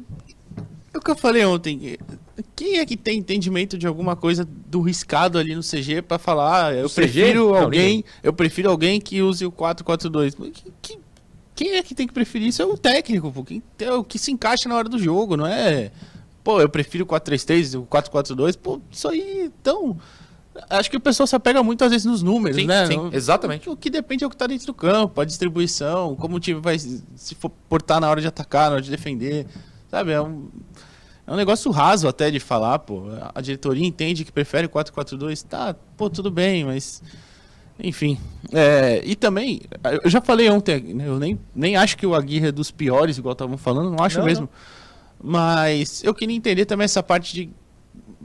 é 0.94 0.98
o 0.98 1.00
que 1.00 1.10
eu 1.10 1.16
falei 1.16 1.44
ontem. 1.44 1.98
Quem 2.54 2.78
é 2.78 2.86
que 2.86 2.96
tem 2.96 3.18
entendimento 3.18 3.76
de 3.76 3.86
alguma 3.86 4.14
coisa 4.14 4.46
do 4.46 4.80
riscado 4.80 5.38
ali 5.38 5.54
no 5.54 5.62
CG 5.62 6.02
pra 6.02 6.18
falar, 6.18 6.66
ah, 6.66 6.74
eu 6.74 6.88
CG? 6.88 6.94
prefiro 6.94 7.48
Não, 7.52 7.56
alguém, 7.56 7.80
ninguém. 7.96 8.04
eu 8.22 8.32
prefiro 8.32 8.70
alguém 8.70 9.00
que 9.00 9.20
use 9.22 9.44
o 9.44 9.50
442. 9.52 10.34
Mas 10.36 10.50
que- 10.50 10.72
que- 10.82 10.98
quem 11.54 11.72
é 11.76 11.82
que 11.82 11.94
tem 11.94 12.06
que 12.06 12.12
preferir 12.12 12.48
isso? 12.48 12.60
É 12.60 12.66
o 12.66 12.76
técnico, 12.76 13.32
pô. 13.32 13.42
Quem, 13.42 13.62
é 13.78 13.92
o 13.92 14.04
que 14.04 14.18
se 14.18 14.30
encaixa 14.30 14.68
na 14.68 14.76
hora 14.76 14.88
do 14.88 14.98
jogo, 14.98 15.36
não 15.36 15.46
é? 15.46 15.90
Pô, 16.44 16.60
eu 16.60 16.68
prefiro 16.68 17.04
o 17.04 17.06
433, 17.06 17.74
o 17.74 17.82
442. 17.82 18.54
Pô, 18.56 18.80
isso 18.90 19.08
aí, 19.08 19.50
então, 19.58 19.96
acho 20.70 20.90
que 20.90 20.96
o 20.96 21.00
pessoal 21.00 21.26
se 21.26 21.34
apega 21.36 21.62
muito 21.62 21.84
às 21.84 21.90
vezes 21.90 22.04
nos 22.04 22.22
números, 22.22 22.56
Sim, 22.56 22.66
né? 22.66 22.86
sim, 22.86 23.10
exatamente. 23.12 23.68
O 23.68 23.76
que 23.76 23.90
depende 23.90 24.24
é 24.24 24.26
o 24.26 24.30
que 24.30 24.36
tá 24.36 24.46
dentro 24.46 24.66
do 24.66 24.74
campo, 24.74 25.20
a 25.20 25.24
distribuição, 25.24 26.14
como 26.16 26.36
o 26.36 26.40
time 26.40 26.60
vai 26.60 26.78
se 26.78 27.34
portar 27.68 28.00
na 28.00 28.08
hora 28.08 28.20
de 28.20 28.26
atacar, 28.26 28.68
na 28.68 28.74
hora 28.74 28.82
de 28.82 28.90
defender. 28.90 29.46
Sabe, 29.90 30.12
é 30.12 30.20
um, 30.20 30.48
é 31.26 31.32
um 31.32 31.36
negócio 31.36 31.70
raso 31.70 32.06
até 32.08 32.30
de 32.30 32.40
falar, 32.40 32.78
pô. 32.80 33.04
A 33.34 33.40
diretoria 33.40 33.86
entende 33.86 34.24
que 34.24 34.32
prefere 34.32 34.66
o 34.66 34.70
4-4-2, 34.70 35.44
tá, 35.46 35.74
pô, 35.96 36.08
tudo 36.08 36.30
bem, 36.30 36.64
mas. 36.64 37.02
Enfim. 37.78 38.18
É, 38.52 39.02
e 39.04 39.14
também, 39.14 39.60
eu 40.02 40.08
já 40.08 40.20
falei 40.20 40.48
ontem, 40.48 40.94
né, 40.94 41.06
eu 41.06 41.18
nem, 41.18 41.38
nem 41.54 41.76
acho 41.76 41.96
que 41.96 42.06
o 42.06 42.14
Aguirre 42.14 42.48
é 42.48 42.52
dos 42.52 42.70
piores, 42.70 43.18
igual 43.18 43.32
estavam 43.32 43.58
falando, 43.58 43.90
não 43.90 44.02
acho 44.02 44.18
Não, 44.18 44.24
mesmo. 44.24 44.48
Mas 45.22 46.02
eu 46.04 46.14
queria 46.14 46.34
entender 46.34 46.64
também 46.64 46.84
essa 46.84 47.02
parte 47.02 47.34
de 47.34 47.50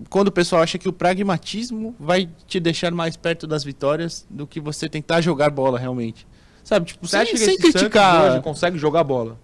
quando 0.10 0.28
o 0.30 0.32
pessoal 0.32 0.62
acha 0.62 0.78
que 0.78 0.88
o 0.90 0.94
pragmatismo 0.94 1.96
vai 2.00 2.30
te 2.48 2.60
deixar 2.60 2.92
mais 2.92 3.16
perto 3.18 3.46
das 3.48 3.64
vitórias 3.64 4.26
do 4.30 4.46
que 4.48 4.60
você 4.60 4.88
tentar 4.90 5.22
jogar 5.22 5.50
bola 5.50 5.78
realmente. 5.80 6.28
Sabe, 6.64 6.86
tipo, 6.88 7.06
Você 7.08 7.12
sem, 7.12 7.22
acha 7.22 7.32
que 7.32 7.38
sem 7.38 7.58
criticar. 7.58 8.32
hoje 8.32 8.42
consegue 8.42 8.78
jogar 8.78 9.04
bola? 9.04 9.38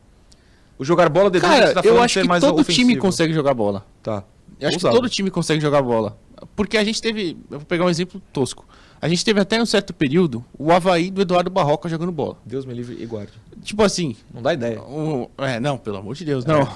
O 0.78 0.86
jogar 0.86 1.10
bola 1.10 1.30
deduz 1.32 1.50
que 1.50 1.60
Cara, 1.60 1.74
tá 1.74 1.82
eu 1.84 2.02
acho 2.02 2.22
que 2.22 2.28
mais 2.28 2.42
todo 2.44 2.60
ofensivo. 2.62 2.88
time 2.88 2.98
consegue 2.98 3.34
jogar 3.34 3.54
bola. 3.54 3.86
Tá. 4.04 4.24
Eu 4.60 4.68
acho 4.68 4.78
Ousado. 4.78 4.94
que 4.94 5.02
todo 5.02 5.10
time 5.10 5.32
consegue 5.32 5.60
jogar 5.60 5.82
bola. 5.82 6.18
Porque 6.56 6.78
a 6.78 6.84
gente 6.84 7.02
teve. 7.02 7.36
Eu 7.50 7.60
vou 7.60 7.66
pegar 7.66 7.86
um 7.86 7.90
exemplo 7.90 8.22
tosco. 8.32 8.66
A 9.00 9.08
gente 9.08 9.24
teve 9.24 9.40
até 9.40 9.62
um 9.62 9.66
certo 9.66 9.94
período 9.94 10.44
o 10.58 10.72
Havaí 10.72 11.12
do 11.12 11.22
Eduardo 11.22 11.50
Barroca 11.50 11.88
jogando 11.88 12.12
bola. 12.12 12.38
Deus 12.46 12.66
me 12.66 12.74
livre 12.74 12.98
e 13.00 13.06
guarde. 13.06 13.34
Tipo 13.62 13.84
assim. 13.84 14.16
Não 14.34 14.42
dá 14.42 14.54
ideia. 14.54 14.82
O, 14.82 15.30
é, 15.38 15.60
não, 15.60 15.78
pelo 15.78 15.98
amor 15.98 16.16
de 16.16 16.26
Deus, 16.26 16.46
não. 16.46 16.68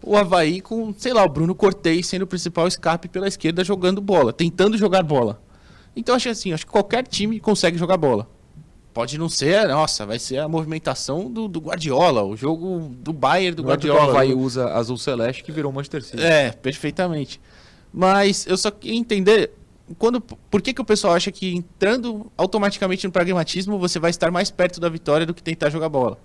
O 0.00 0.16
Havaí 0.16 0.60
com, 0.60 0.94
sei 0.96 1.12
lá, 1.12 1.24
o 1.24 1.28
Bruno 1.28 1.54
Cortez 1.54 2.06
sendo 2.06 2.22
o 2.22 2.26
principal 2.26 2.68
escape 2.68 3.08
pela 3.08 3.26
esquerda 3.26 3.64
jogando 3.64 4.00
bola, 4.00 4.32
tentando 4.32 4.78
jogar 4.78 5.02
bola. 5.02 5.42
Então 5.96 6.14
acho 6.14 6.28
assim, 6.28 6.52
acho 6.52 6.64
que 6.64 6.70
qualquer 6.70 7.04
time 7.06 7.40
consegue 7.40 7.76
jogar 7.76 7.96
bola. 7.96 8.28
Pode 8.94 9.18
não 9.18 9.28
ser, 9.28 9.66
nossa, 9.68 10.06
vai 10.06 10.18
ser 10.18 10.38
a 10.38 10.48
movimentação 10.48 11.30
do, 11.30 11.48
do 11.48 11.60
Guardiola, 11.60 12.22
o 12.22 12.36
jogo 12.36 12.90
do 13.00 13.12
Bayern 13.12 13.56
do 13.56 13.62
Não 13.64 13.72
é 13.72 13.76
porque 13.76 13.90
o 13.90 13.92
Guardiola. 13.92 14.12
Havaí 14.12 14.34
usa 14.34 14.72
azul 14.72 14.96
celeste 14.96 15.42
que 15.42 15.50
virou 15.50 15.72
Manchester 15.72 16.04
City. 16.04 16.22
É, 16.22 16.52
perfeitamente. 16.52 17.40
Mas 17.92 18.46
eu 18.46 18.56
só 18.56 18.70
queria 18.70 18.98
entender 18.98 19.52
quando, 19.96 20.20
por 20.20 20.60
que, 20.60 20.74
que 20.74 20.80
o 20.80 20.84
pessoal 20.84 21.14
acha 21.14 21.30
que 21.30 21.54
entrando 21.54 22.30
automaticamente 22.36 23.06
no 23.06 23.12
pragmatismo 23.12 23.78
você 23.78 23.98
vai 23.98 24.10
estar 24.10 24.30
mais 24.30 24.50
perto 24.50 24.80
da 24.80 24.88
vitória 24.88 25.24
do 25.24 25.32
que 25.32 25.42
tentar 25.42 25.70
jogar 25.70 25.88
bola. 25.88 26.18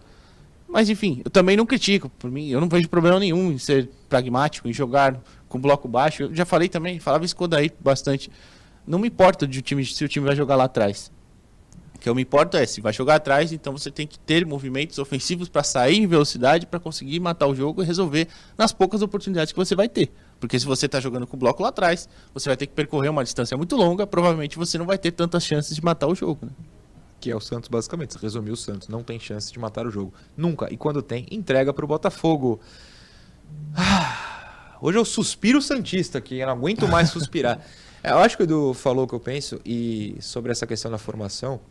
Mas 0.68 0.90
enfim, 0.90 1.22
eu 1.24 1.30
também 1.30 1.56
não 1.56 1.68
critico. 1.68 2.10
Por 2.10 2.32
mim, 2.32 2.50
eu 2.50 2.60
não 2.60 2.68
vejo 2.68 2.90
problema 2.90 3.20
nenhum 3.20 3.52
em 3.52 3.60
ser 3.60 3.90
pragmático, 4.10 4.68
em 4.68 4.74
jogar 4.74 5.22
com 5.48 5.60
bloco 5.60 5.88
baixo. 5.88 6.24
Eu 6.24 6.36
já 6.36 6.46
falei 6.46 6.68
também, 6.68 7.00
falava 7.00 7.24
isso 7.24 7.36
com 7.36 7.44
o 7.44 7.48
Daí 7.48 7.72
bastante. 7.80 8.32
Não 8.86 8.98
me 8.98 9.08
importa 9.08 9.46
de 9.46 9.60
o 9.60 9.62
time, 9.62 9.86
se 9.86 10.04
o 10.04 10.08
time 10.08 10.26
vai 10.26 10.36
jogar 10.36 10.56
lá 10.56 10.64
atrás. 10.64 11.12
O 11.96 12.00
que 12.00 12.10
eu 12.10 12.16
me 12.16 12.24
importo 12.24 12.58
é 12.58 12.66
se 12.66 12.82
vai 12.82 12.92
jogar 12.92 13.16
atrás, 13.16 13.54
então 13.54 13.72
você 13.72 13.92
tem 13.92 14.08
que 14.08 14.18
ter 14.18 14.48
movimentos 14.48 14.98
ofensivos 14.98 15.48
para 15.48 15.62
sair 15.62 16.00
em 16.00 16.08
velocidade 16.08 16.66
para 16.66 16.80
conseguir 16.80 17.20
matar 17.20 17.46
o 17.46 17.54
jogo 17.56 17.84
e 17.84 17.86
resolver 17.86 18.28
nas 18.58 18.74
poucas 18.74 19.04
oportunidades 19.04 19.54
que 19.54 19.60
você 19.60 19.76
vai 19.76 19.88
ter. 19.88 20.12
Porque 20.44 20.60
se 20.60 20.66
você 20.66 20.88
está 20.88 21.00
jogando 21.00 21.26
com 21.26 21.38
o 21.38 21.40
bloco 21.40 21.64
lá 21.64 21.70
atrás, 21.70 22.10
você 22.34 22.50
vai 22.50 22.58
ter 22.58 22.68
que 22.68 22.74
percorrer 22.74 23.08
uma 23.08 23.24
distância 23.24 23.56
muito 23.56 23.78
longa, 23.78 24.06
provavelmente 24.06 24.58
você 24.58 24.78
não 24.78 24.86
vai 24.86 24.98
ter 24.98 25.12
tantas 25.12 25.46
chances 25.46 25.74
de 25.74 25.82
matar 25.82 26.06
o 26.08 26.14
jogo. 26.14 26.46
Né? 26.46 26.52
Que 27.22 27.32
é 27.32 27.36
o 27.36 27.40
Santos, 27.40 27.70
basicamente. 27.70 28.18
Resumiu 28.18 28.52
o 28.52 28.58
Santos. 28.58 28.90
Não 28.90 29.02
tem 29.02 29.18
chance 29.18 29.54
de 29.54 29.58
matar 29.58 29.88
o 29.88 29.90
jogo. 29.90 30.14
Nunca. 30.36 30.68
E 30.70 30.76
quando 30.76 31.02
tem, 31.02 31.26
entrega 31.32 31.72
pro 31.72 31.88
Botafogo. 31.88 32.60
Ah, 33.74 34.76
hoje 34.82 34.98
eu 34.98 35.06
suspiro 35.06 35.62
Santista 35.62 36.18
aqui. 36.18 36.40
Eu 36.40 36.48
não 36.48 36.56
aguento 36.56 36.90
mais 36.90 37.08
suspirar. 37.12 37.66
É, 38.04 38.12
eu 38.12 38.18
acho 38.18 38.36
que 38.36 38.44
o 38.44 38.46
Edu 38.46 38.74
falou 38.74 39.06
o 39.06 39.08
que 39.08 39.16
eu 39.16 39.22
penso. 39.22 39.62
E 39.66 40.18
sobre 40.20 40.52
essa 40.52 40.68
questão 40.68 40.92
da 40.92 40.98
formação. 40.98 41.62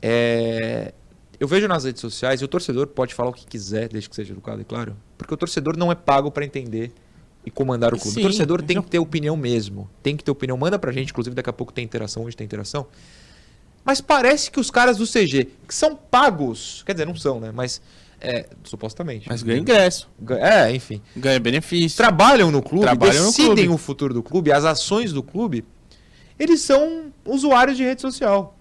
É, 0.00 0.94
eu 1.40 1.48
vejo 1.48 1.66
nas 1.66 1.82
redes 1.82 2.00
sociais, 2.00 2.40
e 2.40 2.44
o 2.44 2.48
torcedor 2.48 2.86
pode 2.86 3.16
falar 3.16 3.30
o 3.30 3.32
que 3.32 3.44
quiser, 3.44 3.88
desde 3.88 4.08
que 4.08 4.14
seja 4.14 4.32
educado, 4.32 4.60
é 4.60 4.64
claro. 4.64 4.96
Porque 5.18 5.34
o 5.34 5.36
torcedor 5.36 5.76
não 5.76 5.90
é 5.90 5.96
pago 5.96 6.30
para 6.30 6.44
entender 6.44 6.94
e 7.44 7.50
comandar 7.50 7.92
o 7.94 7.98
clube. 7.98 8.14
Sim, 8.14 8.20
o 8.20 8.22
torcedor 8.24 8.62
tem 8.62 8.76
já- 8.76 8.82
que 8.82 8.90
ter 8.90 8.98
opinião 8.98 9.36
mesmo. 9.36 9.88
Tem 10.02 10.16
que 10.16 10.22
ter 10.24 10.30
opinião. 10.30 10.56
Manda 10.58 10.78
pra 10.78 10.92
gente, 10.92 11.10
inclusive 11.10 11.34
daqui 11.34 11.48
a 11.50 11.52
pouco 11.52 11.72
tem 11.72 11.84
interação, 11.84 12.24
onde 12.24 12.36
tem 12.36 12.44
interação. 12.44 12.86
Mas 13.84 14.00
parece 14.00 14.50
que 14.50 14.60
os 14.60 14.70
caras 14.70 14.98
do 14.98 15.06
CG, 15.06 15.48
que 15.66 15.74
são 15.74 15.96
pagos, 15.96 16.82
quer 16.84 16.92
dizer, 16.92 17.06
não 17.06 17.16
são, 17.16 17.40
né? 17.40 17.50
Mas, 17.52 17.80
é, 18.20 18.46
supostamente. 18.62 19.26
Mas 19.28 19.42
ganha 19.42 19.58
ingresso, 19.58 20.06
É, 20.38 20.70
enfim. 20.70 21.00
ganha 21.16 21.40
benefício. 21.40 21.96
Trabalham 21.96 22.50
no 22.50 22.62
clube, 22.62 22.84
Trabalham 22.84 23.22
no 23.24 23.28
decidem 23.30 23.54
clube. 23.54 23.68
o 23.70 23.78
futuro 23.78 24.12
do 24.12 24.22
clube, 24.22 24.52
as 24.52 24.64
ações 24.66 25.12
do 25.12 25.22
clube. 25.22 25.64
Eles 26.38 26.60
são 26.60 27.10
usuários 27.24 27.76
de 27.76 27.84
rede 27.84 28.02
social. 28.02 28.54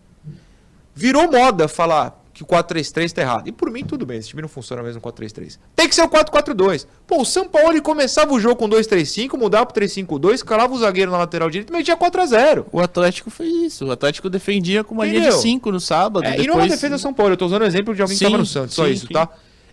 Virou 0.95 1.29
moda 1.31 1.67
falar 1.67 2.18
que 2.39 2.43
o 2.43 2.47
4-3-3 2.47 3.11
tá 3.11 3.21
errado. 3.21 3.47
E 3.47 3.51
por 3.51 3.69
mim, 3.69 3.83
tudo 3.83 4.05
bem, 4.05 4.17
esse 4.17 4.29
time 4.29 4.41
não 4.41 4.47
funciona 4.47 4.81
mesmo 4.81 5.01
com 5.01 5.11
4-3-3. 5.11 5.59
Tem 5.75 5.89
que 5.89 5.93
ser 5.93 6.03
o 6.03 6.09
4-4-2. 6.09 6.87
Pô, 7.05 7.21
o 7.21 7.25
São 7.25 7.47
Paulo 7.47 7.71
ele 7.71 7.81
começava 7.81 8.33
o 8.33 8.39
jogo 8.39 8.55
com 8.55 8.69
2-3-5, 8.69 9.37
mudava 9.37 9.65
pro 9.65 9.83
3-5-2, 9.83 10.43
calava 10.43 10.73
o 10.73 10.77
zagueiro 10.79 11.11
na 11.11 11.17
lateral 11.17 11.49
direita 11.49 11.73
e 11.73 11.75
metia 11.75 11.97
4x0. 11.97 12.65
O 12.71 12.79
Atlético 12.79 13.29
fez 13.29 13.51
isso. 13.73 13.85
O 13.85 13.91
Atlético 13.91 14.29
defendia 14.29 14.83
com 14.83 14.93
uma 14.93 15.05
linha 15.05 15.19
Entendeu? 15.19 15.35
de 15.35 15.41
5 15.41 15.71
no 15.71 15.79
sábado. 15.81 16.25
É, 16.25 16.31
depois... 16.31 16.45
E 16.45 16.47
não 16.47 16.55
é 16.55 16.63
uma 16.63 16.67
defesa 16.69 16.95
do 16.95 16.99
São 16.99 17.13
Paulo, 17.13 17.33
eu 17.33 17.37
tô 17.37 17.45
usando 17.45 17.63
o 17.63 17.65
exemplo 17.65 17.93
de 17.93 18.01
alguém 18.01 18.15
que 18.15 18.19
Sim, 18.19 18.31
tava 18.31 18.37
no 18.37 18.45
Santos, 18.45 18.75
só 18.75 18.85
sim, 18.85 18.91
isso, 18.91 19.07
sim. 19.07 19.13
tá? 19.13 19.29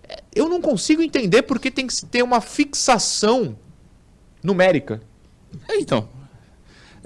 É, 0.09 0.23
Eu 0.35 0.49
não 0.49 0.61
consigo 0.61 1.03
entender 1.03 1.43
porque 1.43 1.71
tem 1.71 1.87
que 1.87 2.05
ter 2.07 2.23
uma 2.23 2.41
fixação 2.41 3.57
numérica. 4.43 5.01
É, 5.69 5.77
então. 5.79 6.09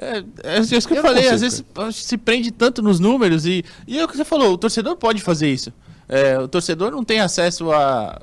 É, 0.00 0.24
é 0.56 0.58
isso 0.60 0.88
que 0.88 0.94
eu, 0.94 0.96
Eu 0.96 1.02
falei, 1.02 1.24
consigo, 1.24 1.34
às 1.34 1.40
vezes 1.42 1.64
se 1.94 2.16
prende 2.16 2.50
tanto 2.50 2.80
nos 2.80 2.98
números 2.98 3.44
e, 3.44 3.62
e 3.86 3.98
é 3.98 4.04
o 4.04 4.08
que 4.08 4.16
você 4.16 4.24
falou, 4.24 4.54
o 4.54 4.58
torcedor 4.58 4.96
pode 4.96 5.20
fazer 5.20 5.52
isso. 5.52 5.70
É, 6.08 6.38
o 6.38 6.48
torcedor 6.48 6.90
não 6.90 7.04
tem 7.04 7.20
acesso 7.20 7.70
a. 7.70 8.20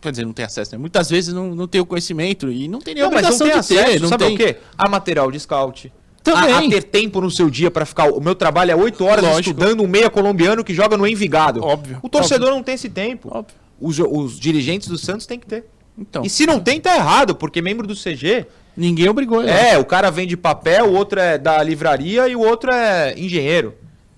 Quer 0.00 0.10
dizer, 0.12 0.24
não 0.24 0.32
tem 0.32 0.44
acesso, 0.44 0.72
né? 0.72 0.78
Muitas 0.78 1.10
vezes 1.10 1.34
não, 1.34 1.54
não 1.54 1.66
tem 1.66 1.80
o 1.80 1.86
conhecimento 1.86 2.50
e 2.50 2.66
não 2.68 2.78
tem 2.78 2.94
nem 2.94 3.02
Não, 3.02 3.10
mas 3.10 3.22
não 3.22 3.30
obrigação 3.30 3.46
tem 3.46 3.60
de 3.60 3.68
ter. 3.68 3.78
acesso, 3.78 4.02
não 4.02 4.08
sabe 4.08 4.24
tem... 4.24 4.34
o 4.34 4.38
quê? 4.38 4.56
A 4.78 4.88
material 4.88 5.30
de 5.30 5.40
scout. 5.40 5.92
Também. 6.22 6.52
A, 6.52 6.58
a 6.58 6.68
ter 6.68 6.84
tempo 6.84 7.20
no 7.20 7.30
seu 7.30 7.50
dia 7.50 7.70
pra 7.70 7.84
ficar. 7.84 8.10
O 8.10 8.20
meu 8.20 8.34
trabalho 8.34 8.70
é 8.70 8.76
8 8.76 9.04
horas 9.04 9.24
Lógico. 9.24 9.40
estudando 9.40 9.82
um 9.82 9.86
meia 9.86 10.08
colombiano 10.08 10.64
que 10.64 10.72
joga 10.72 10.96
no 10.96 11.06
Envigado. 11.06 11.62
Óbvio, 11.62 11.98
O 12.02 12.08
torcedor 12.08 12.50
não 12.50 12.62
tem 12.62 12.74
esse 12.74 12.88
tempo. 12.88 13.28
Óbvio. 13.30 13.54
Os, 13.78 13.98
os 13.98 14.40
dirigentes 14.40 14.88
do 14.88 14.96
Santos 14.96 15.26
têm 15.26 15.38
que 15.38 15.46
ter. 15.46 15.66
Então, 15.98 16.22
E 16.24 16.30
se 16.30 16.46
não 16.46 16.58
tem, 16.58 16.80
tá 16.80 16.96
errado, 16.96 17.34
porque 17.34 17.60
membro 17.60 17.86
do 17.86 17.94
CG. 17.94 18.46
Ninguém 18.76 19.08
obrigou 19.08 19.42
ele. 19.42 19.50
É, 19.50 19.78
o 19.78 19.84
cara 19.84 20.10
vende 20.10 20.36
papel, 20.36 20.86
o 20.86 20.94
outro 20.94 21.18
é 21.20 21.38
da 21.38 21.62
livraria 21.62 22.28
e 22.28 22.36
o 22.36 22.40
outro 22.40 22.70
é 22.70 23.14
engenheiro. 23.18 23.74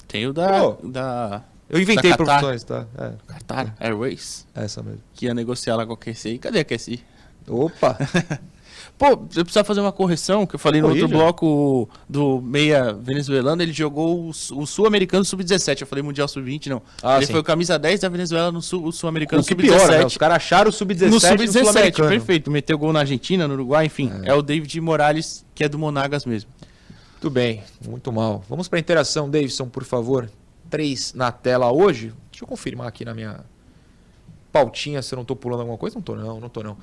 Tem 0.06 0.26
o 0.26 0.32
da. 0.32 0.60
Pô. 0.60 0.78
da 0.88 1.42
Eu 1.68 1.80
inventei 1.80 2.10
Da 2.10 2.16
Qatar. 2.16 2.40
profissões, 2.40 2.64
tá? 2.64 2.86
É, 2.98 3.12
Qatar 3.26 3.74
Airways, 3.78 4.46
essa 4.54 4.82
mesmo. 4.82 5.00
que 5.14 5.26
ia 5.26 5.34
negociar 5.34 5.76
lá 5.76 5.86
com 5.86 5.92
a 5.92 5.96
QSI. 5.96 6.38
Cadê 6.38 6.60
a 6.60 6.64
QSI? 6.64 7.02
Opa! 7.46 7.96
Pô, 8.98 9.06
eu 9.10 9.44
precisava 9.44 9.64
fazer 9.64 9.80
uma 9.80 9.92
correção, 9.92 10.44
que 10.44 10.56
eu 10.56 10.58
falei 10.58 10.80
no 10.82 10.88
outro 10.88 11.06
bloco 11.06 11.88
do 12.08 12.42
meia 12.42 12.92
venezuelano, 12.92 13.62
ele 13.62 13.72
jogou 13.72 14.28
o, 14.28 14.34
Su- 14.34 14.58
o 14.58 14.66
Sul-Americano 14.66 15.24
Sub-17. 15.24 15.82
Eu 15.82 15.86
falei 15.86 16.02
Mundial 16.02 16.26
Sub-20, 16.26 16.66
não. 16.66 16.82
Ah, 17.00 17.18
ele 17.18 17.26
sim. 17.26 17.32
foi 17.32 17.40
o 17.40 17.44
camisa 17.44 17.78
10 17.78 18.00
da 18.00 18.08
Venezuela 18.08 18.50
no 18.50 18.60
Sul- 18.60 18.84
o 18.84 18.90
Sul-Americano 18.90 19.40
O 19.40 19.44
que 19.44 19.54
Sub-17. 19.54 19.66
pior, 19.68 19.88
né? 19.88 20.04
Os 20.04 20.16
caras 20.16 20.36
acharam 20.38 20.68
o 20.70 20.72
Sub-17 20.72 21.00
no 21.06 21.10
no 21.14 21.20
Sub-17, 21.20 21.52
Sul-Americano. 21.64 22.08
perfeito. 22.08 22.50
Meteu 22.50 22.76
gol 22.76 22.92
na 22.92 22.98
Argentina, 23.00 23.46
no 23.46 23.54
Uruguai, 23.54 23.86
enfim. 23.86 24.10
É. 24.24 24.34
o 24.34 24.42
David 24.42 24.80
Morales, 24.80 25.44
que 25.54 25.62
é 25.62 25.68
do 25.68 25.78
Monagas 25.78 26.26
mesmo. 26.26 26.50
Muito 27.12 27.30
bem, 27.30 27.62
muito 27.86 28.12
mal. 28.12 28.42
Vamos 28.48 28.66
para 28.66 28.78
a 28.78 28.80
interação, 28.80 29.30
Davidson, 29.30 29.68
por 29.68 29.84
favor. 29.84 30.28
Três 30.68 31.14
na 31.14 31.30
tela 31.30 31.70
hoje. 31.72 32.12
Deixa 32.32 32.44
eu 32.44 32.48
confirmar 32.48 32.88
aqui 32.88 33.04
na 33.04 33.14
minha 33.14 33.40
pautinha 34.52 35.02
se 35.02 35.14
eu 35.14 35.16
não 35.16 35.24
tô 35.24 35.36
pulando 35.36 35.60
alguma 35.60 35.78
coisa. 35.78 35.96
Não 35.96 36.02
tô 36.02 36.14
não, 36.14 36.40
não 36.40 36.48
tô 36.48 36.62
não. 36.62 36.76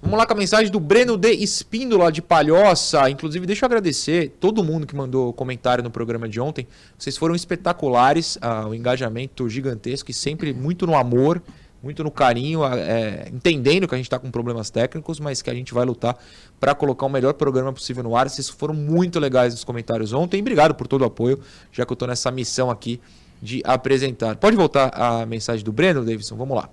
Vamos 0.00 0.18
lá 0.18 0.26
com 0.26 0.32
a 0.32 0.36
mensagem 0.36 0.70
do 0.70 0.80
Breno 0.80 1.16
de 1.16 1.32
Espíndola 1.32 2.10
de 2.10 2.20
Palhoça. 2.20 3.08
Inclusive, 3.08 3.46
deixa 3.46 3.64
eu 3.64 3.66
agradecer 3.66 4.36
todo 4.40 4.62
mundo 4.64 4.86
que 4.86 4.96
mandou 4.96 5.32
comentário 5.32 5.82
no 5.82 5.90
programa 5.90 6.28
de 6.28 6.40
ontem. 6.40 6.66
Vocês 6.98 7.16
foram 7.16 7.34
espetaculares, 7.34 8.36
ah, 8.40 8.66
o 8.66 8.74
engajamento 8.74 9.48
gigantesco 9.48 10.10
e 10.10 10.14
sempre 10.14 10.52
muito 10.52 10.86
no 10.86 10.96
amor, 10.96 11.40
muito 11.82 12.02
no 12.02 12.10
carinho, 12.10 12.64
ah, 12.64 12.76
é, 12.76 13.28
entendendo 13.32 13.86
que 13.86 13.94
a 13.94 13.98
gente 13.98 14.06
está 14.06 14.18
com 14.18 14.30
problemas 14.30 14.70
técnicos, 14.70 15.20
mas 15.20 15.40
que 15.40 15.50
a 15.50 15.54
gente 15.54 15.72
vai 15.72 15.84
lutar 15.84 16.16
para 16.58 16.74
colocar 16.74 17.06
o 17.06 17.08
melhor 17.08 17.34
programa 17.34 17.72
possível 17.72 18.02
no 18.02 18.16
ar. 18.16 18.28
Vocês 18.28 18.48
foram 18.48 18.74
muito 18.74 19.18
legais 19.20 19.54
nos 19.54 19.64
comentários 19.64 20.12
ontem. 20.12 20.40
Obrigado 20.40 20.74
por 20.74 20.86
todo 20.86 21.02
o 21.02 21.04
apoio, 21.04 21.38
já 21.70 21.86
que 21.86 21.92
eu 21.92 21.94
estou 21.94 22.08
nessa 22.08 22.30
missão 22.30 22.70
aqui 22.70 23.00
de 23.40 23.60
apresentar. 23.64 24.36
Pode 24.36 24.56
voltar 24.56 24.90
a 24.94 25.26
mensagem 25.26 25.64
do 25.64 25.72
Breno, 25.72 26.04
Davidson? 26.04 26.36
Vamos 26.36 26.56
lá. 26.56 26.68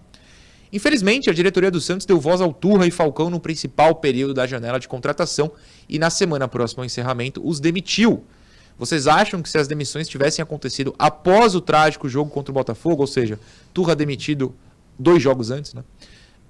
Infelizmente, 0.72 1.30
a 1.30 1.34
diretoria 1.34 1.72
do 1.72 1.82
Santos 1.82 2.06
deu 2.06 2.20
voz 2.20 2.42
ao 2.42 2.54
Turra 2.54 2.86
e 2.86 2.92
Falcão 2.92 3.30
no 3.30 3.40
principal 3.40 3.96
período 3.96 4.34
da 4.34 4.46
janela 4.46 4.80
de 4.80 4.88
contratação 4.88 5.52
e 5.88 5.98
na 5.98 6.10
semana 6.10 6.48
próxima 6.48 6.84
ao 6.84 6.86
encerramento 6.86 7.42
os 7.46 7.60
demitiu. 7.60 8.24
Vocês 8.78 9.08
acham 9.08 9.42
que 9.42 9.50
se 9.50 9.58
as 9.58 9.68
demissões 9.68 10.08
tivessem 10.08 10.42
acontecido 10.42 10.96
após 10.98 11.56
o 11.56 11.60
trágico 11.60 12.08
jogo 12.08 12.30
contra 12.32 12.52
o 12.52 12.54
Botafogo, 12.54 13.02
ou 13.02 13.08
seja, 13.08 13.40
Turra 13.74 13.96
demitido 13.96 14.56
dois 14.98 15.22
jogos 15.22 15.52
antes, 15.52 15.74
né? 15.74 15.84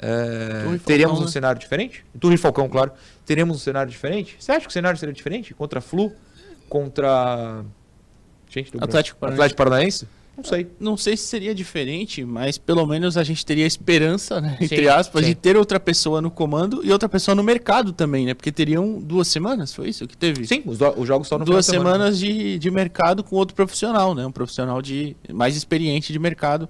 É, 0.01 0.63
e 0.75 0.79
teríamos 0.79 1.17
Falcão, 1.17 1.23
um 1.23 1.25
né? 1.25 1.31
cenário 1.31 1.59
diferente? 1.59 2.05
Turra 2.19 2.35
e 2.35 2.37
Falcão, 2.37 2.69
claro. 2.69 2.91
Teríamos 3.25 3.57
um 3.57 3.59
cenário 3.59 3.91
diferente? 3.91 4.37
Você 4.39 4.51
acha 4.51 4.61
que 4.61 4.69
o 4.69 4.71
cenário 4.71 4.97
seria 4.97 5.13
diferente? 5.13 5.53
Contra 5.53 5.81
Flu? 5.81 6.13
Contra. 6.69 7.65
Gente, 8.49 8.71
do 8.71 8.83
Atlético 8.83 9.19
Paranaense. 9.19 9.41
Atlético 9.41 9.57
Paranaense? 9.57 10.07
Não 10.37 10.43
sei. 10.43 10.67
Não 10.79 10.95
sei 10.97 11.17
se 11.17 11.23
seria 11.27 11.53
diferente, 11.53 12.23
mas 12.23 12.57
pelo 12.57 12.85
menos 12.85 13.17
a 13.17 13.23
gente 13.23 13.45
teria 13.45 13.65
esperança, 13.65 14.39
né, 14.39 14.57
entre 14.61 14.83
Sim, 14.83 14.87
aspas, 14.87 15.23
sim. 15.23 15.31
de 15.31 15.35
ter 15.35 15.57
outra 15.57 15.79
pessoa 15.81 16.21
no 16.21 16.31
comando 16.31 16.81
e 16.83 16.91
outra 16.93 17.09
pessoa 17.09 17.35
no 17.35 17.43
mercado 17.43 17.91
também, 17.91 18.25
né? 18.25 18.33
Porque 18.33 18.49
teriam 18.51 18.99
duas 19.01 19.27
semanas, 19.27 19.73
foi 19.73 19.89
isso 19.89 20.07
que 20.07 20.15
teve? 20.15 20.47
Sim, 20.47 20.63
os, 20.65 20.77
do- 20.77 20.97
os 20.97 21.05
jogos 21.07 21.27
só 21.27 21.37
no 21.37 21.43
duas 21.43 21.65
de 21.65 21.71
semana. 21.71 21.91
semanas 21.91 22.19
de, 22.19 22.57
de 22.57 22.71
mercado 22.71 23.21
com 23.23 23.35
outro 23.35 23.53
profissional, 23.53 24.15
né? 24.15 24.25
Um 24.25 24.31
profissional 24.31 24.81
de 24.81 25.13
mais 25.33 25.57
experiente 25.57 26.13
de 26.13 26.19
mercado. 26.19 26.69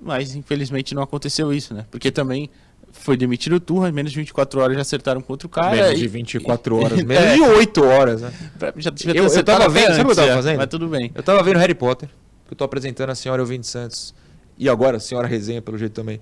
Mas 0.00 0.34
infelizmente 0.36 0.94
não 0.94 1.02
aconteceu 1.02 1.52
isso, 1.52 1.72
né? 1.74 1.86
Porque 1.90 2.10
também 2.10 2.48
foi 2.92 3.16
demitido 3.16 3.54
o 3.56 3.60
Turra, 3.60 3.88
em 3.88 3.92
menos 3.92 4.12
de 4.12 4.18
24 4.18 4.60
horas 4.60 4.76
já 4.76 4.82
acertaram 4.82 5.20
contra 5.20 5.46
o 5.46 5.50
cara. 5.50 5.74
Menos 5.74 5.92
e- 5.92 6.02
de 6.02 6.06
24 6.08 6.76
horas, 6.76 6.98
É. 7.00 7.02
menos 7.04 7.34
de 7.34 7.40
8 7.40 7.82
horas, 7.84 8.20
né? 8.22 8.32
Já 8.76 8.92
ter 8.92 9.16
Eu- 9.16 9.24
eu 9.26 9.42
tava 9.42 9.68
vendo- 9.68 9.86
sabe 9.86 9.94
o 9.94 9.94
que 9.96 10.00
eu 10.00 10.04
antes, 10.04 10.16
tava 10.16 10.28
é, 10.30 10.34
fazendo? 10.34 10.56
Mas 10.58 10.66
tudo 10.68 10.86
bem. 10.86 11.10
Eu 11.12 11.22
tava 11.24 11.42
vendo 11.42 11.58
Harry 11.58 11.74
Potter, 11.74 12.08
que 12.46 12.52
eu 12.52 12.56
tô 12.56 12.64
apresentando 12.64 13.10
a 13.10 13.14
senhora 13.14 13.42
Elvinde 13.42 13.66
Santos. 13.66 14.14
E 14.56 14.68
agora 14.68 14.98
a 14.98 15.00
senhora 15.00 15.26
Resenha, 15.26 15.60
pelo 15.60 15.76
jeito 15.76 15.92
também. 15.92 16.20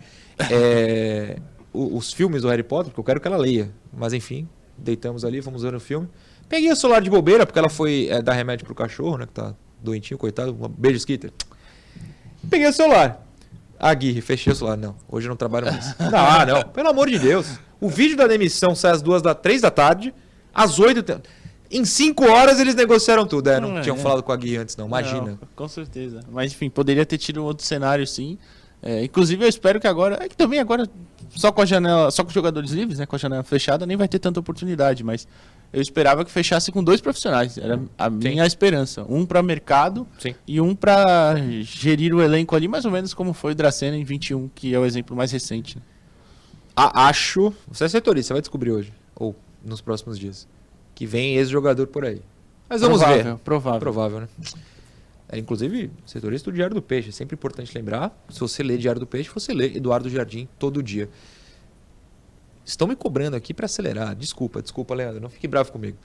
É, 0.50 1.36
o- 1.72 1.96
os 1.96 2.12
filmes 2.12 2.42
do 2.42 2.48
Harry 2.48 2.62
Potter, 2.62 2.86
porque 2.90 3.00
eu 3.00 3.04
quero 3.04 3.20
que 3.20 3.28
ela 3.28 3.36
leia. 3.36 3.70
Mas 3.92 4.12
enfim, 4.12 4.48
deitamos 4.76 5.24
ali, 5.24 5.42
fomos 5.42 5.62
ver 5.62 5.74
o 5.74 5.80
filme. 5.80 6.08
Peguei 6.48 6.70
o 6.72 6.76
celular 6.76 7.00
de 7.02 7.10
bobeira, 7.10 7.46
porque 7.46 7.58
ela 7.58 7.68
foi 7.68 8.08
é, 8.10 8.20
dar 8.22 8.32
remédio 8.32 8.64
pro 8.66 8.74
cachorro, 8.74 9.18
né? 9.18 9.26
Que 9.26 9.32
tá 9.32 9.54
doentinho, 9.82 10.18
coitado. 10.18 10.52
Um 10.58 10.68
beijo, 10.68 10.96
Skitter. 10.98 11.30
Peguei 12.48 12.68
o 12.68 12.72
celular. 12.72 13.26
Ah, 13.78 13.92
Gui, 13.94 14.20
fechei 14.20 14.52
o 14.52 14.56
celular. 14.56 14.76
Não, 14.76 14.94
hoje 15.08 15.26
eu 15.26 15.30
não 15.30 15.36
trabalho 15.36 15.66
mais. 15.66 15.96
Não, 15.98 16.46
não, 16.46 16.62
pelo 16.70 16.88
amor 16.88 17.08
de 17.10 17.18
Deus. 17.18 17.58
O 17.80 17.88
vídeo 17.88 18.16
da 18.16 18.26
demissão 18.26 18.74
sai 18.74 18.92
às 18.92 19.02
duas 19.02 19.20
da 19.22 19.34
três 19.34 19.60
da 19.60 19.70
tarde, 19.70 20.14
às 20.54 20.78
oito. 20.78 21.02
Em 21.72 21.84
cinco 21.84 22.24
horas 22.26 22.60
eles 22.60 22.74
negociaram 22.74 23.26
tudo. 23.26 23.48
É, 23.48 23.58
não 23.58 23.78
É, 23.78 23.80
tinham 23.80 23.96
é. 23.96 23.98
falado 23.98 24.22
com 24.22 24.30
a 24.32 24.36
Gui 24.36 24.56
antes, 24.56 24.76
não. 24.76 24.86
Imagina. 24.86 25.22
Não, 25.32 25.38
com 25.56 25.68
certeza. 25.68 26.20
Mas 26.30 26.52
enfim, 26.52 26.68
poderia 26.68 27.06
ter 27.06 27.18
tido 27.18 27.40
um 27.42 27.44
outro 27.44 27.64
cenário 27.66 28.06
sim. 28.06 28.38
É, 28.82 29.04
inclusive 29.04 29.44
eu 29.44 29.48
espero 29.48 29.80
que 29.80 29.86
agora. 29.86 30.18
É 30.20 30.28
que 30.28 30.36
também 30.36 30.58
agora, 30.58 30.88
só 31.30 31.50
com 31.52 31.62
a 31.62 31.64
janela. 31.64 32.10
Só 32.10 32.22
com 32.24 32.28
os 32.28 32.34
jogadores 32.34 32.70
livres, 32.72 32.98
né? 32.98 33.06
Com 33.06 33.16
a 33.16 33.18
janela 33.18 33.42
fechada, 33.44 33.86
nem 33.86 33.96
vai 33.96 34.08
ter 34.08 34.18
tanta 34.18 34.40
oportunidade. 34.40 35.02
Mas 35.04 35.26
eu 35.72 35.80
esperava 35.80 36.24
que 36.24 36.30
fechasse 36.32 36.70
com 36.72 36.82
dois 36.82 37.00
profissionais. 37.00 37.56
Era 37.56 37.80
a 37.96 38.10
minha 38.10 38.44
esperança. 38.44 39.06
Um 39.08 39.24
para 39.24 39.40
mercado 39.42 40.06
Sim. 40.18 40.34
e 40.46 40.60
um 40.60 40.74
para 40.74 41.36
gerir 41.62 42.12
o 42.12 42.20
elenco 42.20 42.54
ali, 42.56 42.66
mais 42.68 42.84
ou 42.84 42.90
menos 42.90 43.14
como 43.14 43.32
foi 43.32 43.52
o 43.52 43.54
Dracena 43.54 43.96
em 43.96 44.02
21, 44.04 44.48
que 44.54 44.74
é 44.74 44.78
o 44.78 44.84
exemplo 44.84 45.16
mais 45.16 45.30
recente. 45.32 45.76
né? 45.76 45.82
A- 46.74 47.06
acho. 47.08 47.52
Você 47.68 47.84
é 47.84 47.88
setorista, 47.88 48.28
você 48.28 48.32
vai 48.34 48.40
descobrir 48.42 48.72
hoje. 48.72 48.92
Ou 49.14 49.36
nos 49.64 49.80
próximos 49.80 50.18
dias. 50.18 50.48
Que 50.94 51.06
vem 51.06 51.36
ex-jogador 51.36 51.86
por 51.86 52.04
aí. 52.04 52.20
Mas 52.68 52.80
vamos 52.80 52.98
provável, 52.98 53.24
ver. 53.24 53.38
Provável. 53.38 53.80
Provável, 53.80 54.20
né? 54.20 54.28
É, 55.28 55.38
inclusive, 55.38 55.90
setorista 56.04 56.50
do 56.50 56.54
Diário 56.54 56.74
do 56.74 56.82
Peixe. 56.82 57.08
É 57.08 57.12
sempre 57.12 57.34
importante 57.34 57.74
lembrar. 57.74 58.14
Se 58.28 58.38
você 58.38 58.62
lê 58.62 58.76
Diário 58.76 59.00
do 59.00 59.06
Peixe, 59.06 59.30
você 59.32 59.54
lê 59.54 59.76
Eduardo 59.76 60.10
Jardim 60.10 60.48
todo 60.58 60.82
dia. 60.82 61.08
Estão 62.64 62.86
me 62.86 62.94
cobrando 62.94 63.34
aqui 63.34 63.52
para 63.52 63.66
acelerar. 63.66 64.14
Desculpa, 64.14 64.62
desculpa, 64.62 64.94
Leandro. 64.94 65.20
Não 65.20 65.28
fique 65.28 65.48
bravo 65.48 65.72
comigo. 65.72 65.96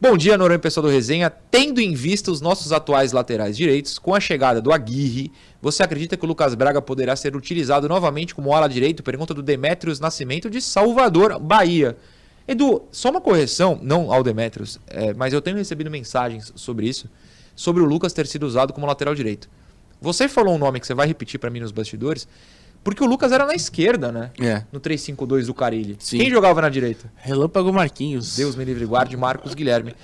Bom 0.00 0.16
dia, 0.16 0.38
Noronha 0.38 0.58
pessoal 0.58 0.86
do 0.86 0.90
Resenha. 0.90 1.28
Tendo 1.28 1.78
em 1.78 1.92
vista 1.92 2.30
os 2.30 2.40
nossos 2.40 2.72
atuais 2.72 3.12
laterais 3.12 3.54
direitos, 3.54 3.98
com 3.98 4.14
a 4.14 4.18
chegada 4.18 4.60
do 4.60 4.72
Aguirre, 4.72 5.30
você 5.60 5.82
acredita 5.82 6.16
que 6.16 6.24
o 6.24 6.28
Lucas 6.28 6.54
Braga 6.54 6.80
poderá 6.80 7.14
ser 7.14 7.36
utilizado 7.36 7.86
novamente 7.86 8.34
como 8.34 8.54
ala 8.54 8.66
direito? 8.66 9.02
Pergunta 9.02 9.34
do 9.34 9.42
Demetrios 9.42 10.00
Nascimento 10.00 10.48
de 10.48 10.62
Salvador, 10.62 11.38
Bahia. 11.38 11.98
Edu, 12.50 12.82
só 12.90 13.10
uma 13.10 13.20
correção, 13.20 13.78
não 13.80 14.12
ao 14.12 14.24
Demetrios, 14.24 14.80
é, 14.88 15.14
mas 15.14 15.32
eu 15.32 15.40
tenho 15.40 15.56
recebido 15.56 15.88
mensagens 15.88 16.52
sobre 16.56 16.88
isso, 16.88 17.08
sobre 17.54 17.80
o 17.80 17.86
Lucas 17.86 18.12
ter 18.12 18.26
sido 18.26 18.42
usado 18.42 18.72
como 18.72 18.88
lateral 18.88 19.14
direito. 19.14 19.48
Você 20.00 20.28
falou 20.28 20.56
um 20.56 20.58
nome 20.58 20.80
que 20.80 20.86
você 20.88 20.92
vai 20.92 21.06
repetir 21.06 21.38
para 21.38 21.48
mim 21.48 21.60
nos 21.60 21.70
bastidores, 21.70 22.26
porque 22.82 23.04
o 23.04 23.06
Lucas 23.06 23.30
era 23.30 23.46
na 23.46 23.54
esquerda, 23.54 24.10
né? 24.10 24.32
É. 24.40 24.64
No 24.72 24.80
3-5-2 24.80 25.46
do 25.46 25.54
Carilli. 25.54 25.96
Sim. 26.00 26.18
Quem 26.18 26.28
jogava 26.28 26.60
na 26.60 26.68
direita? 26.68 27.12
Relâmpago 27.14 27.72
Marquinhos. 27.72 28.34
Deus 28.34 28.56
me 28.56 28.64
livre 28.64 28.84
guarde, 28.84 29.16
Marcos 29.16 29.54
Guilherme. 29.54 29.94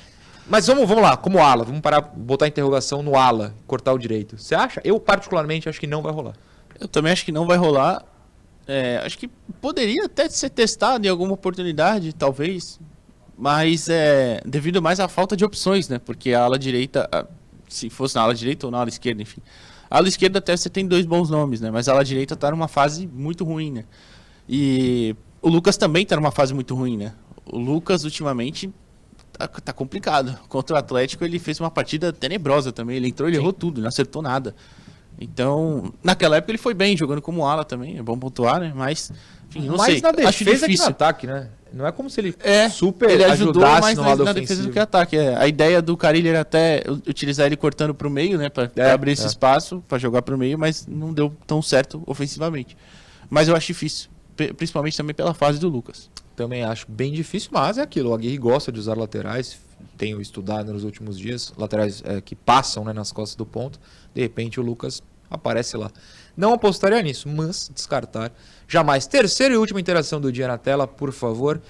Mas 0.49 0.69
vamos, 0.69 0.87
vamos 0.87 1.03
lá, 1.03 1.17
como 1.17 1.41
ala, 1.41 1.65
vamos 1.65 1.81
parar, 1.81 2.01
botar 2.01 2.45
a 2.45 2.49
interrogação 2.49 3.03
no 3.03 3.17
ala, 3.17 3.57
cortar 3.67 3.93
o 3.93 3.99
direito. 3.99 4.39
Você 4.39 4.55
acha? 4.55 4.81
Eu 4.85 5.01
particularmente 5.01 5.69
acho 5.69 5.81
que 5.81 5.87
não 5.89 6.01
vai 6.01 6.13
rolar. 6.13 6.35
Eu 6.79 6.87
também 6.87 7.11
acho 7.11 7.25
que 7.25 7.33
não 7.33 7.45
vai 7.45 7.57
rolar. 7.57 8.05
É, 8.67 9.01
acho 9.05 9.17
que 9.17 9.29
poderia 9.61 10.07
até 10.07 10.29
ser 10.29 10.51
testado 10.51 11.07
em 11.07 11.09
alguma 11.09 11.35
oportunidade, 11.35 12.13
talvez. 12.13 12.81
Mas 13.39 13.89
é 13.89 14.41
devido 14.45 14.81
mais 14.81 14.99
à 14.99 15.09
falta 15.09 15.37
de 15.37 15.45
opções, 15.45 15.89
né? 15.89 15.99
Porque 15.99 16.33
a 16.33 16.43
ala 16.43 16.59
direita, 16.59 17.09
se 17.69 17.91
fosse 17.91 18.15
na 18.15 18.23
ala 18.23 18.35
direita 18.35 18.67
ou 18.67 18.73
na 18.73 18.79
ala 18.79 18.89
esquerda, 18.89 19.23
enfim. 19.23 19.43
A 19.91 19.99
ala 19.99 20.09
esquerda 20.09 20.39
até 20.39 20.57
você 20.57 20.71
tem 20.71 20.87
dois 20.87 21.05
bons 21.05 21.29
nomes, 21.29 21.61
né? 21.61 21.71
Mas 21.71 21.89
a 21.89 21.93
ala 21.93 22.05
direita 22.05 22.35
tá 22.35 22.51
numa 22.51 22.67
fase 22.67 23.07
muito 23.07 23.45
ruim, 23.45 23.71
né? 23.71 23.85
E 24.49 25.15
o 25.43 25.49
Lucas 25.49 25.77
também 25.77 26.07
tá 26.07 26.17
numa 26.17 26.31
fase 26.31 26.55
muito 26.55 26.75
ruim, 26.75 26.97
né? 26.97 27.13
O 27.45 27.59
Lucas 27.59 28.05
ultimamente 28.05 28.73
tá, 29.33 29.47
tá 29.47 29.73
complicado. 29.73 30.39
Contra 30.49 30.75
o 30.75 30.79
Atlético 30.79 31.25
ele 31.25 31.39
fez 31.39 31.61
uma 31.61 31.71
partida 31.71 32.13
tenebrosa 32.13 32.73
também. 32.73 32.97
Ele 32.97 33.09
entrou, 33.09 33.29
ele 33.29 33.37
Sim. 33.37 33.43
errou 33.43 33.53
tudo, 33.53 33.81
não 33.81 33.89
acertou 33.89 34.23
nada. 34.23 34.55
Então, 35.19 35.93
naquela 36.03 36.37
época 36.37 36.51
ele 36.53 36.59
foi 36.59 36.75
bem, 36.75 36.97
jogando 36.97 37.23
como 37.23 37.47
ala 37.47 37.65
também, 37.65 37.99
é 37.99 38.03
bom 38.03 38.19
pontuar, 38.19 38.61
né? 38.61 38.73
Mas, 38.75 39.11
enfim, 39.49 39.67
não 39.67 39.77
mais 39.77 39.93
sei. 39.95 40.03
na 40.03 40.09
acho 40.29 40.45
defesa 40.45 40.67
que 40.67 40.77
no 40.77 40.85
ataque, 40.85 41.27
né? 41.27 41.49
Não 41.73 41.87
é 41.87 41.93
como 41.93 42.09
se 42.09 42.21
ele 42.21 42.35
É, 42.43 42.69
super 42.69 43.11
ele 43.11 43.25
ajudou 43.25 43.63
ajudasse 43.65 43.81
mais 43.83 43.97
no 43.99 44.03
na, 44.05 44.09
lado 44.11 44.25
na 44.25 44.33
defesa 44.33 44.63
do 44.63 44.71
que 44.71 44.79
ataque. 44.79 45.17
É. 45.17 45.37
A 45.37 45.47
ideia 45.49 45.83
do 45.83 45.97
Carilli 45.97 46.29
era 46.29 46.41
até 46.41 46.83
utilizar 47.07 47.47
ele 47.47 47.57
cortando 47.57 47.95
pro 47.95 48.09
meio, 48.09 48.39
né? 48.39 48.49
Pra 48.49 48.71
É, 48.77 48.93
abrir 48.93 49.13
esse 49.13 49.25
é. 49.25 49.27
espaço, 49.27 49.83
pra 49.89 49.99
jogar 49.99 50.23
pro 50.23 50.39
meio, 50.39 50.59
mas 50.59 50.87
não 50.87 51.13
deu 51.13 51.35
tão 51.47 51.61
certo 51.61 52.03
ofensivamente. 52.07 52.77
Mas 53.29 53.49
eu 53.49 53.57
acho 53.57 53.67
difícil, 53.67 54.09
principalmente 54.57 54.97
também 54.97 55.15
pela 55.15 55.35
fase 55.35 55.59
do 55.59 55.69
Lucas. 55.69 56.11
Também 56.35 56.63
acho 56.63 56.87
bem 56.89 57.13
difícil, 57.13 57.51
mas 57.53 57.79
é 57.79 57.83
aquilo. 57.83 58.11
O 58.11 58.15
Aguirre 58.15 58.37
gosta 58.37 58.71
de 58.71 58.79
usar 58.79 58.97
laterais. 58.97 59.59
Tenho 59.97 60.21
estudado 60.21 60.73
nos 60.73 60.85
últimos 60.85 61.19
dias. 61.19 61.53
Laterais 61.57 62.03
é, 62.05 62.21
que 62.21 62.35
passam 62.37 62.85
né, 62.85 62.93
nas 62.93 63.11
costas 63.13 63.35
do 63.37 63.47
ponto. 63.47 63.81
De 64.15 64.21
repente 64.21 64.61
o 64.61 64.63
Lucas 64.63 65.03
aparece 65.31 65.77
lá. 65.77 65.91
Não 66.37 66.53
apostaria 66.53 67.01
nisso, 67.03 67.29
mas 67.29 67.71
descartar 67.75 68.31
jamais. 68.69 69.07
Terceira 69.07 69.55
e 69.55 69.57
última 69.57 69.81
interação 69.81 70.21
do 70.21 70.31
dia 70.31 70.47
na 70.47 70.59
tela, 70.59 70.87
por 70.87 71.13
favor. 71.13 71.61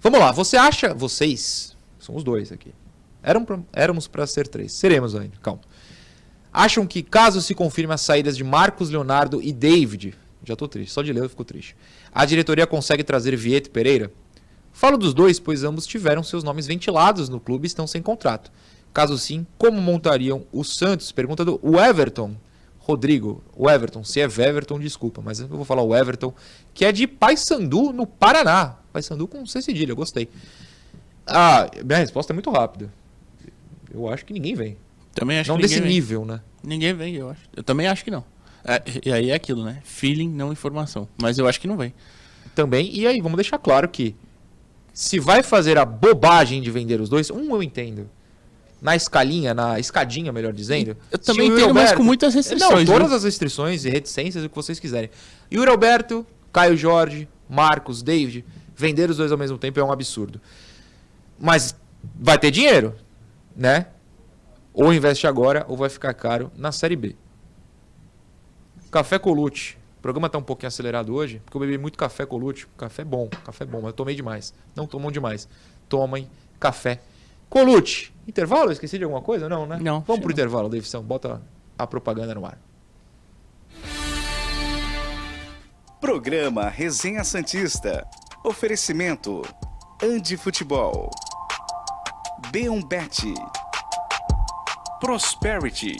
Vamos 0.00 0.18
lá. 0.18 0.32
Você 0.32 0.56
acha. 0.56 0.94
Vocês. 0.94 1.76
São 1.98 2.14
os 2.16 2.24
dois 2.24 2.50
aqui. 2.50 2.72
Eram 3.22 3.44
pra- 3.44 3.60
éramos 3.72 4.08
para 4.08 4.26
ser 4.26 4.48
três. 4.48 4.72
Seremos 4.72 5.14
ainda. 5.14 5.36
Calma. 5.42 5.60
Acham 6.52 6.86
que, 6.86 7.02
caso 7.02 7.42
se 7.42 7.54
confirme 7.54 7.92
as 7.92 8.00
saídas 8.00 8.34
de 8.36 8.42
Marcos 8.42 8.88
Leonardo 8.88 9.42
e 9.42 9.52
David, 9.52 10.14
já 10.46 10.56
tô 10.56 10.68
triste, 10.68 10.92
só 10.92 11.02
de 11.02 11.12
ler 11.12 11.24
eu 11.24 11.28
fico 11.28 11.44
triste. 11.44 11.76
A 12.12 12.24
diretoria 12.24 12.66
consegue 12.66 13.02
trazer 13.04 13.36
Vieto 13.36 13.66
e 13.66 13.70
Pereira? 13.70 14.12
Falo 14.72 14.96
dos 14.96 15.14
dois, 15.14 15.40
pois 15.40 15.64
ambos 15.64 15.86
tiveram 15.86 16.22
seus 16.22 16.44
nomes 16.44 16.66
ventilados 16.66 17.28
no 17.28 17.40
clube 17.40 17.64
e 17.64 17.68
estão 17.68 17.86
sem 17.86 18.02
contrato. 18.02 18.52
Caso 18.92 19.18
sim, 19.18 19.46
como 19.58 19.80
montariam 19.80 20.46
o 20.52 20.62
Santos? 20.64 21.12
Pergunta 21.12 21.44
do 21.44 21.60
Everton. 21.78 22.36
Rodrigo, 22.78 23.42
o 23.56 23.68
Everton, 23.68 24.04
se 24.04 24.20
é 24.20 24.24
Everton, 24.24 24.78
desculpa, 24.78 25.20
mas 25.20 25.40
eu 25.40 25.48
vou 25.48 25.64
falar 25.64 25.82
o 25.82 25.94
Everton, 25.94 26.32
que 26.72 26.84
é 26.84 26.92
de 26.92 27.06
Paysandu, 27.08 27.92
no 27.92 28.06
Paraná. 28.06 28.76
Paysandu 28.92 29.26
com 29.26 29.44
C 29.44 29.60
cedilha, 29.60 29.92
gostei. 29.92 30.28
Ah, 31.26 31.68
minha 31.84 31.98
resposta 31.98 32.32
é 32.32 32.34
muito 32.34 32.48
rápida. 32.48 32.92
Eu 33.92 34.08
acho 34.08 34.24
que 34.24 34.32
ninguém 34.32 34.54
vem. 34.54 34.76
Também 35.12 35.40
acho 35.40 35.50
não 35.50 35.56
que 35.56 35.62
desse 35.62 35.80
vem. 35.80 35.88
nível, 35.90 36.24
né? 36.24 36.40
Ninguém 36.62 36.94
vem, 36.94 37.16
eu 37.16 37.30
acho. 37.30 37.40
Eu 37.56 37.64
também 37.64 37.88
acho 37.88 38.04
que 38.04 38.10
não. 38.10 38.24
É, 38.66 38.82
e 39.04 39.12
aí 39.12 39.30
é 39.30 39.34
aquilo, 39.34 39.64
né? 39.64 39.80
Feeling, 39.84 40.28
não 40.28 40.52
informação. 40.52 41.08
Mas 41.20 41.38
eu 41.38 41.46
acho 41.46 41.60
que 41.60 41.68
não 41.68 41.76
vem. 41.76 41.94
Também, 42.54 42.90
e 42.92 43.06
aí, 43.06 43.20
vamos 43.20 43.36
deixar 43.36 43.58
claro 43.58 43.88
que 43.88 44.16
se 44.92 45.18
vai 45.20 45.42
fazer 45.42 45.78
a 45.78 45.84
bobagem 45.84 46.60
de 46.60 46.70
vender 46.70 47.00
os 47.00 47.08
dois, 47.08 47.30
um 47.30 47.54
eu 47.54 47.62
entendo. 47.62 48.08
Na 48.80 48.96
escalinha, 48.96 49.54
na 49.54 49.78
escadinha, 49.78 50.32
melhor 50.32 50.52
dizendo. 50.52 50.96
Eu 51.10 51.18
também 51.18 51.50
o 51.50 51.54
entendo, 51.54 51.74
mas 51.74 51.84
Alberto- 51.84 51.96
com 51.98 52.02
muitas 52.02 52.34
restrições. 52.34 52.88
Não, 52.88 52.94
todas 52.94 53.08
viu? 53.08 53.16
as 53.16 53.24
restrições 53.24 53.84
e 53.84 53.90
reticências, 53.90 54.44
o 54.44 54.48
que 54.48 54.54
vocês 54.56 54.80
quiserem. 54.80 55.10
Yuri 55.52 55.70
Alberto, 55.70 56.26
Caio 56.52 56.76
Jorge, 56.76 57.28
Marcos, 57.48 58.02
David, 58.02 58.44
vender 58.74 59.08
os 59.10 59.16
dois 59.16 59.30
ao 59.32 59.38
mesmo 59.38 59.56
tempo 59.58 59.78
é 59.78 59.84
um 59.84 59.92
absurdo. 59.92 60.40
Mas 61.38 61.74
vai 62.18 62.38
ter 62.38 62.50
dinheiro, 62.50 62.94
né? 63.56 63.86
Ou 64.74 64.92
investe 64.92 65.26
agora, 65.26 65.64
ou 65.68 65.76
vai 65.76 65.88
ficar 65.88 66.12
caro 66.14 66.50
na 66.56 66.70
Série 66.72 66.96
B. 66.96 67.16
Café 68.96 69.18
Colute. 69.18 69.78
O 69.98 70.00
programa 70.00 70.26
tá 70.26 70.38
um 70.38 70.42
pouquinho 70.42 70.68
acelerado 70.68 71.14
hoje, 71.14 71.42
porque 71.44 71.54
eu 71.54 71.60
bebi 71.60 71.76
muito 71.76 71.98
café 71.98 72.24
Colute. 72.24 72.66
Café 72.78 73.04
bom, 73.04 73.28
café 73.44 73.66
bom, 73.66 73.76
mas 73.82 73.88
eu 73.88 73.92
tomei 73.92 74.14
demais. 74.14 74.54
Não 74.74 74.86
tomam 74.86 75.12
demais. 75.12 75.46
Tomem 75.86 76.26
café 76.58 77.02
Colute. 77.50 78.10
Intervalo? 78.26 78.68
Eu 78.68 78.72
esqueci 78.72 78.96
de 78.96 79.04
alguma 79.04 79.20
coisa? 79.20 79.50
Não, 79.50 79.66
né? 79.66 79.78
Não, 79.82 80.00
Vamos 80.00 80.06
pro 80.06 80.14
acho 80.14 80.22
que 80.28 80.32
intervalo, 80.32 80.70
Davidson. 80.70 81.02
Bota 81.02 81.42
a 81.78 81.86
propaganda 81.86 82.34
no 82.34 82.46
ar. 82.46 82.58
Programa 86.00 86.70
Resenha 86.70 87.22
Santista. 87.22 88.02
Oferecimento. 88.42 89.42
Andi 90.02 90.38
Futebol. 90.38 91.10
B1Bet. 92.50 93.34
Prosperity. 95.00 95.98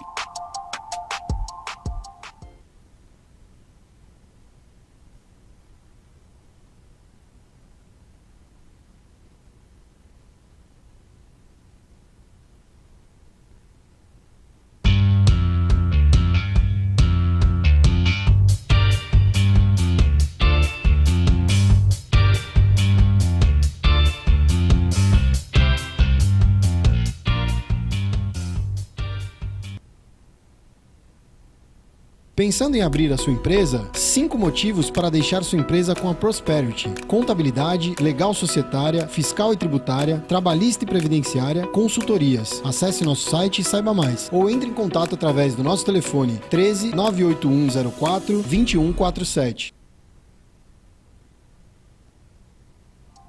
Pensando 32.36 32.76
em 32.76 32.82
abrir 32.82 33.10
a 33.14 33.16
sua 33.16 33.32
empresa? 33.32 33.88
Cinco 33.94 34.36
motivos 34.36 34.90
para 34.90 35.08
deixar 35.08 35.42
sua 35.42 35.58
empresa 35.58 35.94
com 35.94 36.10
a 36.10 36.14
Prosperity. 36.14 36.90
Contabilidade, 37.06 37.94
legal 37.98 38.34
societária, 38.34 39.08
fiscal 39.08 39.54
e 39.54 39.56
tributária, 39.56 40.22
trabalhista 40.28 40.84
e 40.84 40.86
previdenciária, 40.86 41.66
consultorias. 41.68 42.60
Acesse 42.62 43.04
nosso 43.04 43.30
site 43.30 43.62
e 43.62 43.64
saiba 43.64 43.94
mais. 43.94 44.28
Ou 44.30 44.50
entre 44.50 44.68
em 44.68 44.74
contato 44.74 45.14
através 45.14 45.54
do 45.54 45.62
nosso 45.64 45.86
telefone 45.86 46.38
13 46.50 46.94
98104 46.94 48.42
2147. 48.42 49.72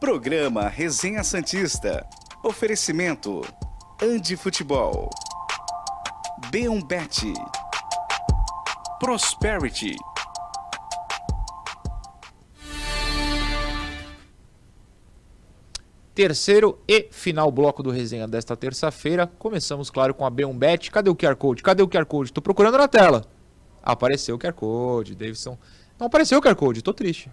Programa 0.02 0.68
Resenha 0.68 1.24
Santista. 1.24 2.06
Oferecimento. 2.44 3.42
Andi 4.04 4.36
Futebol. 4.36 5.10
B1Bet. 6.52 7.34
Prosperity. 9.00 9.96
Terceiro 16.16 16.80
e 16.88 17.08
final 17.12 17.52
bloco 17.52 17.84
do 17.84 17.92
resenha 17.92 18.28
desta 18.28 18.58
terça-feira. 18.58 19.28
Começamos, 19.28 19.92
claro, 19.92 20.16
com 20.16 20.26
a 20.26 20.32
B1Bet. 20.32 20.90
Cadê 20.90 21.12
o 21.12 21.16
QR 21.16 21.36
Code? 21.36 21.62
Cadê 21.62 21.84
o 21.84 21.88
QR 21.88 22.08
Code? 22.08 22.34
Tô 22.34 22.42
procurando 22.42 22.80
na 22.80 22.88
tela. 22.88 23.24
Apareceu 23.84 24.36
o 24.36 24.40
QR 24.40 24.54
Code, 24.54 25.14
Davidson. 25.14 25.60
Não 26.00 26.08
apareceu 26.08 26.40
o 26.40 26.42
QR 26.42 26.56
Code, 26.56 26.82
tô 26.82 26.92
triste. 26.92 27.30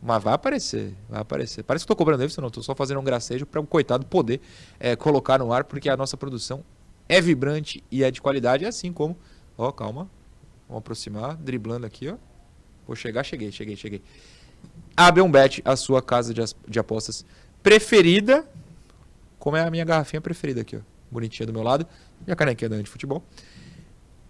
Mas 0.00 0.22
vai 0.22 0.34
aparecer, 0.34 0.94
vai 1.08 1.20
aparecer. 1.20 1.64
Parece 1.64 1.84
que 1.84 1.88
tô 1.88 1.96
cobrando 1.96 2.20
Davidson, 2.20 2.42
não. 2.42 2.50
Tô 2.50 2.62
só 2.62 2.72
fazendo 2.72 3.00
um 3.00 3.04
gracejo 3.04 3.44
para 3.46 3.60
o 3.60 3.66
coitado 3.66 4.06
poder 4.06 4.40
é, 4.78 4.94
colocar 4.94 5.40
no 5.40 5.52
ar, 5.52 5.64
porque 5.64 5.88
a 5.88 5.96
nossa 5.96 6.16
produção 6.16 6.62
é 7.08 7.20
vibrante 7.20 7.82
e 7.90 8.04
é 8.04 8.12
de 8.12 8.22
qualidade, 8.22 8.64
assim 8.64 8.92
como. 8.92 9.18
Ó, 9.58 9.72
calma. 9.72 10.08
Vamos 10.70 10.82
aproximar, 10.82 11.36
driblando 11.36 11.84
aqui, 11.84 12.08
ó. 12.08 12.16
Vou 12.86 12.94
chegar, 12.94 13.24
cheguei, 13.24 13.50
cheguei, 13.50 13.74
cheguei. 13.74 14.02
A 14.96 15.12
B1Bet, 15.12 15.62
a 15.64 15.74
sua 15.74 16.00
casa 16.00 16.32
de, 16.32 16.40
de 16.68 16.78
apostas 16.78 17.26
preferida. 17.60 18.48
Como 19.36 19.56
é 19.56 19.62
a 19.62 19.70
minha 19.70 19.84
garrafinha 19.84 20.20
preferida 20.20 20.60
aqui, 20.60 20.76
ó. 20.76 20.80
Bonitinha 21.10 21.44
do 21.44 21.52
meu 21.52 21.64
lado. 21.64 21.84
E 22.24 22.30
a 22.30 22.36
canequinha 22.36 22.68
da 22.68 22.80
de 22.80 22.88
futebol. 22.88 23.24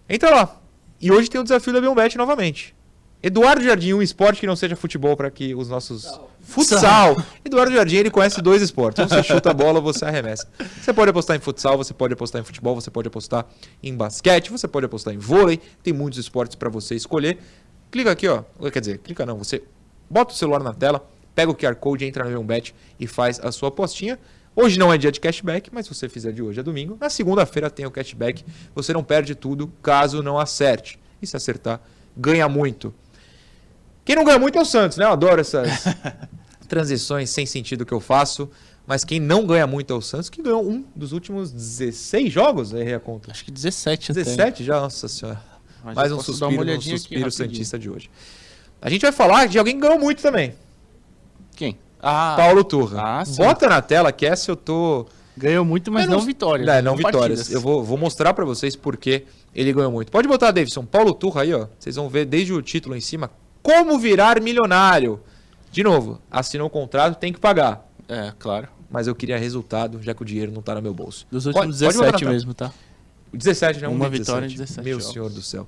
Entra 0.09 0.31
lá. 0.31 0.59
E 0.99 1.11
hoje 1.11 1.29
tem 1.29 1.39
o 1.39 1.43
desafio 1.43 1.73
da 1.73 1.79
B1Bet 1.79 2.15
novamente. 2.15 2.75
Eduardo 3.23 3.63
Jardim, 3.63 3.93
um 3.93 4.01
esporte 4.01 4.39
que 4.39 4.47
não 4.47 4.55
seja 4.55 4.75
futebol 4.75 5.15
para 5.15 5.29
que 5.29 5.53
os 5.53 5.69
nossos. 5.69 6.19
Futsal. 6.41 7.21
Eduardo 7.45 7.71
Jardim, 7.71 7.97
ele 7.97 8.09
conhece 8.09 8.41
dois 8.41 8.61
esportes. 8.63 9.07
Você 9.07 9.21
chuta 9.21 9.51
a 9.51 9.53
bola 9.53 9.77
ou 9.77 9.83
você 9.83 10.05
arremessa. 10.05 10.47
Você 10.81 10.91
pode 10.91 11.11
apostar 11.11 11.37
em 11.37 11.39
futsal, 11.39 11.77
você 11.77 11.93
pode 11.93 12.13
apostar 12.13 12.41
em 12.41 12.43
futebol, 12.43 12.73
você 12.73 12.89
pode 12.89 13.07
apostar 13.07 13.45
em 13.83 13.95
basquete, 13.95 14.49
você 14.49 14.67
pode 14.67 14.87
apostar 14.87 15.13
em 15.13 15.19
vôlei. 15.19 15.61
Tem 15.83 15.93
muitos 15.93 16.17
esportes 16.17 16.55
para 16.55 16.67
você 16.67 16.95
escolher. 16.95 17.37
Clica 17.91 18.11
aqui, 18.11 18.27
ó. 18.27 18.43
Quer 18.71 18.79
dizer, 18.79 18.97
clica 18.97 19.23
não. 19.23 19.37
Você 19.37 19.61
bota 20.09 20.33
o 20.33 20.37
celular 20.37 20.63
na 20.63 20.73
tela, 20.73 21.07
pega 21.35 21.51
o 21.51 21.55
QR 21.55 21.75
Code, 21.75 22.05
entra 22.05 22.23
no 22.23 22.43
Bet 22.43 22.73
e 22.99 23.05
faz 23.05 23.39
a 23.39 23.51
sua 23.51 23.69
apostinha. 23.69 24.17
Hoje 24.55 24.79
não 24.79 24.91
é 24.91 24.97
dia 24.97 25.11
de 25.11 25.19
cashback, 25.19 25.69
mas 25.71 25.85
se 25.85 25.93
você 25.93 26.09
fizer 26.09 26.33
de 26.33 26.41
hoje 26.41 26.59
a 26.59 26.63
domingo, 26.63 26.97
na 26.99 27.09
segunda-feira 27.09 27.69
tem 27.69 27.85
o 27.85 27.91
cashback. 27.91 28.43
Você 28.73 28.91
não 28.91 29.03
perde 29.03 29.35
tudo 29.35 29.71
caso 29.81 30.23
não 30.23 30.39
acerte. 30.39 30.99
E 31.21 31.27
se 31.27 31.37
acertar, 31.37 31.79
ganha 32.17 32.49
muito. 32.49 32.93
Quem 34.03 34.15
não 34.15 34.23
ganha 34.23 34.39
muito 34.39 34.57
é 34.57 34.61
o 34.61 34.65
Santos, 34.65 34.97
né? 34.97 35.05
Eu 35.05 35.09
adoro 35.11 35.39
essas 35.41 35.69
transições 36.67 37.29
sem 37.29 37.45
sentido 37.45 37.85
que 37.85 37.93
eu 37.93 37.99
faço. 37.99 38.49
Mas 38.87 39.05
quem 39.05 39.19
não 39.19 39.45
ganha 39.45 39.67
muito 39.67 39.93
é 39.93 39.95
o 39.95 40.01
Santos, 40.01 40.29
que 40.29 40.41
ganhou 40.41 40.67
um 40.67 40.83
dos 40.95 41.11
últimos 41.11 41.51
16 41.51 42.33
jogos, 42.33 42.73
errei 42.73 42.95
a 42.95 42.99
conta. 42.99 43.31
Acho 43.31 43.45
que 43.45 43.51
17 43.51 44.11
até. 44.11 44.23
17 44.23 44.63
já, 44.63 44.81
nossa 44.81 45.07
senhora. 45.07 45.41
Mas 45.83 45.95
Mais 45.95 46.11
um 46.11 46.19
suspiro, 46.19 46.51
um 46.67 46.73
aqui 46.73 46.89
suspiro 46.89 47.21
rapidinho. 47.21 47.31
santista 47.31 47.79
de 47.79 47.89
hoje. 47.89 48.09
A 48.81 48.89
gente 48.89 49.03
vai 49.03 49.11
falar 49.11 49.47
de 49.47 49.57
alguém 49.59 49.75
que 49.75 49.81
ganhou 49.81 49.99
muito 49.99 50.21
também. 50.21 50.55
Quem? 51.55 51.77
Ah, 52.01 52.33
Paulo 52.35 52.63
Turra. 52.63 52.99
Ah. 53.21 53.23
Bota 53.37 53.69
na 53.69 53.81
tela 53.81 54.11
que 54.11 54.25
essa 54.25 54.49
eu 54.49 54.55
tô... 54.55 55.05
ganhou 55.37 55.63
muito, 55.63 55.91
mas 55.91 56.05
Eu 56.05 56.11
não, 56.11 56.17
não- 56.17 56.25
vitórias. 56.25 56.67
É, 56.67 56.81
não 56.81 56.97
partidas. 56.97 57.13
vitórias. 57.13 57.51
Eu 57.51 57.61
vou, 57.61 57.83
vou 57.83 57.97
mostrar 57.97 58.33
pra 58.33 58.43
vocês 58.43 58.75
porque 58.75 59.25
ele 59.53 59.71
ganhou 59.71 59.91
muito. 59.91 60.11
Pode 60.11 60.27
botar, 60.27 60.51
Davidson. 60.51 60.85
Paulo 60.85 61.13
Turra 61.13 61.43
aí, 61.43 61.53
ó. 61.53 61.67
Vocês 61.79 61.95
vão 61.95 62.09
ver 62.09 62.25
desde 62.25 62.51
o 62.53 62.61
título 62.61 62.95
em 62.95 63.01
cima. 63.01 63.29
Como 63.61 63.97
virar 63.99 64.41
milionário. 64.41 65.21
De 65.71 65.83
novo, 65.83 66.21
assinou 66.29 66.67
o 66.67 66.69
contrato, 66.69 67.17
tem 67.17 67.31
que 67.31 67.39
pagar. 67.39 67.87
É, 68.07 68.33
claro. 68.37 68.67
Mas 68.89 69.07
eu 69.07 69.15
queria 69.15 69.37
resultado, 69.37 70.01
já 70.01 70.13
que 70.13 70.21
o 70.21 70.25
dinheiro 70.25 70.51
não 70.51 70.61
tá 70.61 70.75
no 70.75 70.81
meu 70.81 70.93
bolso. 70.93 71.25
Dos 71.31 71.45
Pode- 71.45 71.57
últimos 71.57 71.79
pode 71.79 71.93
botar 71.93 72.05
na 72.05 72.11
17 72.11 72.19
tela. 72.19 72.31
mesmo, 72.33 72.53
tá? 72.53 72.73
17, 73.33 73.79
né? 73.79 73.87
Um 73.87 73.93
Uma 73.93 74.09
vitória 74.09 74.45
em 74.45 74.49
17 74.49 74.83
Meu 74.83 74.99
jogos. 74.99 75.13
senhor 75.13 75.29
do 75.29 75.41
céu. 75.41 75.67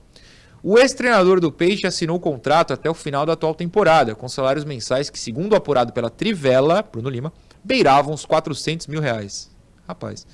O 0.62 0.78
ex-treinador 0.78 1.40
do 1.40 1.52
Peixe 1.52 1.88
assinou 1.88 2.18
o 2.18 2.20
contrato 2.20 2.74
até 2.74 2.90
o 2.90 2.94
final 2.94 3.26
da 3.26 3.34
atual 3.34 3.54
temporada, 3.56 4.16
com 4.16 4.28
salários 4.28 4.66
mensais 4.66 5.10
que, 5.10 5.20
segundo 5.20 5.54
o 5.54 5.56
apurado 5.56 5.94
pela 5.94 6.10
Trivela, 6.10 6.82
Bruno 6.82 7.10
Lima, 7.10 7.32
beiravam 7.64 8.14
os 8.14 8.26
400 8.26 8.88
mil 8.88 9.00
reais. 9.02 9.50
Rapaz. 9.88 10.26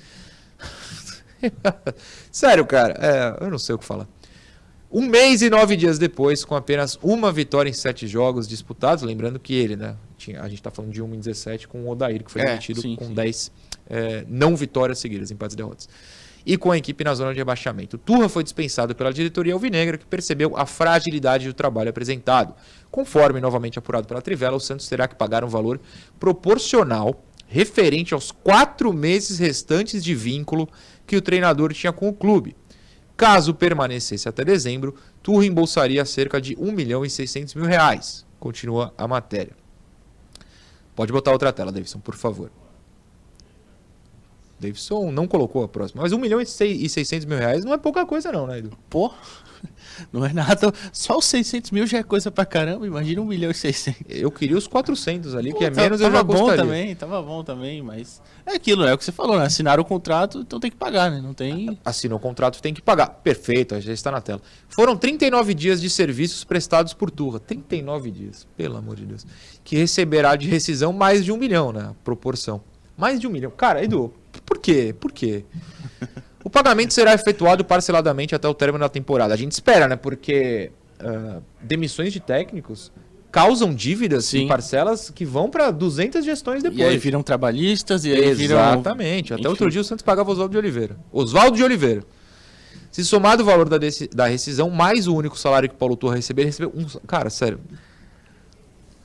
Sério, 2.30 2.66
cara, 2.66 2.94
é, 2.98 3.44
eu 3.44 3.50
não 3.50 3.58
sei 3.58 3.74
o 3.74 3.78
que 3.78 3.84
falar. 3.84 4.06
Um 4.92 5.06
mês 5.06 5.40
e 5.40 5.48
nove 5.48 5.76
dias 5.76 5.98
depois, 6.00 6.44
com 6.44 6.56
apenas 6.56 6.98
uma 7.00 7.30
vitória 7.30 7.70
em 7.70 7.72
sete 7.72 8.08
jogos 8.08 8.48
disputados, 8.48 9.04
lembrando 9.04 9.38
que 9.38 9.54
ele, 9.54 9.76
né? 9.76 9.96
Tinha, 10.18 10.42
a 10.42 10.48
gente 10.48 10.60
tá 10.60 10.70
falando 10.70 10.92
de 10.92 11.00
uma 11.00 11.14
em 11.14 11.18
17 11.20 11.68
com 11.68 11.82
o 11.84 11.90
Odair, 11.90 12.24
que 12.24 12.30
foi 12.30 12.42
É, 12.42 12.46
demitido 12.46 12.80
sim, 12.82 12.96
com 12.96 13.04
sim. 13.06 13.14
10 13.14 13.52
é, 13.88 14.24
não 14.28 14.56
vitórias 14.56 14.98
seguidas, 14.98 15.30
empates 15.30 15.54
e 15.54 15.56
derrotas. 15.56 15.88
e 16.44 16.56
com 16.56 16.72
a 16.72 16.76
equipe 16.78 17.04
na 17.04 17.14
zona 17.14 17.32
de 17.32 17.38
rebaixamento. 17.38 17.98
Turra 17.98 18.28
foi 18.28 18.42
dispensado 18.42 18.94
pela 18.94 19.12
diretoria 19.12 19.52
alvinegra, 19.52 19.96
que 19.98 20.06
percebeu 20.06 20.56
a 20.56 20.66
fragilidade 20.66 21.46
do 21.46 21.52
trabalho 21.54 21.90
apresentado. 21.90 22.54
Conforme 22.90 23.40
novamente 23.40 23.78
apurado 23.78 24.08
pela 24.08 24.20
Trivela, 24.22 24.56
o 24.56 24.60
Santos 24.60 24.88
terá 24.88 25.06
que 25.06 25.14
pagar 25.14 25.44
um 25.44 25.48
valor 25.48 25.78
proporcional 26.18 27.24
referente 27.46 28.14
aos 28.14 28.30
quatro 28.32 28.92
meses 28.92 29.38
restantes 29.38 30.02
de 30.02 30.14
vínculo 30.14 30.68
que 31.06 31.16
o 31.16 31.20
treinador 31.22 31.72
tinha 31.74 31.92
com 31.92 32.08
o 32.08 32.12
clube. 32.12 32.56
Caso 33.20 33.52
permanecesse 33.52 34.30
até 34.30 34.42
dezembro, 34.42 34.94
Turra 35.22 35.44
embolsaria 35.44 36.02
cerca 36.06 36.40
de 36.40 36.56
1 36.58 36.72
milhão 36.72 37.04
e 37.04 37.10
600 37.10 37.54
mil 37.54 37.66
reais. 37.66 38.24
Continua 38.38 38.94
a 38.96 39.06
matéria. 39.06 39.54
Pode 40.96 41.12
botar 41.12 41.30
outra 41.30 41.52
tela, 41.52 41.70
Davidson, 41.70 42.00
por 42.00 42.14
favor. 42.14 42.50
Davidson 44.58 45.10
não 45.12 45.28
colocou 45.28 45.62
a 45.62 45.68
próxima. 45.68 46.00
Mas 46.00 46.12
1 46.12 46.18
milhão 46.18 46.40
e 46.40 46.46
600 46.46 47.26
mil 47.26 47.36
reais 47.36 47.62
não 47.62 47.74
é 47.74 47.76
pouca 47.76 48.06
coisa 48.06 48.32
não, 48.32 48.46
né, 48.46 48.60
Edu? 48.60 48.70
Pô, 48.88 49.12
não 50.12 50.24
é 50.24 50.32
nada. 50.32 50.72
Só 50.92 51.18
os 51.18 51.24
600 51.26 51.70
mil 51.70 51.86
já 51.86 51.98
é 51.98 52.02
coisa 52.02 52.30
pra 52.30 52.44
caramba. 52.44 52.86
Imagina 52.86 53.20
1 53.20 53.24
milhão 53.24 53.50
e 53.50 53.54
600. 53.54 54.00
Eu 54.08 54.30
queria 54.30 54.56
os 54.56 54.66
400 54.66 55.34
ali, 55.34 55.52
Pô, 55.52 55.58
que 55.58 55.64
é 55.64 55.70
tá- 55.70 55.82
menos 55.82 56.00
eu 56.00 56.06
tava 56.06 56.16
já 56.18 56.22
bom 56.22 56.32
gostaria. 56.34 56.62
também, 56.64 56.94
tava 56.94 57.22
bom 57.22 57.44
também, 57.44 57.82
mas 57.82 58.20
é 58.46 58.54
aquilo, 58.54 58.84
é 58.84 58.92
o 58.94 58.98
que 58.98 59.04
você 59.04 59.12
falou, 59.12 59.38
né? 59.38 59.46
Assinaram 59.46 59.82
o 59.82 59.84
contrato, 59.84 60.38
então 60.40 60.58
tem 60.60 60.70
que 60.70 60.76
pagar, 60.76 61.10
né? 61.10 61.20
Não 61.20 61.34
tem. 61.34 61.78
Assinou 61.84 62.18
o 62.18 62.20
contrato, 62.20 62.60
tem 62.62 62.72
que 62.74 62.82
pagar. 62.82 63.06
Perfeito, 63.08 63.80
já 63.80 63.92
está 63.92 64.10
na 64.10 64.20
tela. 64.20 64.40
Foram 64.68 64.96
39 64.96 65.54
dias 65.54 65.80
de 65.80 65.90
serviços 65.90 66.44
prestados 66.44 66.94
por 66.94 67.10
Turra. 67.10 67.38
39 67.40 68.10
dias, 68.10 68.46
pelo 68.56 68.76
amor 68.76 68.96
de 68.96 69.04
Deus. 69.06 69.26
Que 69.64 69.76
receberá 69.76 70.36
de 70.36 70.48
rescisão 70.48 70.92
mais 70.92 71.24
de 71.24 71.30
um 71.32 71.36
milhão, 71.36 71.72
né? 71.72 71.94
Proporção. 72.04 72.62
Mais 72.96 73.18
de 73.18 73.26
um 73.26 73.30
milhão. 73.30 73.50
Cara, 73.50 73.82
Edu, 73.82 74.12
por 74.44 74.58
quê? 74.58 74.94
Por 74.98 75.10
quê? 75.12 75.44
O 76.42 76.50
pagamento 76.50 76.94
será 76.94 77.12
efetuado 77.12 77.64
parceladamente 77.64 78.34
até 78.34 78.48
o 78.48 78.54
término 78.54 78.80
da 78.80 78.88
temporada. 78.88 79.34
A 79.34 79.36
gente 79.36 79.52
espera, 79.52 79.86
né? 79.86 79.96
Porque 79.96 80.70
ah, 80.98 81.40
demissões 81.60 82.12
de 82.12 82.20
técnicos 82.20 82.92
causam 83.30 83.72
dívidas 83.74 84.24
Sim. 84.24 84.40
em 84.44 84.48
parcelas 84.48 85.10
que 85.10 85.24
vão 85.24 85.48
para 85.48 85.70
200 85.70 86.24
gestões 86.24 86.62
depois. 86.62 86.80
E 86.80 86.84
aí 86.84 86.98
viram 86.98 87.22
trabalhistas, 87.22 88.04
e 88.04 88.12
aí 88.12 88.34
viram. 88.34 88.56
Exatamente. 88.56 89.32
Até 89.32 89.42
Enfim. 89.42 89.48
outro 89.50 89.70
dia 89.70 89.80
o 89.80 89.84
Santos 89.84 90.02
pagava 90.02 90.30
Oswaldo 90.30 90.52
de 90.52 90.58
Oliveira. 90.58 90.96
Oswaldo 91.12 91.56
de 91.56 91.62
Oliveira. 91.62 92.02
Se 92.90 93.04
somado 93.04 93.42
o 93.42 93.46
valor 93.46 93.68
da, 93.68 93.78
da 94.12 94.26
rescisão, 94.26 94.68
mais 94.68 95.06
o 95.06 95.14
único 95.14 95.38
salário 95.38 95.68
que 95.68 95.76
Paulo 95.76 95.96
Torre 95.96 96.16
receber, 96.16 96.44
recebeu 96.44 96.72
um. 96.74 96.84
Cara, 97.06 97.30
sério. 97.30 97.60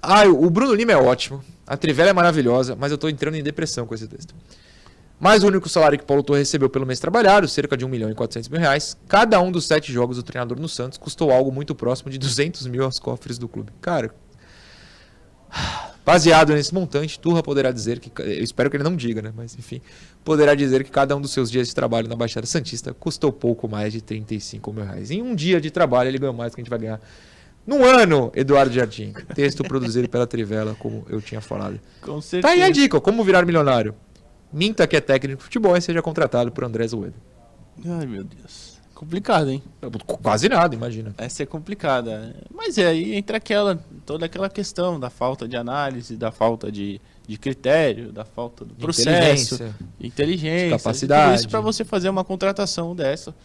Ah, 0.02 0.26
o 0.26 0.50
Bruno 0.50 0.74
Lima 0.74 0.92
é 0.92 0.98
ótimo. 0.98 1.44
A 1.68 1.78
Trivela 1.78 2.10
é 2.10 2.14
maravilhosa, 2.14 2.76
mas 2.76 2.92
eu 2.92 2.98
tô 2.98 3.10
entrando 3.10 3.36
em 3.36 3.44
depressão 3.44 3.86
com 3.86 3.94
esse 3.94 4.08
texto. 4.08 4.36
Mais 5.20 5.44
o 5.44 5.48
único 5.48 5.70
salário 5.70 5.98
que 5.98 6.06
Paulo 6.06 6.22
Torre 6.22 6.40
recebeu 6.40 6.70
pelo 6.70 6.86
mês 6.86 7.00
trabalhado, 7.00 7.48
cerca 7.48 7.78
de 7.78 7.86
1 7.86 7.90
milhão 7.90 8.10
e 8.10 8.16
400 8.16 8.50
mil 8.50 8.60
reais. 8.60 8.98
Cada 9.08 9.40
um 9.40 9.52
dos 9.52 9.66
sete 9.66 9.92
jogos 9.92 10.18
do 10.18 10.24
treinador 10.24 10.60
no 10.60 10.68
Santos 10.68 10.98
custou 10.98 11.32
algo 11.32 11.52
muito 11.52 11.74
próximo 11.74 12.12
de 12.12 12.18
200 12.18 12.68
mil 12.68 12.84
aos 12.84 13.00
cofres 13.00 13.38
do 13.38 13.48
clube. 13.48 13.72
Cara, 13.82 14.14
Baseado 16.06 16.54
nesse 16.54 16.72
montante, 16.72 17.20
Turra 17.20 17.42
poderá 17.42 17.72
dizer 17.72 18.00
que. 18.00 18.12
Eu 18.22 18.44
espero 18.44 18.70
que 18.70 18.78
ele 18.78 18.84
não 18.84 18.96
diga, 18.96 19.24
né? 19.24 19.34
Mas 19.36 19.58
enfim. 19.58 19.82
Poderá 20.24 20.54
dizer 20.54 20.84
que 20.84 20.92
cada 20.92 21.16
um 21.16 21.22
dos 21.22 21.32
seus 21.32 21.50
dias 21.50 21.68
de 21.68 21.74
trabalho 21.74 22.08
na 22.08 22.16
Baixada 22.16 22.46
Santista 22.46 22.94
custou 22.94 23.32
pouco 23.32 23.68
mais 23.68 23.92
de 23.92 24.02
35 24.02 24.72
mil 24.72 24.86
reais. 24.86 25.10
Em 25.10 25.24
um 25.24 25.34
dia 25.34 25.60
de 25.60 25.72
trabalho, 25.72 26.10
ele 26.10 26.20
ganhou 26.20 26.34
mais 26.34 26.52
do 26.52 26.56
que 26.56 26.62
a 26.62 26.64
gente 26.64 26.70
vai 26.70 26.78
ganhar. 26.78 27.02
Num 27.66 27.84
ano, 27.84 28.32
Eduardo 28.36 28.72
Jardim. 28.72 29.14
Texto 29.34 29.64
produzido 29.64 30.08
pela 30.08 30.28
Trivela, 30.28 30.76
como 30.78 31.04
eu 31.10 31.20
tinha 31.20 31.42
falado. 31.42 31.80
Com 32.02 32.22
certeza. 32.22 32.54
Tá 32.54 32.54
aí 32.54 32.62
a 32.62 32.70
dica, 32.70 32.98
ó, 32.98 33.02
como 33.02 33.24
virar 33.24 33.44
milionário. 33.44 33.96
Minta 34.56 34.88
que 34.88 34.96
é 34.96 35.02
técnico 35.02 35.40
de 35.40 35.44
futebol 35.44 35.76
e 35.76 35.82
seja 35.82 36.02
contratado 36.02 36.50
por 36.50 36.64
André 36.64 36.88
Zuedo. 36.88 37.14
Ai, 37.86 38.06
meu 38.06 38.24
Deus. 38.24 38.76
Complicado, 38.94 39.50
hein? 39.50 39.62
Quase 40.24 40.48
nada, 40.48 40.74
imagina. 40.74 41.14
Essa 41.18 41.44
é 41.44 41.46
complicada. 41.46 42.34
Mas 42.50 42.78
é 42.78 42.88
aí 42.88 43.16
entra 43.16 43.36
aquela, 43.36 43.78
toda 44.06 44.26
aquela 44.26 44.50
questão 44.50 44.98
da 44.98 45.10
falta 45.10 45.46
de 45.46 45.58
análise, 45.58 46.16
da 46.16 46.32
falta 46.32 46.72
de, 46.72 47.02
de 47.28 47.38
critério, 47.38 48.14
da 48.14 48.24
falta 48.24 48.64
do 48.64 48.74
processo, 48.76 49.56
inteligência. 49.56 49.76
inteligência, 50.00 50.66
de 50.68 50.70
capacidade. 50.70 51.40
isso 51.40 51.50
para 51.50 51.60
você 51.60 51.84
fazer 51.84 52.08
uma 52.08 52.24
contratação 52.24 52.96
dessa 52.96 53.36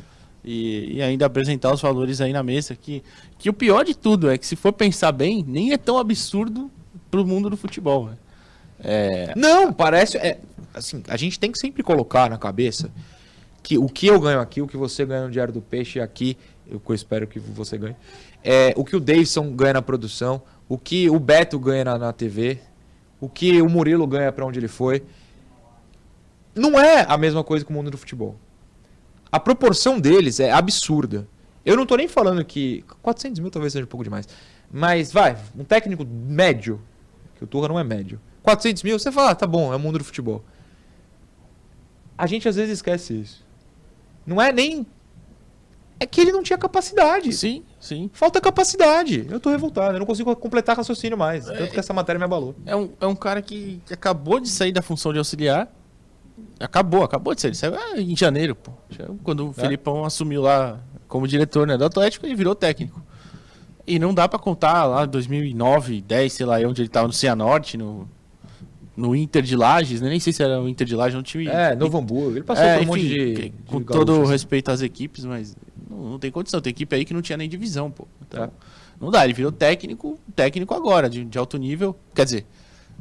e, 0.45 0.93
e 0.99 1.03
ainda 1.03 1.27
apresentar 1.27 1.75
os 1.75 1.81
valores 1.81 2.21
aí 2.21 2.33
na 2.33 2.45
mesa. 2.45 2.77
Que, 2.77 3.03
que 3.37 3.51
o 3.51 3.53
pior 3.53 3.85
de 3.85 3.97
tudo 3.97 4.31
é 4.31 4.39
que 4.39 4.47
se 4.47 4.55
for 4.55 4.73
pensar 4.73 5.11
bem, 5.11 5.45
nem 5.45 5.73
é 5.73 5.77
tão 5.77 5.99
absurdo 5.99 6.71
pro 7.11 7.27
mundo 7.27 7.51
do 7.51 7.57
futebol. 7.57 8.07
né? 8.07 8.17
É, 8.83 9.33
Não, 9.37 9.73
parece. 9.73 10.17
É, 10.17 10.39
assim, 10.75 11.03
a 11.09 11.17
gente 11.17 11.39
tem 11.39 11.51
que 11.51 11.59
sempre 11.59 11.83
colocar 11.83 12.29
na 12.31 12.39
cabeça 12.39 12.91
que 13.63 13.79
o 13.79 13.89
que 13.89 14.07
eu 14.07 14.19
ganho 14.21 14.41
aqui, 14.41 14.63
o 14.63 14.67
que 14.67 14.77
você 14.77 15.05
ganha 15.05 15.25
no 15.25 15.31
Diário 15.31 15.53
do 15.53 15.61
Peixe 15.61 16.01
aqui, 16.01 16.37
eu 16.69 16.83
espero 16.95 17.27
que 17.27 17.39
você 17.39 17.77
ganhe, 17.77 17.97
é 18.43 18.73
o 18.77 18.85
que 18.85 18.97
o 18.97 19.01
Davidson 19.01 19.51
ganha 19.53 19.75
na 19.75 19.83
produção, 19.83 20.43
o 20.69 20.79
que 20.79 21.11
o 21.11 21.19
Beto 21.19 21.59
ganha 21.59 21.85
na, 21.85 21.99
na 21.99 22.13
TV, 22.13 22.59
o 23.21 23.29
que 23.29 23.61
o 23.61 23.69
Murilo 23.69 24.07
ganha 24.07 24.33
pra 24.33 24.47
onde 24.47 24.59
ele 24.59 24.69
foi. 24.69 25.03
Não 26.55 26.81
é 26.81 27.05
a 27.09 27.19
mesma 27.19 27.45
coisa 27.45 27.65
que 27.65 27.71
o 27.71 27.75
mundo 27.75 27.91
do 27.91 27.99
futebol. 27.99 28.37
A 29.31 29.39
proporção 29.39 30.01
deles 30.01 30.41
é 30.41 30.51
absurda. 30.51 31.29
Eu 31.65 31.77
não 31.77 31.85
tô 31.85 31.97
nem 31.97 32.09
falando 32.09 32.45
que 32.45 32.85
400 33.03 33.39
mil 33.41 33.51
talvez 33.51 33.73
seja 33.73 33.85
um 33.85 33.89
pouco 33.89 34.03
demais. 34.03 34.27
Mas 34.73 35.13
vai, 35.13 35.37
um 35.57 35.65
técnico 35.65 36.05
médio, 36.07 36.81
que 37.37 37.45
o 37.45 37.47
Turra 37.47 37.69
não 37.69 37.79
é 37.79 37.85
médio. 37.85 38.21
400 38.43 38.83
mil, 38.83 38.99
você 38.99 39.13
fala, 39.13 39.31
ah, 39.31 39.35
tá 39.35 39.47
bom, 39.47 39.73
é 39.73 39.77
o 39.77 39.79
mundo 39.79 39.99
do 39.99 40.05
futebol. 40.05 40.43
A 42.21 42.27
gente 42.27 42.47
às 42.47 42.57
vezes 42.57 42.75
esquece 42.75 43.15
isso. 43.15 43.43
Não 44.27 44.41
é 44.41 44.53
nem. 44.53 44.87
É 45.99 46.05
que 46.05 46.21
ele 46.21 46.33
não 46.33 46.43
tinha 46.43 46.59
capacidade. 46.59 47.33
sim, 47.33 47.63
sim. 47.81 48.11
Falta 48.13 48.41
capacidade. 48.43 49.27
Eu 49.29 49.41
tô 49.41 49.49
revoltado, 49.51 49.95
eu 49.95 49.99
não 49.99 50.07
consigo 50.07 50.35
completar 50.37 50.77
raciocínio 50.77 51.17
mais. 51.17 51.47
Tanto 51.47 51.73
que 51.73 51.81
essa 51.81 51.95
matéria 51.95 52.19
me 52.19 52.25
abalou. 52.27 52.55
É 52.67 52.77
um, 52.77 52.91
é 53.01 53.07
um 53.07 53.15
cara 53.15 53.41
que, 53.41 53.83
que 53.87 53.95
acabou 53.95 54.39
de 54.39 54.51
sair 54.51 54.71
da 54.71 54.83
função 54.83 55.13
de 55.13 55.19
auxiliar. 55.19 55.67
Acabou, 56.59 57.05
acabou 57.05 57.35
de 57.35 57.41
sair. 57.41 57.51
Ele 57.51 57.57
saiu 57.57 57.75
ah, 57.75 57.99
em 57.99 58.15
janeiro, 58.15 58.55
pô. 58.55 58.71
Quando 59.23 59.49
o 59.49 59.51
É. 59.51 59.55
Felipão 59.55 60.05
assumiu 60.05 60.43
lá 60.43 60.79
como 61.09 61.27
diretor 61.27 61.67
né, 61.67 61.79
do 61.79 61.87
Atlético, 61.87 62.27
ele 62.27 62.35
virou 62.35 62.55
técnico. 62.55 63.03
E 63.87 63.99
não 63.99 64.13
dá 64.13 64.29
pra 64.29 64.39
contar 64.39 64.85
lá 64.85 65.07
2009, 65.07 66.03
10, 66.03 66.33
sei 66.33 66.45
lá, 66.47 66.59
onde 66.59 66.83
ele 66.83 66.89
tava 66.89 67.07
no 67.07 67.13
Cianorte, 67.15 67.79
no, 67.79 68.07
no 69.01 69.17
Inter 69.17 69.43
de 69.43 69.57
Lages, 69.57 70.01
né? 70.01 70.09
Nem 70.11 70.21
sei 70.21 70.33
se 70.33 70.43
era 70.43 70.61
o 70.61 70.69
Inter 70.69 70.87
de 70.87 70.95
Lages, 70.95 71.19
um 71.19 71.23
time... 71.23 71.47
É, 71.49 71.75
Novo 71.75 71.97
Hamburgo. 71.99 72.33
Ele 72.33 72.43
passou 72.45 72.65
É, 72.65 72.77
por 72.77 72.83
um 72.85 72.87
monte 72.87 73.01
enfim, 73.07 73.09
de. 73.09 73.35
que- 73.35 73.49
de 73.49 73.55
com 73.67 73.81
todo 73.83 74.21
o 74.21 74.25
respeito 74.27 74.71
às 74.71 74.83
equipes, 74.83 75.25
mas 75.25 75.57
não, 75.89 76.11
não 76.11 76.19
tem 76.19 76.31
condição. 76.31 76.61
Tem 76.61 76.71
equipe 76.71 76.95
aí 76.95 77.05
que 77.05 77.15
não 77.15 77.23
tinha 77.23 77.37
nem 77.37 77.49
divisão, 77.49 77.91
pô. 77.91 78.07
Então, 78.21 78.45
É. 78.45 78.51
não 79.01 79.11
dá. 79.11 79.25
Ele 79.25 79.33
virou 79.33 79.51
técnico, 79.51 80.19
técnico 80.37 80.75
agora, 80.75 81.09
de, 81.09 81.25
de 81.25 81.39
alto 81.39 81.57
nível. 81.59 81.97
Quer 82.15 82.25
dizer, 82.25 82.47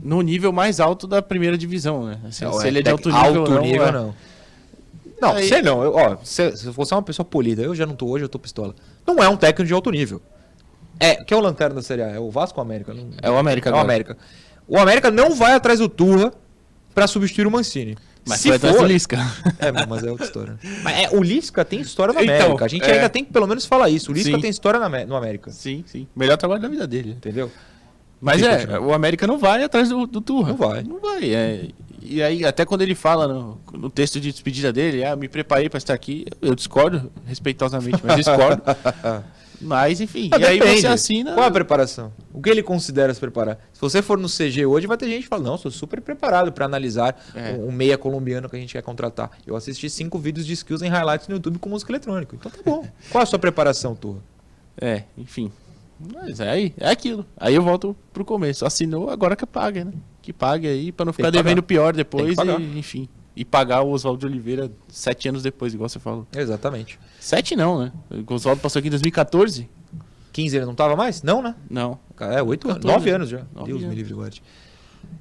no 0.02 0.22
nível 0.22 0.52
mais 0.54 0.80
alto 0.80 1.06
da 1.06 1.22
primeira 1.22 1.58
divisão, 1.58 2.06
né? 2.06 2.20
Assim, 2.28 2.46
Não, 2.46 2.54
se 2.54 2.66
é 2.66 2.68
ele 2.70 2.80
é 2.80 2.82
de 2.82 2.90
alto 2.90 3.10
nível, 3.10 3.42
alto 3.42 3.52
não, 3.52 3.62
nível, 3.62 3.86
é. 3.86 3.92
não. 3.92 4.16
Não, 5.22 5.32
Aí- 5.34 5.50
sei 5.50 5.62
não. 5.62 5.84
Eu, 5.84 5.94
ó, 5.96 6.18
se, 6.24 6.56
se 6.56 6.70
você 6.70 6.94
é 6.94 6.98
uma 6.98 7.04
pessoa 7.04 7.26
polida, 7.26 7.62
eu 7.62 7.76
já 7.76 7.86
não 7.86 7.94
tô 7.96 8.08
hoje, 8.08 8.24
eu 8.24 8.30
tô 8.30 8.40
pistola. 8.40 8.74
Não 9.06 9.22
é 9.22 9.28
um 9.28 9.36
técnico 9.36 9.68
de 9.68 9.74
alto 9.74 9.92
nível. 9.92 10.22
É, 10.98 11.16
que 11.16 11.34
é 11.34 11.38
o 11.38 11.42
lanterna 11.42 11.76
da 11.76 11.82
Série 11.82 12.02
A? 12.04 12.08
É 12.08 12.20
o 12.20 12.30
Vasco 12.30 12.58
ou 12.60 12.64
o 12.66 12.68
América? 12.68 12.94
Não- 12.94 13.10
É 13.22 13.30
o 13.30 13.38
América 13.38 13.70
É 13.70 13.74
o 13.74 13.76
agora. 13.76 14.16
O 14.70 14.78
América 14.78 15.10
não 15.10 15.34
vai 15.34 15.54
atrás 15.54 15.80
do 15.80 15.90
Turra 15.90 16.32
pra 16.94 17.08
substituir 17.08 17.48
o 17.48 17.52
Mancini. 17.52 17.98
Mas 18.28 18.42
Se 18.42 18.60
for, 18.60 18.86
Lisca. 18.88 19.18
É, 19.58 19.72
mas 19.72 20.04
é 20.04 20.12
outra 20.12 20.26
história. 20.26 20.60
Mas 20.84 21.00
é, 21.00 21.10
o 21.16 21.24
Lisca 21.24 21.66
tem 21.66 21.80
história 21.82 22.14
no 22.14 22.22
Então, 22.22 22.36
América. 22.36 22.66
a 22.66 22.68
gente 22.68 22.84
é. 22.84 22.94
ainda 22.94 23.10
tem 23.10 23.26
que 23.26 23.34
pelo 23.34 23.48
menos 23.48 23.66
falar 23.66 23.90
isso. 23.90 24.12
O 24.12 24.14
Lisca 24.14 24.36
Sim. 24.36 24.42
tem 24.42 24.50
história 24.52 24.80
no 24.80 25.16
América. 25.16 25.50
sim, 25.52 25.84
sim. 25.88 26.06
Melhor 26.16 26.38
trabalho 26.38 26.62
da 26.62 26.68
vida 26.68 26.86
dele. 26.86 27.12
Entendeu? 27.12 27.50
Mas 28.22 28.44
é, 28.44 28.78
o 28.78 28.94
América 28.94 29.26
não 29.26 29.40
vai 29.40 29.64
atrás 29.64 29.90
do, 29.90 30.06
do 30.06 30.22
Turra. 30.22 30.50
Não 30.50 30.58
vai. 30.58 30.84
Não 30.84 31.00
vai. 31.00 31.34
é. 31.34 31.70
E 32.02 32.22
aí, 32.22 32.46
até 32.46 32.66
quando 32.66 32.82
ele 32.82 32.94
fala 32.96 33.28
no, 33.28 33.60
no 33.74 33.90
texto 33.90 34.20
de 34.20 34.32
despedida 34.32 34.72
dele, 34.72 35.04
ah, 35.04 35.16
me 35.16 35.28
preparei 35.28 35.70
pra 35.70 35.78
estar 35.78 35.94
aqui, 35.94 36.26
eu 36.42 36.54
discordo, 36.56 37.12
respeitosamente, 37.26 38.00
mas 38.04 38.18
discordo. 38.18 38.62
mas, 39.62 40.00
enfim, 40.02 40.30
Ah, 40.34 40.40
e 40.40 40.46
aí 40.46 40.60
depende. 40.60 40.82
você 40.82 40.88
assina. 40.88 41.34
Qual 41.34 41.46
a 41.46 41.52
preparação? 41.52 42.12
O 42.34 42.42
que 42.42 42.50
ele 42.50 42.64
considera 42.64 43.14
se 43.14 43.20
preparar? 43.20 43.58
Se 43.74 43.82
você 43.82 44.02
for 44.02 44.18
no 44.18 44.28
CG 44.30 44.66
hoje, 44.66 44.88
vai 44.88 44.98
ter 44.98 45.08
gente 45.08 45.24
que 45.24 45.28
fala: 45.30 45.44
Não, 45.44 45.58
sou 45.58 45.70
super 45.72 46.02
preparado 46.02 46.52
pra 46.52 46.66
analisar 46.66 47.16
É. 47.36 47.54
o 47.54 47.72
meia 47.72 47.98
colombiano 47.98 48.50
que 48.50 48.56
a 48.56 48.60
gente 48.60 48.74
quer 48.74 48.82
contratar. 48.82 49.32
Eu 49.46 49.56
assisti 49.56 49.90
cinco 49.90 50.18
vídeos 50.20 50.46
de 50.46 50.54
skills 50.54 50.82
em 50.82 50.90
highlights 50.90 51.28
no 51.28 51.36
YouTube 51.36 51.60
com 51.60 51.70
música 51.70 51.92
eletrônica. 51.92 52.36
Então 52.36 52.52
tá 52.52 52.60
bom. 52.64 52.88
Qual 53.12 53.22
a 53.22 53.26
sua 53.26 53.40
preparação, 53.40 53.96
Turra? 53.96 54.20
É, 54.80 55.04
enfim. 55.18 55.52
Mas 56.14 56.40
é 56.40 56.50
aí, 56.50 56.74
é 56.78 56.90
aquilo. 56.90 57.26
Aí 57.36 57.54
eu 57.54 57.62
volto 57.62 57.94
pro 58.14 58.24
começo. 58.24 58.66
Assinou, 58.66 59.10
agora 59.10 59.36
que 59.36 59.46
pague, 59.46 59.84
né? 59.84 59.92
Que 60.22 60.32
pague 60.32 60.66
aí 60.68 60.92
pra 60.94 61.06
não 61.06 61.12
ficar 61.12 61.30
devendo 61.30 61.62
pior 61.62 61.92
depois 61.94 62.38
e, 62.38 62.80
enfim. 62.80 63.10
E 63.40 63.46
pagar 63.46 63.84
o 63.84 63.92
Oswaldo 63.92 64.20
de 64.20 64.26
Oliveira 64.26 64.70
sete 64.90 65.30
anos 65.30 65.42
depois, 65.42 65.74
igual 65.74 65.88
você 65.88 65.98
falou. 65.98 66.28
Exatamente. 66.36 67.00
Sete 67.22 67.56
não, 67.56 67.80
né? 67.80 67.94
O 68.28 68.34
Oswaldo 68.34 68.62
passou 68.62 68.80
aqui 68.80 68.90
em 68.90 68.92
2014? 68.92 69.70
15 70.34 70.58
ele 70.58 70.66
não 70.66 70.76
tava 70.76 70.94
mais? 70.98 71.24
Não, 71.24 71.42
né? 71.42 71.56
Não. 71.70 71.98
É, 72.20 72.44
8 72.44 72.68
anos. 72.70 72.84
14, 72.84 72.88
9 72.88 73.10
anos 73.12 73.30
já. 73.30 73.46
nove 73.56 73.68
Deus 73.68 73.80
me 73.80 73.86
anos. 73.86 73.98
livre, 73.98 74.14
guarde. 74.14 74.44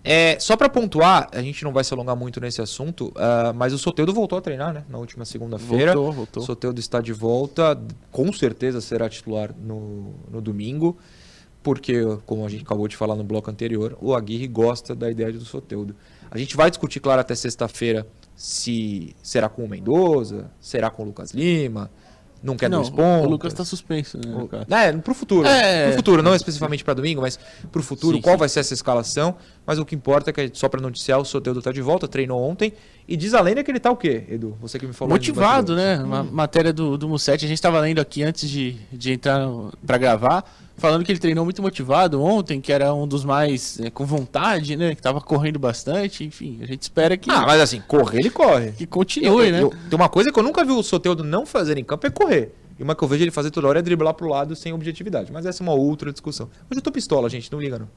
É, 0.02 0.36
só 0.40 0.56
pra 0.56 0.68
pontuar, 0.68 1.28
a 1.32 1.40
gente 1.40 1.62
não 1.62 1.72
vai 1.72 1.84
se 1.84 1.94
alongar 1.94 2.16
muito 2.16 2.40
nesse 2.40 2.60
assunto, 2.60 3.12
ah, 3.14 3.52
mas 3.54 3.72
o 3.72 3.78
Soteudo 3.78 4.12
voltou 4.12 4.36
a 4.36 4.40
treinar, 4.40 4.74
né? 4.74 4.84
Na 4.88 4.98
última 4.98 5.24
segunda-feira. 5.24 5.94
Voltou, 5.94 6.12
voltou. 6.12 6.42
O 6.42 6.46
Soteudo 6.46 6.80
está 6.80 7.00
de 7.00 7.12
volta, 7.12 7.80
com 8.10 8.32
certeza 8.32 8.80
será 8.80 9.08
titular 9.08 9.54
no, 9.56 10.12
no 10.28 10.40
domingo, 10.40 10.98
porque, 11.62 12.02
como 12.26 12.44
a 12.44 12.48
gente 12.48 12.64
acabou 12.64 12.88
de 12.88 12.96
falar 12.96 13.14
no 13.14 13.22
bloco 13.22 13.48
anterior, 13.48 13.96
o 14.00 14.12
Aguirre 14.12 14.48
gosta 14.48 14.92
da 14.92 15.08
ideia 15.08 15.32
do 15.32 15.44
Soteudo. 15.44 15.94
A 16.30 16.38
gente 16.38 16.56
vai 16.56 16.70
discutir, 16.70 17.00
claro, 17.00 17.20
até 17.20 17.34
sexta-feira 17.34 18.06
se 18.36 19.16
será 19.22 19.48
com 19.48 19.64
o 19.64 19.68
Mendoza, 19.68 20.50
será 20.60 20.90
com 20.90 21.02
o 21.02 21.06
Lucas 21.06 21.32
Lima, 21.32 21.90
não 22.42 22.56
quer 22.56 22.70
não, 22.70 22.78
dois 22.78 22.90
pontos. 22.90 23.26
o 23.26 23.30
Lucas 23.30 23.52
tá 23.52 23.64
suspenso, 23.64 24.16
né? 24.18 24.32
O-? 24.32 24.74
É, 24.74 24.92
pro 24.92 25.14
futuro. 25.14 25.46
É. 25.46 25.88
Pro 25.88 25.96
futuro, 25.96 26.22
não 26.22 26.34
especificamente 26.34 26.84
para 26.84 26.94
domingo, 26.94 27.20
mas 27.20 27.38
pro 27.72 27.82
futuro, 27.82 28.16
Sim, 28.16 28.22
qual 28.22 28.36
sim. 28.36 28.40
vai 28.40 28.48
ser 28.48 28.60
essa 28.60 28.74
escalação. 28.74 29.36
Mas 29.68 29.78
o 29.78 29.84
que 29.84 29.94
importa 29.94 30.30
é 30.30 30.32
que, 30.32 30.50
só 30.54 30.66
para 30.66 30.80
noticiar, 30.80 31.20
o 31.20 31.26
Soteudo 31.26 31.60
tá 31.60 31.70
de 31.70 31.82
volta, 31.82 32.08
treinou 32.08 32.40
ontem. 32.42 32.72
E 33.06 33.14
diz 33.18 33.34
a 33.34 33.40
lenda 33.42 33.62
que 33.62 33.70
ele 33.70 33.78
tá 33.78 33.90
o 33.90 33.96
quê, 33.98 34.24
Edu? 34.30 34.56
Você 34.62 34.78
que 34.78 34.86
me 34.86 34.94
falou. 34.94 35.12
Motivado, 35.12 35.76
né? 35.76 35.98
Uma 36.02 36.22
matéria 36.24 36.72
do, 36.72 36.96
do 36.96 37.06
Mussetti, 37.06 37.44
a 37.44 37.48
gente 37.48 37.60
tava 37.60 37.78
lendo 37.80 37.98
aqui 38.00 38.22
antes 38.22 38.48
de, 38.48 38.76
de 38.90 39.12
entrar 39.12 39.46
pra 39.86 39.98
gravar, 39.98 40.42
falando 40.78 41.04
que 41.04 41.12
ele 41.12 41.18
treinou 41.18 41.44
muito 41.44 41.60
motivado 41.60 42.22
ontem, 42.22 42.62
que 42.62 42.72
era 42.72 42.94
um 42.94 43.06
dos 43.06 43.26
mais 43.26 43.78
é, 43.78 43.90
com 43.90 44.06
vontade, 44.06 44.74
né? 44.74 44.94
Que 44.94 45.02
tava 45.02 45.20
correndo 45.20 45.58
bastante, 45.58 46.24
enfim, 46.24 46.60
a 46.62 46.66
gente 46.66 46.80
espera 46.80 47.14
que, 47.18 47.30
Ah, 47.30 47.44
mas 47.46 47.60
assim, 47.60 47.82
correr 47.86 48.20
ele 48.20 48.30
corre. 48.30 48.72
que 48.72 48.86
continue, 48.86 49.26
Eu- 49.48 49.52
né? 49.52 49.62
eu- 49.64 49.68
tem 49.70 49.96
uma 49.96 50.08
coisa 50.08 50.32
que 50.32 50.38
eu 50.38 50.42
nunca 50.42 50.64
vi 50.64 50.72
o 50.72 50.82
Soteudo 50.82 51.22
não 51.22 51.44
fazer 51.44 51.76
em 51.76 51.84
campo 51.84 52.06
é 52.06 52.10
correr. 52.10 52.54
E 52.78 52.82
uma 52.82 52.94
que 52.94 53.04
eu 53.04 53.08
vejo 53.08 53.22
ele 53.22 53.30
fazer 53.30 53.50
toda 53.50 53.68
hora 53.68 53.80
é 53.80 53.82
driblar 53.82 54.14
pro 54.14 54.28
lado 54.30 54.56
sem 54.56 54.72
objetividade. 54.72 55.30
Mas 55.30 55.44
essa 55.44 55.62
é 55.62 55.64
uma 55.64 55.74
outra 55.74 56.10
discussão. 56.10 56.48
Mas 56.70 56.76
eu 56.78 56.82
tô 56.82 56.90
pistola, 56.90 57.28
gente, 57.28 57.52
não 57.52 57.60
liga 57.60 57.78
não. 57.78 57.88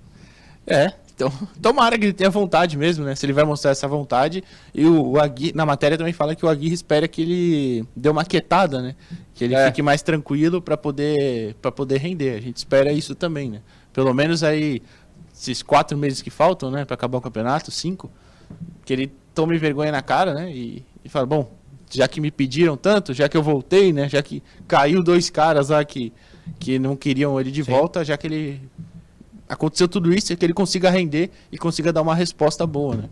É, 0.65 0.93
então 1.15 1.31
tomara 1.61 1.97
que 1.97 2.05
ele 2.05 2.13
tenha 2.13 2.29
vontade 2.29 2.77
mesmo, 2.77 3.03
né? 3.05 3.15
Se 3.15 3.25
ele 3.25 3.33
vai 3.33 3.43
mostrar 3.43 3.71
essa 3.71 3.87
vontade. 3.87 4.43
E 4.73 4.85
o, 4.85 5.11
o 5.11 5.19
Aguirre, 5.19 5.53
na 5.55 5.65
matéria 5.65 5.97
também 5.97 6.13
fala 6.13 6.35
que 6.35 6.45
o 6.45 6.49
Aguirre 6.49 6.73
espera 6.73 7.07
que 7.07 7.21
ele 7.21 7.85
dê 7.95 8.09
uma 8.09 8.23
quietada, 8.25 8.81
né? 8.81 8.95
Que 9.33 9.43
ele 9.45 9.55
É. 9.55 9.67
fique 9.67 9.81
mais 9.81 10.01
tranquilo 10.01 10.61
pra 10.61 10.77
poder 10.77 11.55
para 11.61 11.71
poder 11.71 11.97
render. 11.97 12.35
A 12.37 12.41
gente 12.41 12.57
espera 12.57 12.91
isso 12.91 13.15
também, 13.15 13.49
né? 13.49 13.61
Pelo 13.93 14.13
menos 14.13 14.43
aí 14.43 14.81
esses 15.33 15.61
quatro 15.63 15.97
meses 15.97 16.21
que 16.21 16.29
faltam, 16.29 16.69
né, 16.69 16.85
Pra 16.85 16.93
acabar 16.93 17.17
o 17.17 17.21
campeonato, 17.21 17.71
cinco, 17.71 18.11
que 18.85 18.93
ele 18.93 19.11
tome 19.33 19.57
vergonha 19.57 19.91
na 19.91 20.01
cara, 20.01 20.33
né? 20.33 20.51
E, 20.51 20.85
e 21.03 21.09
fala, 21.09 21.25
bom, 21.25 21.51
já 21.89 22.07
que 22.07 22.21
me 22.21 22.29
pediram 22.29 22.77
tanto, 22.77 23.13
já 23.13 23.27
que 23.27 23.35
eu 23.35 23.41
voltei, 23.43 23.91
né? 23.91 24.07
Já 24.07 24.21
que 24.21 24.43
caiu 24.67 25.01
dois 25.03 25.29
caras 25.29 25.69
lá 25.69 25.83
que 25.83 26.13
que 26.59 26.77
não 26.79 26.95
queriam 26.95 27.39
ele 27.39 27.51
de 27.51 27.63
Sim. 27.63 27.71
volta, 27.71 28.03
já 28.05 28.17
que 28.17 28.27
ele 28.27 28.61
aconteceu 29.51 29.87
tudo 29.87 30.13
isso, 30.13 30.31
é 30.31 30.35
que 30.35 30.45
ele 30.45 30.53
consiga 30.53 30.89
render 30.89 31.29
e 31.51 31.57
consiga 31.57 31.91
dar 31.91 32.01
uma 32.01 32.15
resposta 32.15 32.65
boa, 32.65 32.95
né? 32.95 33.09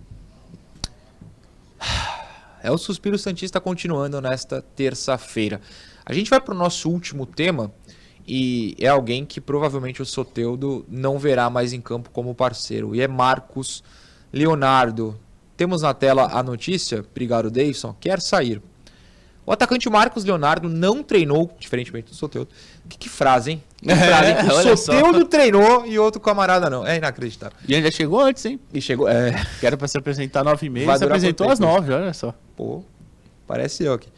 É 2.62 2.70
o 2.70 2.78
Suspiro 2.78 3.18
Santista 3.18 3.62
continuando 3.62 4.20
nesta 4.20 4.62
terça-feira. 4.62 5.62
A 6.06 6.14
gente 6.14 6.30
vai 6.30 6.42
para 6.42 6.54
o 6.54 6.58
nosso 6.58 6.90
último 6.90 7.26
tema 7.26 7.72
e 8.28 8.76
é 8.78 8.90
alguém 8.90 9.26
que 9.26 9.40
provavelmente 9.40 10.02
o 10.02 10.06
Soteudo 10.06 10.86
não 10.90 11.18
verá 11.18 11.50
mais 11.50 11.72
em 11.72 11.80
campo 11.80 12.10
como 12.10 12.36
parceiro. 12.36 12.94
E 12.94 13.00
é 13.00 13.08
Marcos 13.08 13.82
Leonardo. 14.34 15.18
Temos 15.56 15.84
na 15.84 15.94
tela 15.94 16.28
a 16.34 16.44
notícia, 16.44 17.00
obrigado 17.00 17.50
Davidson, 17.50 17.96
quer 17.98 18.20
sair. 18.20 18.62
O 19.46 19.54
atacante 19.54 19.90
Marcos 19.90 20.26
Leonardo 20.26 20.68
não 20.68 21.02
treinou, 21.02 21.56
diferentemente 21.58 22.12
do 22.12 22.16
Soteudo. 22.16 22.50
Que, 22.90 22.98
que 22.98 23.10
frase, 23.10 23.52
hein? 23.52 23.64
Que? 23.82 23.92
É, 23.92 24.46
olha 24.54 24.74
O. 24.74 24.78
Soteudo 24.78 25.26
treinou 25.26 25.86
e 25.86 25.98
outro 25.98 26.20
camarada 26.20 26.70
não. 26.70 26.86
É 26.86 26.98
inacreditável. 26.98 27.58
E 27.68 27.74
ele 27.74 27.84
já 27.84 27.92
chegou 27.92 28.20
antes, 28.22 28.46
hein? 28.46 28.60
E 28.74 28.82
chegou. 28.82 29.08
É, 29.08 29.32
Que 29.60 29.66
era 29.66 29.78
pra 29.78 29.88
se 29.88 29.98
apresentar 29.98 30.44
nove 30.44 30.68
e 30.68 30.70
meia, 30.70 30.98
se 30.98 31.04
apresentou 31.04 31.50
às 31.50 31.60
nove, 31.60 31.92
olha 31.94 32.14
só. 32.14 32.34
Pô, 32.56 32.84
parece 33.48 33.84
eu 33.84 33.94
aqui. 33.94 34.10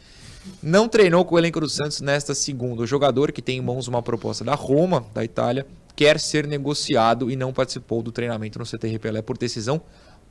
Não 0.62 0.88
treinou 0.88 1.24
com 1.24 1.36
o 1.36 1.38
elenco 1.38 1.60
do 1.60 1.68
Santos 1.68 2.00
nesta 2.00 2.34
segunda. 2.34 2.82
O 2.82 2.86
jogador, 2.86 3.30
que 3.30 3.40
tem 3.40 3.58
em 3.58 3.60
mãos 3.60 3.86
uma 3.86 4.02
proposta 4.02 4.44
da 4.44 4.54
Roma, 4.54 5.06
da 5.14 5.22
Itália, 5.22 5.66
quer 5.94 6.18
ser 6.18 6.46
negociado 6.46 7.30
e 7.30 7.36
não 7.36 7.52
participou 7.52 8.02
do 8.02 8.10
treinamento 8.10 8.58
no 8.58 8.64
CT 8.64 8.98
Pelé 8.98 9.22
por 9.22 9.38
decisão 9.38 9.80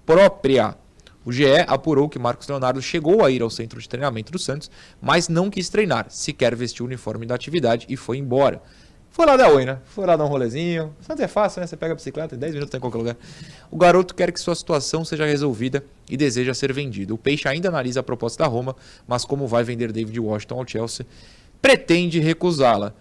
própria. 0.06 0.76
O 1.24 1.32
GE 1.32 1.46
apurou 1.68 2.10
que 2.10 2.18
Marcos 2.18 2.48
Leonardo 2.48 2.82
chegou 2.82 3.24
a 3.24 3.30
ir 3.30 3.42
ao 3.42 3.50
centro 3.50 3.80
de 3.80 3.88
treinamento 3.88 4.32
do 4.32 4.40
Santos, 4.40 4.72
mas 5.00 5.30
não 5.30 5.52
quis 5.52 5.70
treinar, 5.70 6.08
sequer 6.10 6.56
vestiu 6.56 6.84
o 6.84 6.88
uniforme 6.88 7.28
da 7.28 7.36
atividade 7.36 7.86
e 7.88 7.96
foi 7.96 8.18
embora. 8.18 8.62
Foi 9.12 9.26
lá 9.26 9.36
dar 9.36 9.52
oi, 9.52 9.66
né? 9.66 9.78
Foi 9.86 10.06
lá 10.06 10.16
dar 10.16 10.24
um 10.24 10.28
rolezinho. 10.28 10.96
Santos 11.02 11.22
é 11.22 11.28
fácil, 11.28 11.60
né? 11.60 11.68
Você 11.68 11.76
pega 11.76 11.92
a 11.92 11.96
bicicleta, 11.96 12.34
em 12.34 12.40
10 12.40 12.54
minutos 12.54 12.72
tá 12.72 12.78
em 12.78 12.82
qualquer 12.82 12.98
lugar. 12.98 13.18
O 13.70 13.78
garoto 13.78 14.16
quer 14.16 14.32
que 14.32 14.40
sua 14.40 14.56
situação 14.56 15.04
seja 15.04 15.26
resolvida 15.26 15.84
e 16.10 16.16
deseja 16.16 16.54
ser 16.54 16.72
vendido. 16.72 17.14
O 17.14 17.18
Peixe 17.18 17.48
ainda 17.48 17.68
analisa 17.68 18.00
a 18.00 18.04
proposta 18.04 18.42
da 18.42 18.50
Roma, 18.50 18.74
mas 19.06 19.26
como 19.26 19.48
vai 19.48 19.66
vender 19.66 19.92
David 19.92 20.18
Washington 20.18 20.60
ao 20.60 20.68
Chelsea, 20.68 21.06
pretende 21.62 22.20
recusá-la. 22.20 22.94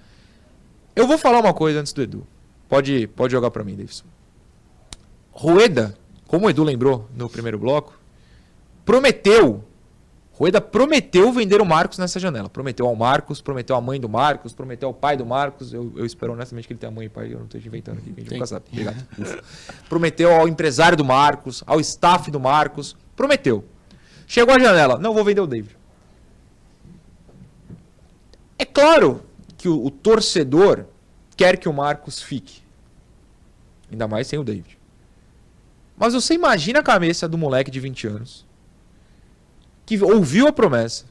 Eu 0.97 1.07
vou 1.07 1.17
falar 1.17 1.39
uma 1.39 1.55
coisa 1.55 1.79
antes 1.81 1.93
do 1.93 2.03
Edu. 2.03 2.27
Pode, 2.69 3.07
pode 3.09 3.33
jogar 3.33 3.53
pra 3.53 3.63
mim, 3.63 3.77
Davidson. 3.77 4.05
Rueda, 5.31 5.97
como 6.27 6.47
o 6.47 6.51
Edu 6.51 6.65
lembrou 6.65 7.09
no 7.17 7.31
primeiro 7.31 7.59
bloco, 7.59 7.99
prometeu. 8.85 9.65
Rueda 10.41 10.59
prometeu 10.59 11.31
vender 11.31 11.61
o 11.61 11.67
Marcos 11.67 11.99
nessa 11.99 12.19
janela. 12.19 12.49
Prometeu 12.49 12.87
ao 12.87 12.97
Marcos, 12.97 13.43
prometeu 13.43 13.77
à 13.77 13.81
mãe 13.81 14.01
do 14.01 14.09
Marcos, 14.09 14.55
prometeu 14.55 14.89
ao 14.89 14.95
pai 14.95 15.15
do 15.15 15.27
Marcos. 15.27 15.75
Eu, 15.75 15.93
eu 15.95 16.07
espero 16.07 16.33
honestamente 16.33 16.67
que 16.67 16.73
ele 16.73 16.81
tenha 16.81 16.91
mãe 16.91 17.05
e 17.05 17.09
pai, 17.11 17.27
eu 17.31 17.41
não 17.41 17.45
estou 17.45 17.61
inventando 17.61 17.99
aqui, 17.99 18.11
que 18.11 18.21
a 18.21 18.23
gente 18.23 18.31
Tem. 18.31 18.39
nunca 18.39 18.47
sabe. 18.47 18.65
Obrigado. 18.73 19.05
Prometeu 19.87 20.35
ao 20.35 20.49
empresário 20.49 20.97
do 20.97 21.05
Marcos, 21.05 21.63
ao 21.67 21.79
staff 21.79 22.31
do 22.31 22.41
Marcos. 22.41 22.97
Prometeu. 23.15 23.63
Chegou 24.27 24.55
a 24.55 24.59
janela. 24.59 24.99
Não 24.99 25.13
vou 25.13 25.23
vender 25.23 25.43
o 25.43 25.47
David. 25.47 25.77
É 28.59 28.65
claro 28.65 29.23
que 29.59 29.69
o, 29.69 29.85
o 29.85 29.91
torcedor 29.91 30.87
quer 31.37 31.59
que 31.59 31.69
o 31.69 31.73
Marcos 31.73 32.23
fique. 32.23 32.63
Ainda 33.93 34.09
mais 34.09 34.27
sem 34.27 34.39
o 34.39 34.43
David. 34.43 34.79
Mas 35.99 36.15
você 36.15 36.33
imagina 36.33 36.79
a 36.79 36.83
cabeça 36.83 37.29
do 37.29 37.37
moleque 37.37 37.71
de 37.71 37.79
20 37.79 38.07
anos 38.07 38.50
que 39.91 40.05
ouviu 40.05 40.47
a 40.47 40.53
promessa, 40.53 41.05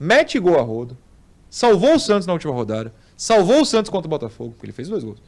mete 0.00 0.36
gol 0.40 0.58
a 0.58 0.62
rodo, 0.62 0.98
salvou 1.48 1.94
o 1.94 1.98
Santos 2.00 2.26
na 2.26 2.32
última 2.32 2.52
rodada, 2.52 2.92
salvou 3.16 3.60
o 3.60 3.64
Santos 3.64 3.88
contra 3.88 4.08
o 4.08 4.10
Botafogo, 4.10 4.50
porque 4.50 4.66
ele 4.66 4.72
fez 4.72 4.88
dois 4.88 5.04
gols. 5.04 5.22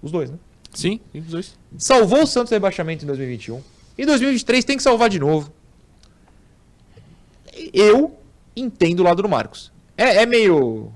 Os 0.00 0.10
dois, 0.10 0.30
né? 0.30 0.38
Sim, 0.72 0.98
os 1.14 1.26
dois. 1.26 1.58
Salvou 1.76 2.22
o 2.22 2.26
Santos 2.26 2.48
do 2.48 2.54
rebaixamento 2.54 3.04
em 3.04 3.06
2021. 3.06 3.60
Em 3.98 4.06
2023 4.06 4.64
tem 4.64 4.78
que 4.78 4.82
salvar 4.82 5.10
de 5.10 5.18
novo. 5.18 5.52
Eu 7.70 8.16
entendo 8.56 9.00
o 9.00 9.02
lado 9.02 9.20
do 9.20 9.28
Marcos. 9.28 9.70
É, 9.94 10.22
é 10.22 10.26
meio 10.26 10.90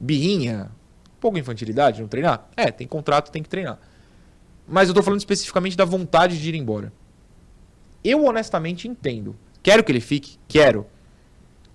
birrinha, 0.00 0.70
pouco 1.18 1.38
infantilidade 1.38 2.00
não 2.00 2.08
treinar? 2.08 2.48
É, 2.56 2.70
tem 2.70 2.86
contrato, 2.86 3.32
tem 3.32 3.42
que 3.42 3.48
treinar. 3.48 3.80
Mas 4.64 4.88
eu 4.88 4.94
tô 4.94 5.02
falando 5.02 5.18
especificamente 5.18 5.76
da 5.76 5.84
vontade 5.84 6.40
de 6.40 6.48
ir 6.48 6.54
embora. 6.54 6.92
Eu 8.04 8.24
honestamente 8.24 8.86
entendo. 8.86 9.34
Quero 9.68 9.84
que 9.84 9.92
ele 9.92 10.00
fique? 10.00 10.38
Quero. 10.48 10.86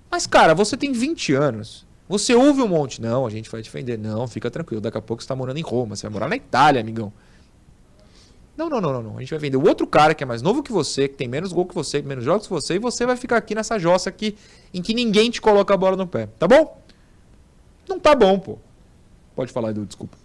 Mas, 0.09 0.25
cara, 0.25 0.55
você 0.55 0.75
tem 0.75 0.91
20 0.91 1.31
anos. 1.33 1.85
Você 2.09 2.33
ouve 2.33 2.59
um 2.59 2.67
monte. 2.67 2.99
Não, 2.99 3.23
a 3.23 3.29
gente 3.29 3.51
vai 3.51 3.61
defender. 3.61 3.99
Não, 3.99 4.27
fica 4.27 4.49
tranquilo. 4.49 4.81
Daqui 4.81 4.97
a 4.97 5.01
pouco 5.01 5.21
você 5.21 5.27
tá 5.27 5.35
morando 5.35 5.57
em 5.57 5.61
Roma. 5.61 5.95
Você 5.95 6.07
vai 6.07 6.13
morar 6.13 6.27
na 6.27 6.35
Itália, 6.35 6.81
amigão. 6.81 7.13
Não, 8.57 8.67
não, 8.67 8.81
não, 8.81 9.03
não. 9.03 9.17
A 9.17 9.19
gente 9.19 9.29
vai 9.29 9.37
vender 9.37 9.57
o 9.57 9.67
outro 9.67 9.85
cara 9.85 10.15
que 10.15 10.23
é 10.23 10.25
mais 10.25 10.41
novo 10.41 10.63
que 10.63 10.71
você, 10.71 11.07
que 11.07 11.13
tem 11.13 11.27
menos 11.27 11.53
gol 11.53 11.67
que 11.67 11.75
você, 11.75 12.01
menos 12.01 12.23
jogos 12.23 12.47
que 12.47 12.53
você, 12.53 12.77
e 12.77 12.79
você 12.79 13.05
vai 13.05 13.15
ficar 13.15 13.37
aqui 13.37 13.53
nessa 13.53 13.77
jossa 13.77 14.09
aqui 14.09 14.35
em 14.73 14.81
que 14.81 14.95
ninguém 14.95 15.29
te 15.29 15.39
coloca 15.39 15.71
a 15.71 15.77
bola 15.77 15.95
no 15.95 16.07
pé. 16.07 16.27
Tá 16.39 16.47
bom? 16.47 16.81
Não 17.87 17.99
tá 17.99 18.15
bom, 18.15 18.39
pô. 18.39 18.57
Pode 19.35 19.51
falar, 19.51 19.69
Edu, 19.69 19.85
desculpa. 19.85 20.17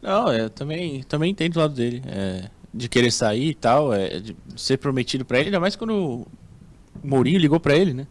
Não, 0.00 0.32
eu 0.32 0.48
também, 0.48 1.02
também 1.02 1.32
entendo 1.32 1.56
o 1.56 1.58
lado 1.58 1.74
dele. 1.74 2.00
é, 2.06 2.48
de 2.72 2.88
querer 2.88 3.10
sair 3.10 3.48
e 3.48 3.54
tal, 3.54 3.92
é, 3.92 4.20
de 4.20 4.36
ser 4.54 4.76
prometido 4.76 5.24
pra 5.24 5.38
ele, 5.38 5.48
ainda 5.48 5.58
mais 5.58 5.74
quando 5.74 6.26
Mourinho 7.02 7.38
ligou 7.38 7.58
pra 7.60 7.74
ele, 7.76 7.92
né? 7.94 8.06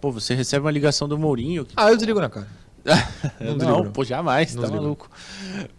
Pô, 0.00 0.10
você 0.10 0.34
recebe 0.34 0.64
uma 0.64 0.70
ligação 0.70 1.08
do 1.08 1.18
Mourinho. 1.18 1.64
que- 1.64 1.74
Ah, 1.76 1.90
eu 1.90 1.96
desligo 1.96 2.20
na 2.20 2.28
cara. 2.30 2.48
Não 3.40 3.56
Não, 3.56 3.84
não. 3.84 3.92
pô, 3.92 4.02
jamais, 4.04 4.54
Não 4.54 4.62
tá 4.62 4.68
desligo. 4.68 4.82
maluco. 4.84 5.10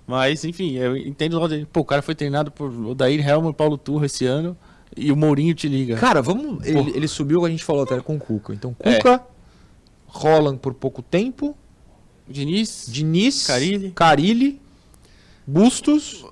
Mas, 0.06 0.46
enfim, 0.46 0.74
eu 0.74 0.96
entendo 0.96 1.34
o 1.34 1.40
lado 1.40 1.50
dele. 1.50 1.66
Pô, 1.72 1.80
o 1.80 1.86
cara 1.86 2.02
foi 2.04 2.14
treinado 2.14 2.52
por 2.52 2.70
Odair 2.86 3.28
Helman 3.28 3.50
e 3.50 3.54
Paulo 3.56 3.76
Turro 3.76 4.06
esse 4.06 4.26
ano, 4.28 4.56
e 4.96 5.12
o 5.12 5.16
Mourinho 5.16 5.56
te 5.56 5.68
liga. 5.68 5.96
Cara, 5.98 6.22
vamos. 6.22 6.64
Ele, 6.64 6.92
ele 6.96 7.08
subiu, 7.08 7.44
a 7.44 7.50
gente 7.50 7.64
falou 7.64 7.84
até 7.84 8.00
com 8.02 8.16
o 8.18 8.20
Cuca. 8.20 8.54
Então, 8.54 8.76
Cuca, 8.76 9.24
Roland 10.06 10.58
por 10.58 10.76
pouco 10.76 11.02
tempo, 11.02 11.58
Diniz, 12.30 12.86
Diniz, 12.88 13.48
Carille. 13.48 13.92
Carilli, 13.92 14.62
Bustos, 15.48 16.24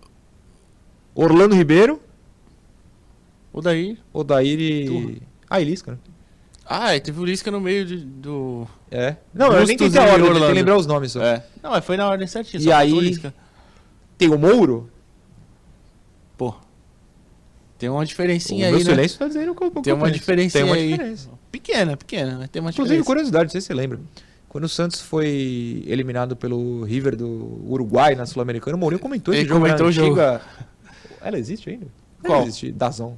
Orlando 1.15 1.55
Ribeiro, 1.55 1.99
Odair. 3.51 3.97
Odair 4.13 4.59
e. 4.59 4.85
Turra. 4.85 5.13
Ah, 5.49 5.61
Elisca, 5.61 5.93
né? 5.93 5.97
Ah, 6.71 6.95
e 6.95 6.99
teve 6.99 7.19
o 7.19 7.25
Lisca 7.25 7.49
no 7.49 7.59
meio 7.59 7.83
de- 7.83 7.97
do... 8.05 8.67
É. 8.91 9.15
Não, 9.33 9.51
eu 9.51 9.65
nem 9.65 9.75
tentei 9.75 9.99
a 9.99 10.05
ordem, 10.05 10.27
eu 10.27 10.33
tentei 10.35 10.53
lembrar 10.53 10.77
os 10.77 10.85
nomes 10.85 11.11
só. 11.13 11.21
É. 11.23 11.43
Não, 11.63 11.71
mas 11.71 11.83
foi 11.83 11.97
na 11.97 12.07
ordem 12.07 12.27
certinha. 12.27 12.61
E 12.61 12.71
aí- 12.71 12.93
o. 12.93 13.33
Tem 14.17 14.29
o 14.29 14.37
Mouro, 14.37 14.89
Pô, 16.37 16.53
Tem 17.77 17.89
uma 17.89 18.05
diferencinha 18.05 18.65
o 18.65 18.67
aí, 18.67 18.71
meu 18.71 18.79
né? 18.79 18.85
silêncio 18.91 19.17
tá 19.19 19.27
dizendo 19.27 19.55
que 19.55 19.63
eu 19.63 19.71
Tem 19.71 19.93
uma 19.93 20.11
diferencinha 20.11 20.63
Tem 20.63 20.71
uma 20.71 20.75
aí. 20.79 20.91
diferença. 20.91 21.29
Pequena, 21.51 21.97
pequena, 21.97 22.37
mas 22.39 22.49
tem 22.49 22.61
uma 22.61 22.69
Inclusive, 22.69 22.97
diferença. 22.97 23.05
curiosidade, 23.05 23.43
não 23.45 23.49
sei 23.51 23.61
se 23.61 23.67
você 23.67 23.73
lembra. 23.73 23.99
Quando 24.47 24.63
o 24.65 24.69
Santos 24.69 25.01
foi 25.01 25.83
eliminado 25.87 26.35
pelo 26.35 26.83
River 26.83 27.15
do 27.15 27.61
Uruguai 27.67 28.15
na 28.15 28.25
Sul-Americana, 28.25 28.77
o 28.77 28.79
Mourinho 28.79 28.99
comentou 28.99 29.33
esse 29.33 29.41
Ele 29.41 29.49
jogo 29.49 29.61
comentou 29.61 29.85
na 29.85 29.89
o 29.89 29.91
jogo. 29.91 30.07
antiga... 30.21 30.41
Ela 31.21 31.37
existe 31.39 31.69
ainda? 31.69 31.87
Qual? 32.23 32.39
Ela 32.39 32.47
existe, 32.47 32.71
Dazon. 32.71 33.15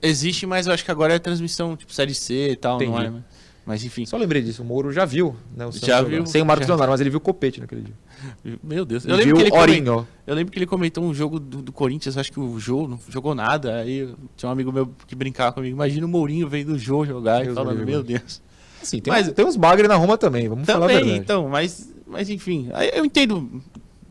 Existe, 0.00 0.46
mas 0.46 0.66
eu 0.66 0.72
acho 0.72 0.84
que 0.84 0.90
agora 0.90 1.14
é 1.14 1.18
transmissão 1.18 1.76
tipo 1.76 1.92
Série 1.92 2.14
C 2.14 2.50
e 2.52 2.56
tal, 2.56 2.78
não 2.78 2.86
Entendi. 2.86 3.06
é? 3.06 3.10
né? 3.10 3.24
Mas 3.64 3.84
enfim. 3.84 4.04
Só 4.04 4.16
lembrei 4.16 4.42
disso, 4.42 4.62
o 4.62 4.64
Moro 4.64 4.90
já 4.92 5.04
viu, 5.04 5.36
né? 5.56 5.64
O 5.66 5.70
Santos 5.72 5.86
Já 5.86 5.98
jogar. 5.98 6.08
viu, 6.10 6.26
Sem 6.26 6.42
o 6.42 6.46
Marcos 6.46 6.66
já. 6.66 6.72
Leonardo, 6.72 6.90
mas 6.90 7.00
ele 7.00 7.10
viu 7.10 7.18
o 7.18 7.20
Copete 7.20 7.60
naquele 7.60 7.82
dia. 7.82 7.94
Meu 8.62 8.84
Deus. 8.84 9.04
Ele 9.04 9.12
Eu 9.12 9.16
lembro, 9.18 9.36
que 9.36 9.42
ele 9.42 9.50
comentou, 9.50 9.94
Orinho. 9.98 10.08
eu 10.26 10.34
lembro 10.34 10.52
que 10.52 10.58
ele 10.58 10.66
comentou 10.66 11.04
um 11.04 11.14
jogo 11.14 11.38
do, 11.38 11.62
do 11.62 11.72
Corinthians, 11.72 12.16
acho 12.18 12.32
que 12.32 12.40
o 12.40 12.58
Jô 12.58 12.88
não 12.88 12.98
jogou 13.08 13.36
nada. 13.36 13.76
Aí 13.76 14.12
tinha 14.36 14.48
um 14.48 14.52
amigo 14.52 14.72
meu 14.72 14.92
que 15.06 15.14
brincava 15.14 15.52
comigo. 15.52 15.76
Imagina 15.76 16.04
o 16.04 16.08
Mourinho 16.08 16.48
vendo 16.48 16.72
o 16.72 16.78
Jô 16.78 17.06
jogar 17.06 17.38
Deus 17.44 17.52
e 17.52 17.54
falando, 17.54 17.84
meu. 17.86 18.02
Deus. 18.02 18.42
Assim, 18.82 18.98
tem, 19.00 19.12
Mas- 19.12 19.28
uns, 19.28 19.32
tem 19.34 19.44
uns 19.46 19.56
bagre 19.56 19.86
na 19.86 19.94
Roma 19.94 20.18
também, 20.18 20.48
vamos 20.48 20.66
falar 20.66 20.86
a 20.86 20.88
Também, 20.88 21.04
verdade. 21.04 21.20
então, 21.22 21.48
mas, 21.48 21.88
mas 22.04 22.28
enfim. 22.28 22.68
Aí 22.72 22.90
eu 22.92 23.04
entendo, 23.04 23.62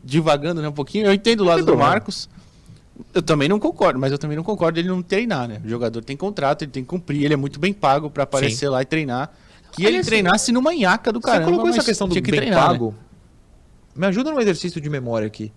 divagando 0.02 0.62
né, 0.62 0.68
um 0.68 0.72
pouquinho, 0.72 1.04
eu 1.06 1.12
entendo 1.12 1.40
o 1.42 1.44
lado 1.44 1.60
do 1.60 1.66
problema. 1.66 1.90
Marcos. 1.90 2.26
Eu 3.14 3.22
também 3.22 3.48
não 3.48 3.58
concordo, 3.58 3.98
mas 3.98 4.12
eu 4.12 4.18
também 4.18 4.36
não 4.36 4.44
concordo 4.44 4.78
ele 4.78 4.88
não 4.88 5.02
treinar, 5.02 5.48
né? 5.48 5.60
O 5.64 5.68
jogador 5.68 6.02
tem 6.02 6.16
contrato, 6.16 6.62
ele 6.62 6.70
tem 6.70 6.82
que 6.82 6.88
cumprir, 6.88 7.24
ele 7.24 7.34
é 7.34 7.36
muito 7.36 7.58
bem 7.60 7.72
pago 7.72 8.10
pra 8.10 8.24
aparecer 8.24 8.68
lá 8.68 8.82
e 8.82 8.84
treinar. 8.84 9.32
Que 9.72 9.84
ele 9.86 10.02
treinasse 10.02 10.52
numa 10.52 10.74
nhaca 10.74 11.10
do 11.12 11.20
caramba. 11.20 11.44
Você 11.44 11.50
colocou 11.50 11.70
essa 11.70 11.84
questão 11.84 12.08
do 12.08 12.14
que 12.14 12.20
bem 12.20 12.40
treinar, 12.40 12.60
né? 12.60 12.66
pago. 12.66 12.94
Me 13.94 14.06
ajuda 14.06 14.30
num 14.30 14.40
exercício 14.40 14.80
de 14.80 14.88
memória 14.90 15.26
aqui. 15.26 15.52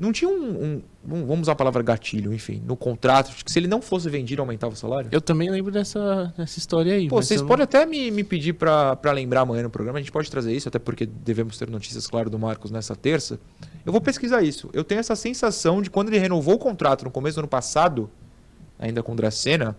Não 0.00 0.12
tinha 0.12 0.30
um, 0.30 0.64
um- 0.64 0.82
Vamos 1.26 1.40
usar 1.42 1.52
a 1.52 1.54
palavra 1.54 1.82
gatilho, 1.82 2.32
enfim, 2.32 2.62
no 2.66 2.74
contrato, 2.76 3.32
que 3.44 3.50
se 3.52 3.58
ele 3.58 3.66
não 3.68 3.80
fosse 3.82 4.08
vendido, 4.10 4.40
aumentava 4.42 4.72
o 4.72 4.76
salário? 4.76 5.08
Eu 5.12 5.20
também 5.20 5.48
lembro 5.50 5.70
dessa, 5.70 6.32
dessa 6.36 6.58
história 6.58 6.94
aí. 6.94 7.08
Pô, 7.08 7.22
vocês 7.22 7.40
eu 7.40 7.44
não- 7.44 7.48
podem 7.48 7.64
até 7.64 7.84
me, 7.86 8.10
me 8.10 8.24
pedir 8.24 8.54
pra 8.54 8.96
pra 8.96 9.12
lembrar 9.12 9.42
amanhã 9.42 9.62
no 9.62 9.70
programa, 9.70 9.98
a 9.98 10.02
gente 10.02 10.10
pode 10.12 10.30
trazer 10.30 10.52
isso, 10.54 10.68
até 10.68 10.78
porque 10.78 11.04
devemos 11.06 11.56
ter 11.58 11.68
notícias, 11.70 12.06
claro, 12.06 12.28
do 12.30 12.38
Marcos 12.38 12.70
nessa 12.70 12.96
terça. 12.96 13.38
Eu 13.84 13.92
vou 13.92 14.00
pesquisar 14.00 14.42
isso. 14.42 14.68
Eu 14.72 14.82
tenho 14.84 14.98
essa 15.00 15.14
sensação 15.14 15.80
de 15.82 15.90
quando 15.90 16.08
ele 16.08 16.18
renovou 16.18 16.54
o 16.54 16.58
contrato 16.58 17.04
no 17.04 17.10
começo 17.10 17.36
do 17.36 17.40
ano 17.40 17.48
passado, 17.48 18.10
ainda 18.78 19.02
com 19.02 19.12
o 19.12 19.16
Dracena, 19.16 19.76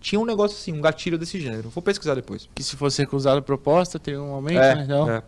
tinha 0.00 0.18
um 0.20 0.24
negócio 0.24 0.56
assim, 0.56 0.72
um 0.72 0.80
gatilho 0.80 1.18
desse 1.18 1.38
gênero. 1.38 1.68
Vou 1.68 1.82
pesquisar 1.82 2.14
depois. 2.14 2.48
Que 2.54 2.62
se 2.62 2.74
fosse 2.74 3.02
recusada 3.02 3.38
a 3.38 3.42
proposta, 3.42 3.98
teria 3.98 4.20
um 4.22 4.32
aumento, 4.32 4.58
É, 4.60 4.74
né? 4.76 4.82
Então, 4.84 5.10
é. 5.10 5.22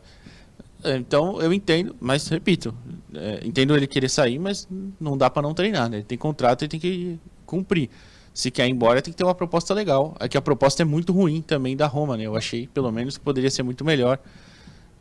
Então, 0.84 1.40
eu 1.40 1.52
entendo, 1.52 1.94
mas 2.00 2.26
repito, 2.28 2.74
é, 3.14 3.40
entendo 3.44 3.76
ele 3.76 3.86
querer 3.86 4.08
sair, 4.08 4.38
mas 4.38 4.68
não 5.00 5.16
dá 5.16 5.30
pra 5.30 5.42
não 5.42 5.54
treinar, 5.54 5.88
né? 5.88 5.98
Ele 5.98 6.04
tem 6.04 6.18
contrato, 6.18 6.62
ele 6.62 6.68
tem 6.68 6.80
que 6.80 7.18
cumprir. 7.46 7.88
Se 8.34 8.50
quer 8.50 8.66
ir 8.66 8.70
embora, 8.70 9.02
tem 9.02 9.12
que 9.12 9.16
ter 9.16 9.24
uma 9.24 9.34
proposta 9.34 9.74
legal. 9.74 10.16
É 10.18 10.28
que 10.28 10.36
a 10.36 10.42
proposta 10.42 10.82
é 10.82 10.84
muito 10.84 11.12
ruim 11.12 11.42
também 11.42 11.76
da 11.76 11.86
Roma, 11.86 12.16
né? 12.16 12.24
Eu 12.24 12.36
achei, 12.36 12.66
pelo 12.66 12.90
menos, 12.90 13.18
que 13.18 13.24
poderia 13.24 13.50
ser 13.50 13.62
muito 13.62 13.84
melhor. 13.84 14.18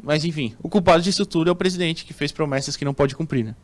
Mas 0.04 0.26
enfim, 0.26 0.54
o 0.62 0.68
culpado 0.68 1.02
disso 1.02 1.26
tudo 1.26 1.50
é 1.50 1.52
o 1.54 1.56
presidente 1.56 2.06
que 2.06 2.14
fez 2.14 2.32
promessas 2.32 2.76
que 2.76 2.84
não 2.84 2.94
pode 2.94 3.16
cumprir, 3.16 3.46
né? 3.46 3.56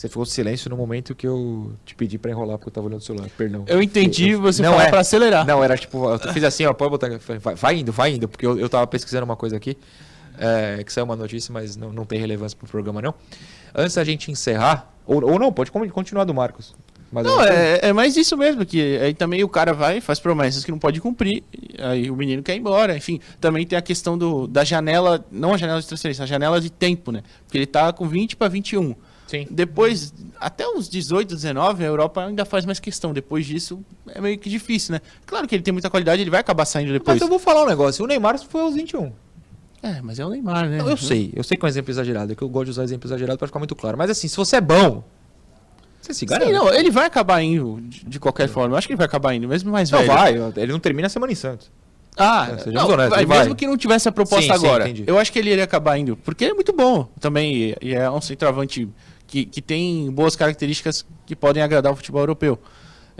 Você 0.00 0.08
ficou 0.08 0.24
silêncio 0.24 0.70
no 0.70 0.78
momento 0.78 1.14
que 1.14 1.26
eu 1.28 1.72
te 1.84 1.94
pedi 1.94 2.16
pra 2.16 2.30
enrolar 2.30 2.56
porque 2.56 2.70
eu 2.70 2.72
tava 2.72 2.86
olhando 2.86 3.00
o 3.00 3.04
celular. 3.04 3.28
Perdão. 3.36 3.64
Eu 3.66 3.82
entendi 3.82 4.34
você 4.34 4.62
Não 4.62 4.72
falar 4.72 4.84
é. 4.84 4.88
pra 4.88 5.00
acelerar. 5.00 5.44
Não, 5.46 5.62
era 5.62 5.76
tipo, 5.76 6.08
eu 6.08 6.18
fiz 6.32 6.42
assim, 6.42 6.64
ó, 6.64 6.72
pode 6.72 6.90
botar. 6.90 7.10
Vai, 7.38 7.54
vai 7.54 7.76
indo, 7.76 7.92
vai 7.92 8.14
indo, 8.14 8.26
porque 8.26 8.46
eu, 8.46 8.58
eu 8.58 8.66
tava 8.66 8.86
pesquisando 8.86 9.26
uma 9.26 9.36
coisa 9.36 9.58
aqui, 9.58 9.76
é, 10.38 10.82
que 10.82 10.90
saiu 10.90 11.04
uma 11.04 11.16
notícia, 11.16 11.52
mas 11.52 11.76
não, 11.76 11.92
não 11.92 12.06
tem 12.06 12.18
relevância 12.18 12.56
pro 12.56 12.66
programa, 12.66 13.02
não. 13.02 13.12
Antes 13.74 13.94
da 13.94 14.02
gente 14.02 14.30
encerrar, 14.30 14.90
ou, 15.04 15.22
ou 15.32 15.38
não, 15.38 15.52
pode 15.52 15.70
con- 15.70 15.86
continuar 15.90 16.24
do 16.24 16.32
Marcos. 16.32 16.74
Mas 17.12 17.26
Não, 17.26 17.42
eu- 17.42 17.52
é, 17.52 17.80
é 17.82 17.92
mais 17.92 18.16
isso 18.16 18.38
mesmo, 18.38 18.64
que 18.64 18.96
aí 18.96 19.12
também 19.12 19.44
o 19.44 19.50
cara 19.50 19.74
vai 19.74 19.98
e 19.98 20.00
faz 20.00 20.18
promessas 20.18 20.64
que 20.64 20.70
não 20.70 20.78
pode 20.78 20.98
cumprir, 20.98 21.42
aí 21.78 22.10
o 22.10 22.16
menino 22.16 22.42
quer 22.42 22.54
ir 22.54 22.60
embora. 22.60 22.96
Enfim, 22.96 23.20
também 23.38 23.66
tem 23.66 23.78
a 23.78 23.82
questão 23.82 24.16
do, 24.16 24.46
da 24.46 24.64
janela, 24.64 25.22
não 25.30 25.52
a 25.52 25.58
janela 25.58 25.78
de 25.78 25.86
transferência, 25.86 26.22
a 26.22 26.26
janela 26.26 26.58
de 26.58 26.70
tempo, 26.70 27.12
né? 27.12 27.22
Porque 27.44 27.58
ele 27.58 27.66
tá 27.66 27.92
com 27.92 28.08
20 28.08 28.34
para 28.36 28.48
21. 28.48 28.94
Sim. 29.30 29.46
Depois, 29.48 30.12
até 30.40 30.66
uns 30.68 30.88
18, 30.88 31.34
19, 31.36 31.84
a 31.84 31.86
Europa 31.86 32.24
ainda 32.26 32.44
faz 32.44 32.66
mais 32.66 32.80
questão. 32.80 33.12
Depois 33.12 33.46
disso, 33.46 33.80
é 34.08 34.20
meio 34.20 34.36
que 34.36 34.50
difícil, 34.50 34.92
né? 34.94 35.00
Claro 35.24 35.46
que 35.46 35.54
ele 35.54 35.62
tem 35.62 35.70
muita 35.72 35.88
qualidade, 35.88 36.20
ele 36.20 36.30
vai 36.30 36.40
acabar 36.40 36.64
saindo 36.64 36.92
depois. 36.92 37.14
Mas 37.14 37.22
eu 37.22 37.28
vou 37.28 37.38
falar 37.38 37.62
um 37.62 37.66
negócio. 37.68 38.04
O 38.04 38.08
Neymar 38.08 38.36
foi 38.40 38.60
aos 38.62 38.74
21. 38.74 39.12
É, 39.82 40.00
mas 40.02 40.18
é 40.18 40.26
o 40.26 40.28
Neymar, 40.30 40.68
né? 40.68 40.78
Não, 40.78 40.90
eu 40.90 40.96
sei, 40.96 41.30
eu 41.34 41.44
sei 41.44 41.56
que 41.56 41.64
é 41.64 41.66
um 41.66 41.68
exemplo 41.68 41.90
exagerado, 41.92 42.32
é 42.32 42.34
que 42.34 42.42
eu 42.42 42.48
gosto 42.48 42.64
de 42.66 42.70
usar 42.72 42.82
exemplo 42.82 43.06
exagerado 43.08 43.38
pra 43.38 43.46
ficar 43.46 43.60
muito 43.60 43.76
claro. 43.76 43.96
Mas 43.96 44.10
assim, 44.10 44.26
se 44.26 44.36
você 44.36 44.56
é 44.56 44.60
bom, 44.60 45.04
você 46.02 46.12
se 46.12 46.26
garante. 46.26 46.48
Sim, 46.50 46.52
não, 46.56 46.72
ele 46.74 46.90
vai 46.90 47.06
acabar 47.06 47.40
indo 47.40 47.80
de, 47.82 48.04
de 48.04 48.18
qualquer 48.20 48.48
forma. 48.48 48.74
Eu 48.74 48.78
acho 48.78 48.86
que 48.86 48.92
ele 48.92 48.98
vai 48.98 49.06
acabar 49.06 49.32
indo, 49.34 49.46
mesmo 49.46 49.70
mais 49.70 49.90
Não, 49.90 50.00
velho. 50.00 50.12
vai, 50.12 50.34
ele 50.56 50.72
não 50.72 50.80
termina 50.80 51.06
a 51.06 51.10
semana 51.10 51.30
em 51.32 51.36
Santos. 51.36 51.70
Ah, 52.16 52.48
É, 52.66 52.70
não, 52.72 52.90
honestos, 52.90 53.24
vai, 53.24 53.38
mesmo 53.38 53.54
que 53.54 53.66
não 53.66 53.76
tivesse 53.76 54.08
a 54.08 54.12
proposta 54.12 54.42
Sim, 54.42 54.48
sim, 54.58 54.66
agora, 54.66 54.84
entendi. 54.84 55.04
eu 55.06 55.16
acho 55.16 55.32
que 55.32 55.38
ele 55.38 55.50
iria 55.50 55.62
acabar 55.64 55.96
indo, 55.96 56.16
porque 56.16 56.44
ele 56.44 56.50
é 56.50 56.54
muito 56.54 56.72
bom 56.72 57.08
também, 57.20 57.54
e- 57.54 57.76
e 57.80 57.94
é 57.94 58.10
um 58.10 58.20
centroavante 58.20 58.86
que, 59.30 59.44
que 59.44 59.62
tem 59.62 60.10
boas 60.10 60.34
características 60.36 61.06
que 61.24 61.36
podem 61.36 61.62
agradar 61.62 61.92
o 61.92 61.96
futebol 61.96 62.20
europeu. 62.22 62.58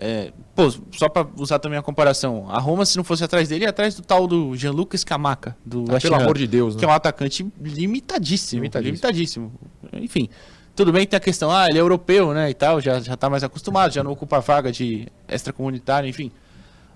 É, 0.02 0.32
pô, 0.54 0.70
só 0.92 1.08
pra 1.10 1.26
usar 1.36 1.58
também 1.58 1.78
a 1.78 1.82
comparação, 1.82 2.46
a 2.48 2.58
Roma, 2.58 2.86
se 2.86 2.96
não 2.96 3.04
fosse 3.04 3.22
atrás 3.22 3.48
dele, 3.50 3.64
ia 3.64 3.68
atrás 3.70 3.94
do 3.94 4.02
tal 4.02 4.26
do 4.26 4.56
Gianluca 4.56 4.96
Scamacca, 4.96 5.54
do 5.64 5.84
Ah, 5.88 5.94
West 5.94 6.02
pelo 6.02 6.14
Ham, 6.14 6.22
amor 6.22 6.38
de 6.38 6.46
Deus, 6.46 6.74
que 6.74 6.80
né? 6.86 6.88
é 6.90 6.92
um 6.92 6.94
atacante 6.96 7.46
limitadíssimo, 7.60 8.60
Limitadíssimo. 8.62 8.86
limitadíssimo. 8.86 9.52
Enfim, 9.92 10.28
tudo 10.74 10.90
bem 10.90 11.02
que 11.02 11.08
tem 11.08 11.18
a 11.18 11.20
questão, 11.20 11.50
ah, 11.50 11.66
ele 11.68 11.76
é 11.76 11.80
europeu, 11.82 12.32
né, 12.32 12.48
e 12.48 12.54
tal, 12.54 12.80
já, 12.80 12.98
já 12.98 13.14
tá 13.14 13.28
mais 13.28 13.44
acostumado, 13.44 13.92
já 13.92 14.02
não 14.02 14.12
ocupa 14.12 14.38
a 14.38 14.40
vaga 14.40 14.72
de 14.72 15.06
extracomunitário, 15.28 16.08
enfim. 16.08 16.30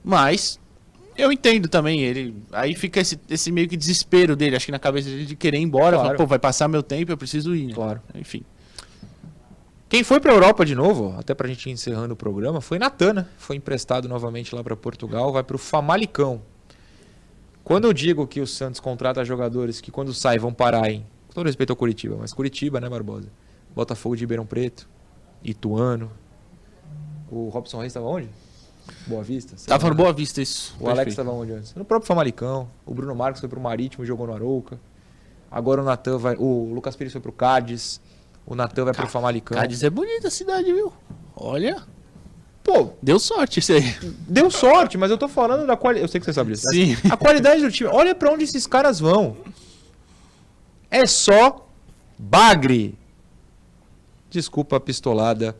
Mas 0.02 0.58
eu 1.16 1.30
entendo 1.30 1.68
também, 1.68 2.00
ele. 2.00 2.34
Aí 2.52 2.74
fica 2.74 3.00
esse, 3.00 3.20
esse 3.28 3.52
meio 3.52 3.68
que 3.68 3.76
desespero 3.76 4.34
dele, 4.34 4.56
acho 4.56 4.64
que 4.66 4.72
na 4.72 4.78
cabeça 4.78 5.10
dele 5.10 5.26
de 5.26 5.36
querer 5.36 5.58
ir 5.58 5.62
embora. 5.62 5.90
Claro. 5.96 6.02
Falar, 6.04 6.16
Pô, 6.16 6.26
vai 6.26 6.38
passar 6.38 6.68
meu 6.68 6.82
tempo, 6.82 7.12
eu 7.12 7.16
preciso 7.18 7.54
ir. 7.54 7.66
né? 7.66 7.74
Claro. 7.74 8.00
Enfim. 8.14 8.42
Quem 9.94 10.02
foi 10.02 10.18
pra 10.18 10.32
Europa 10.32 10.66
de 10.66 10.74
novo, 10.74 11.14
até 11.16 11.34
pra 11.34 11.46
gente 11.46 11.68
ir 11.68 11.72
encerrando 11.72 12.14
o 12.14 12.16
programa, 12.16 12.60
foi 12.60 12.80
Natan, 12.80 13.12
né? 13.12 13.28
Foi 13.38 13.54
emprestado 13.54 14.08
novamente 14.08 14.52
lá 14.52 14.60
pra 14.60 14.74
Portugal, 14.74 15.32
vai 15.32 15.44
pro 15.44 15.56
Famalicão. 15.56 16.42
Quando 17.62 17.84
eu 17.84 17.92
digo 17.92 18.26
que 18.26 18.40
o 18.40 18.46
Santos 18.46 18.80
contrata 18.80 19.24
jogadores 19.24 19.80
que 19.80 19.92
quando 19.92 20.12
saem 20.12 20.40
vão 20.40 20.52
parar 20.52 20.90
em, 20.90 21.06
com 21.28 21.34
todo 21.34 21.46
respeito 21.46 21.70
ao 21.70 21.76
Curitiba, 21.76 22.16
mas 22.18 22.32
Curitiba, 22.32 22.80
né, 22.80 22.88
Barbosa? 22.88 23.28
Botafogo 23.72 24.16
de 24.16 24.22
Ribeirão 24.22 24.44
Preto, 24.44 24.88
Ituano. 25.44 26.10
O 27.30 27.48
Robson 27.50 27.78
Reis 27.78 27.90
estava 27.90 28.06
onde? 28.06 28.28
Boa 29.06 29.22
Vista? 29.22 29.56
sei 29.56 29.68
Tava 29.68 29.84
lá. 29.84 29.90
no 29.90 29.94
Boa 29.94 30.12
Vista 30.12 30.42
isso. 30.42 30.74
O 30.80 30.86
Alex 30.86 30.96
Perfeito. 31.04 31.20
estava 31.20 31.30
onde 31.30 31.52
antes? 31.52 31.72
No 31.72 31.84
próprio 31.84 32.08
Famalicão. 32.08 32.68
O 32.84 32.92
Bruno 32.92 33.14
Marcos 33.14 33.38
foi 33.38 33.48
pro 33.48 33.60
Marítimo 33.60 34.02
e 34.02 34.06
jogou 34.08 34.26
no 34.26 34.34
Arouca. 34.34 34.76
Agora 35.48 35.80
o 35.80 35.84
Natan 35.84 36.18
vai. 36.18 36.34
O 36.36 36.72
Lucas 36.74 36.96
Pires 36.96 37.12
foi 37.12 37.20
pro 37.22 37.30
Cádiz. 37.30 38.00
O 38.46 38.54
Natan 38.54 38.84
vai 38.84 38.94
pro 38.94 39.06
Famalicão. 39.06 39.56
Cádiz 39.56 39.82
é 39.82 39.90
bonita 39.90 40.28
a 40.28 40.30
cidade, 40.30 40.72
viu? 40.72 40.92
Olha. 41.36 41.82
Pô, 42.62 42.90
Deu 43.02 43.18
sorte 43.18 43.60
isso 43.60 43.72
aí. 43.72 43.94
deu 44.26 44.50
sorte, 44.50 44.96
mas 44.96 45.10
eu 45.10 45.18
tô 45.18 45.28
falando 45.28 45.66
da 45.66 45.76
qualidade. 45.76 46.04
Eu 46.04 46.08
sei 46.08 46.18
que 46.18 46.24
você 46.24 46.32
sabe 46.32 46.52
disso. 46.52 46.66
Sim. 46.70 46.96
A 47.10 47.16
qualidade 47.16 47.60
do 47.62 47.70
time. 47.70 47.90
Olha 47.90 48.14
pra 48.14 48.30
onde 48.32 48.44
esses 48.44 48.66
caras 48.66 48.98
vão. 49.00 49.36
É 50.90 51.04
só 51.06 51.68
bagre. 52.18 52.98
Desculpa 54.30 54.76
a 54.76 54.80
pistolada, 54.80 55.54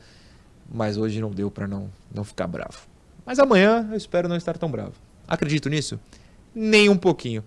mas 0.73 0.97
hoje 0.97 1.21
não 1.21 1.31
deu 1.31 1.51
pra 1.51 1.67
não, 1.69 1.91
não 2.13 2.25
ficar 2.25 2.47
bravo. 2.47 2.87
Mas 3.25 3.39
amanhã 3.39 3.87
eu 3.91 3.97
espero 3.97 4.29
não 4.29 4.37
estar 4.37 4.57
tão 4.59 4.71
bravo. 4.71 4.93
Acredito 5.29 5.69
nisso? 5.69 5.99
Nem 6.55 6.89
um 6.89 6.97
pouquinho. 6.97 7.45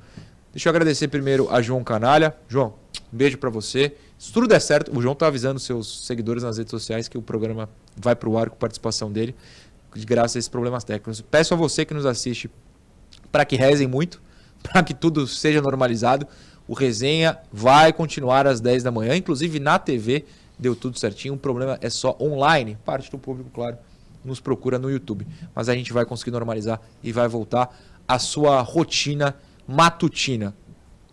Deixa 0.54 0.70
eu 0.70 0.72
agradecer 0.72 1.08
primeiro 1.08 1.50
a 1.54 1.62
João 1.62 1.84
Canalha. 1.84 2.36
João, 2.48 2.74
um 3.12 3.18
beijo 3.18 3.38
pra 3.38 3.50
você. 3.50 3.96
Se 4.18 4.34
tudo 4.34 4.48
der 4.48 4.60
certo, 4.60 4.98
o 4.98 5.02
João 5.02 5.14
tá 5.14 5.28
avisando 5.28 5.60
seus 5.60 6.06
seguidores 6.06 6.42
nas 6.42 6.58
redes 6.58 6.72
sociais 6.72 7.08
que 7.08 7.18
o 7.18 7.22
programa 7.22 7.70
vai 7.96 8.16
pro 8.16 8.36
ar 8.38 8.50
com 8.50 8.56
participação 8.56 9.12
dele, 9.12 9.36
de 9.94 10.06
graça 10.06 10.38
a 10.38 10.40
esses 10.40 10.50
problemas 10.50 10.84
técnicos. 10.84 11.22
Peço 11.22 11.54
a 11.54 11.58
você 11.58 11.86
que 11.86 11.94
nos 11.94 12.06
assiste 12.06 12.50
para 13.32 13.46
que 13.46 13.56
rezem 13.56 13.88
muito, 13.88 14.22
para 14.64 14.82
que 14.82 14.94
tudo 14.94 15.28
seja 15.28 15.62
normalizado. 15.62 16.28
O 16.68 16.74
resenha 16.74 17.38
vai 17.52 17.94
continuar 17.94 18.48
às 18.48 18.60
10 18.60 18.84
da 18.84 18.92
manhã, 18.92 19.16
inclusive 19.16 19.60
na 19.60 19.78
TV 19.78 20.26
deu 20.58 20.76
tudo 20.76 20.98
certinho. 20.98 21.36
O 21.36 21.38
problema 21.38 21.78
é 21.80 21.90
só 21.90 22.18
online. 22.20 22.78
Parte 22.84 23.12
do 23.12 23.20
público, 23.20 23.52
claro, 23.54 23.78
nos 24.26 24.40
procura 24.40 24.80
no 24.80 24.90
YouTube. 24.90 25.28
Mas 25.54 25.70
a 25.70 25.76
gente 25.76 25.94
vai 25.94 26.06
conseguir 26.06 26.32
normalizar 26.32 26.82
e 27.04 27.12
vai 27.12 27.28
voltar 27.28 27.70
à 28.08 28.18
sua 28.18 28.62
rotina 28.62 29.36
matutina. 29.68 30.56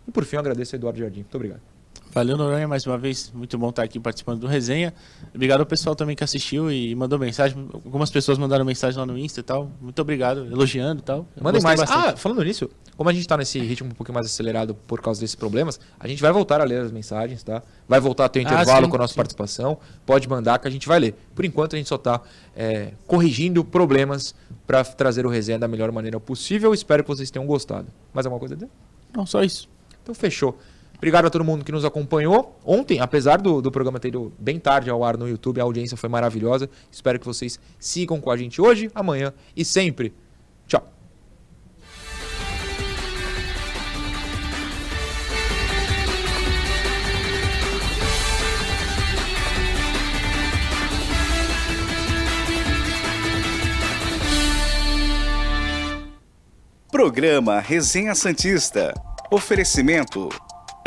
E 0.07 0.11
por 0.11 0.25
fim, 0.25 0.37
eu 0.37 0.39
agradeço 0.39 0.75
a 0.75 0.77
Eduardo 0.77 0.99
Jardim. 0.99 1.19
Muito 1.19 1.35
obrigado. 1.35 1.74
Valeu, 2.15 2.37
Noronha, 2.37 2.65
mais 2.65 2.87
uma 2.87 2.97
vez. 2.97 3.29
Muito 3.35 3.57
bom 3.57 3.71
estar 3.71 3.83
aqui 3.83 3.99
participando 3.99 4.39
do 4.39 4.47
resenha. 4.47 4.93
Obrigado 5.33 5.59
ao 5.59 5.65
pessoal 5.65 5.97
também 5.97 6.15
que 6.15 6.23
assistiu 6.23 6.71
e 6.71 6.95
mandou 6.95 7.19
mensagem. 7.19 7.67
Algumas 7.73 8.09
pessoas 8.09 8.37
mandaram 8.37 8.63
mensagem 8.63 8.97
lá 8.97 9.05
no 9.05 9.17
Insta 9.17 9.41
e 9.41 9.43
tal. 9.43 9.69
Muito 9.81 10.01
obrigado, 10.01 10.45
elogiando 10.45 11.01
e 11.01 11.03
tal. 11.03 11.27
Eu 11.35 11.43
Mandem 11.43 11.61
mais. 11.61 11.77
bastante. 11.77 12.13
Ah, 12.13 12.15
falando 12.15 12.41
nisso, 12.41 12.69
como 12.95 13.09
a 13.09 13.13
gente 13.13 13.27
tá 13.27 13.35
nesse 13.35 13.59
ritmo 13.59 13.89
um 13.89 13.93
pouquinho 13.93 14.13
mais 14.13 14.27
acelerado 14.27 14.73
por 14.73 15.01
causa 15.01 15.19
desses 15.19 15.35
problemas, 15.35 15.77
a 15.99 16.07
gente 16.07 16.21
vai 16.21 16.31
voltar 16.31 16.61
a 16.61 16.63
ler 16.63 16.83
as 16.83 16.91
mensagens, 16.93 17.43
tá? 17.43 17.61
Vai 17.85 17.99
voltar 17.99 18.23
a 18.23 18.29
ter 18.29 18.39
um 18.39 18.47
Ah, 18.47 18.53
intervalo 18.53 18.85
sim, 18.85 18.89
com 18.91 18.95
a 18.95 18.99
nossa 18.99 19.11
sim. 19.13 19.17
participação. 19.17 19.77
Pode 20.05 20.29
mandar 20.29 20.57
que 20.59 20.69
a 20.69 20.71
gente 20.71 20.87
vai 20.87 20.97
ler. 20.99 21.15
Por 21.35 21.43
enquanto, 21.43 21.75
a 21.75 21.77
gente 21.77 21.89
só 21.89 21.97
tá 21.97 22.21
é, 22.55 22.93
corrigindo 23.05 23.61
problemas 23.65 24.33
para 24.65 24.85
trazer 24.85 25.25
o 25.25 25.29
resenha 25.29 25.59
da 25.59 25.67
melhor 25.67 25.91
maneira 25.91 26.17
possível. 26.17 26.73
Espero 26.73 27.03
que 27.03 27.09
vocês 27.09 27.29
tenham 27.29 27.45
gostado. 27.45 27.87
Mais 28.13 28.25
alguma 28.25 28.39
coisa 28.39 28.55
dizer? 28.55 28.69
Não, 29.13 29.25
só 29.25 29.43
isso. 29.43 29.67
Então 30.01 30.15
fechou. 30.15 30.57
Obrigado 31.05 31.27
a 31.27 31.29
todo 31.29 31.45
mundo 31.45 31.63
que 31.63 31.71
nos 31.71 31.85
acompanhou. 31.85 32.59
Ontem, 32.65 32.99
apesar 32.99 33.39
do, 33.39 33.61
do 33.61 33.71
programa 33.71 33.99
ter 33.99 34.07
ido 34.07 34.33
bem 34.39 34.57
tarde 34.57 34.89
ao 34.89 35.03
ar 35.03 35.15
no 35.15 35.29
YouTube, 35.29 35.61
a 35.61 35.63
audiência 35.63 35.95
foi 35.95 36.09
maravilhosa. 36.09 36.67
Espero 36.91 37.19
que 37.19 37.25
vocês 37.27 37.59
sigam 37.77 38.19
com 38.19 38.31
a 38.31 38.35
gente 38.35 38.59
hoje, 38.59 38.89
amanhã 38.95 39.31
e 39.55 39.63
sempre. 39.63 40.15
Tchau. 40.65 40.83
Programa 56.91 57.59
Resenha 57.59 58.15
Santista. 58.15 58.91
Oferecimento 59.29 60.29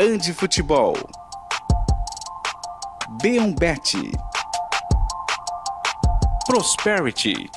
Andi 0.01 0.31
Futebol. 0.33 0.95
B1Bet. 3.21 3.97
Prosperity. 6.47 7.49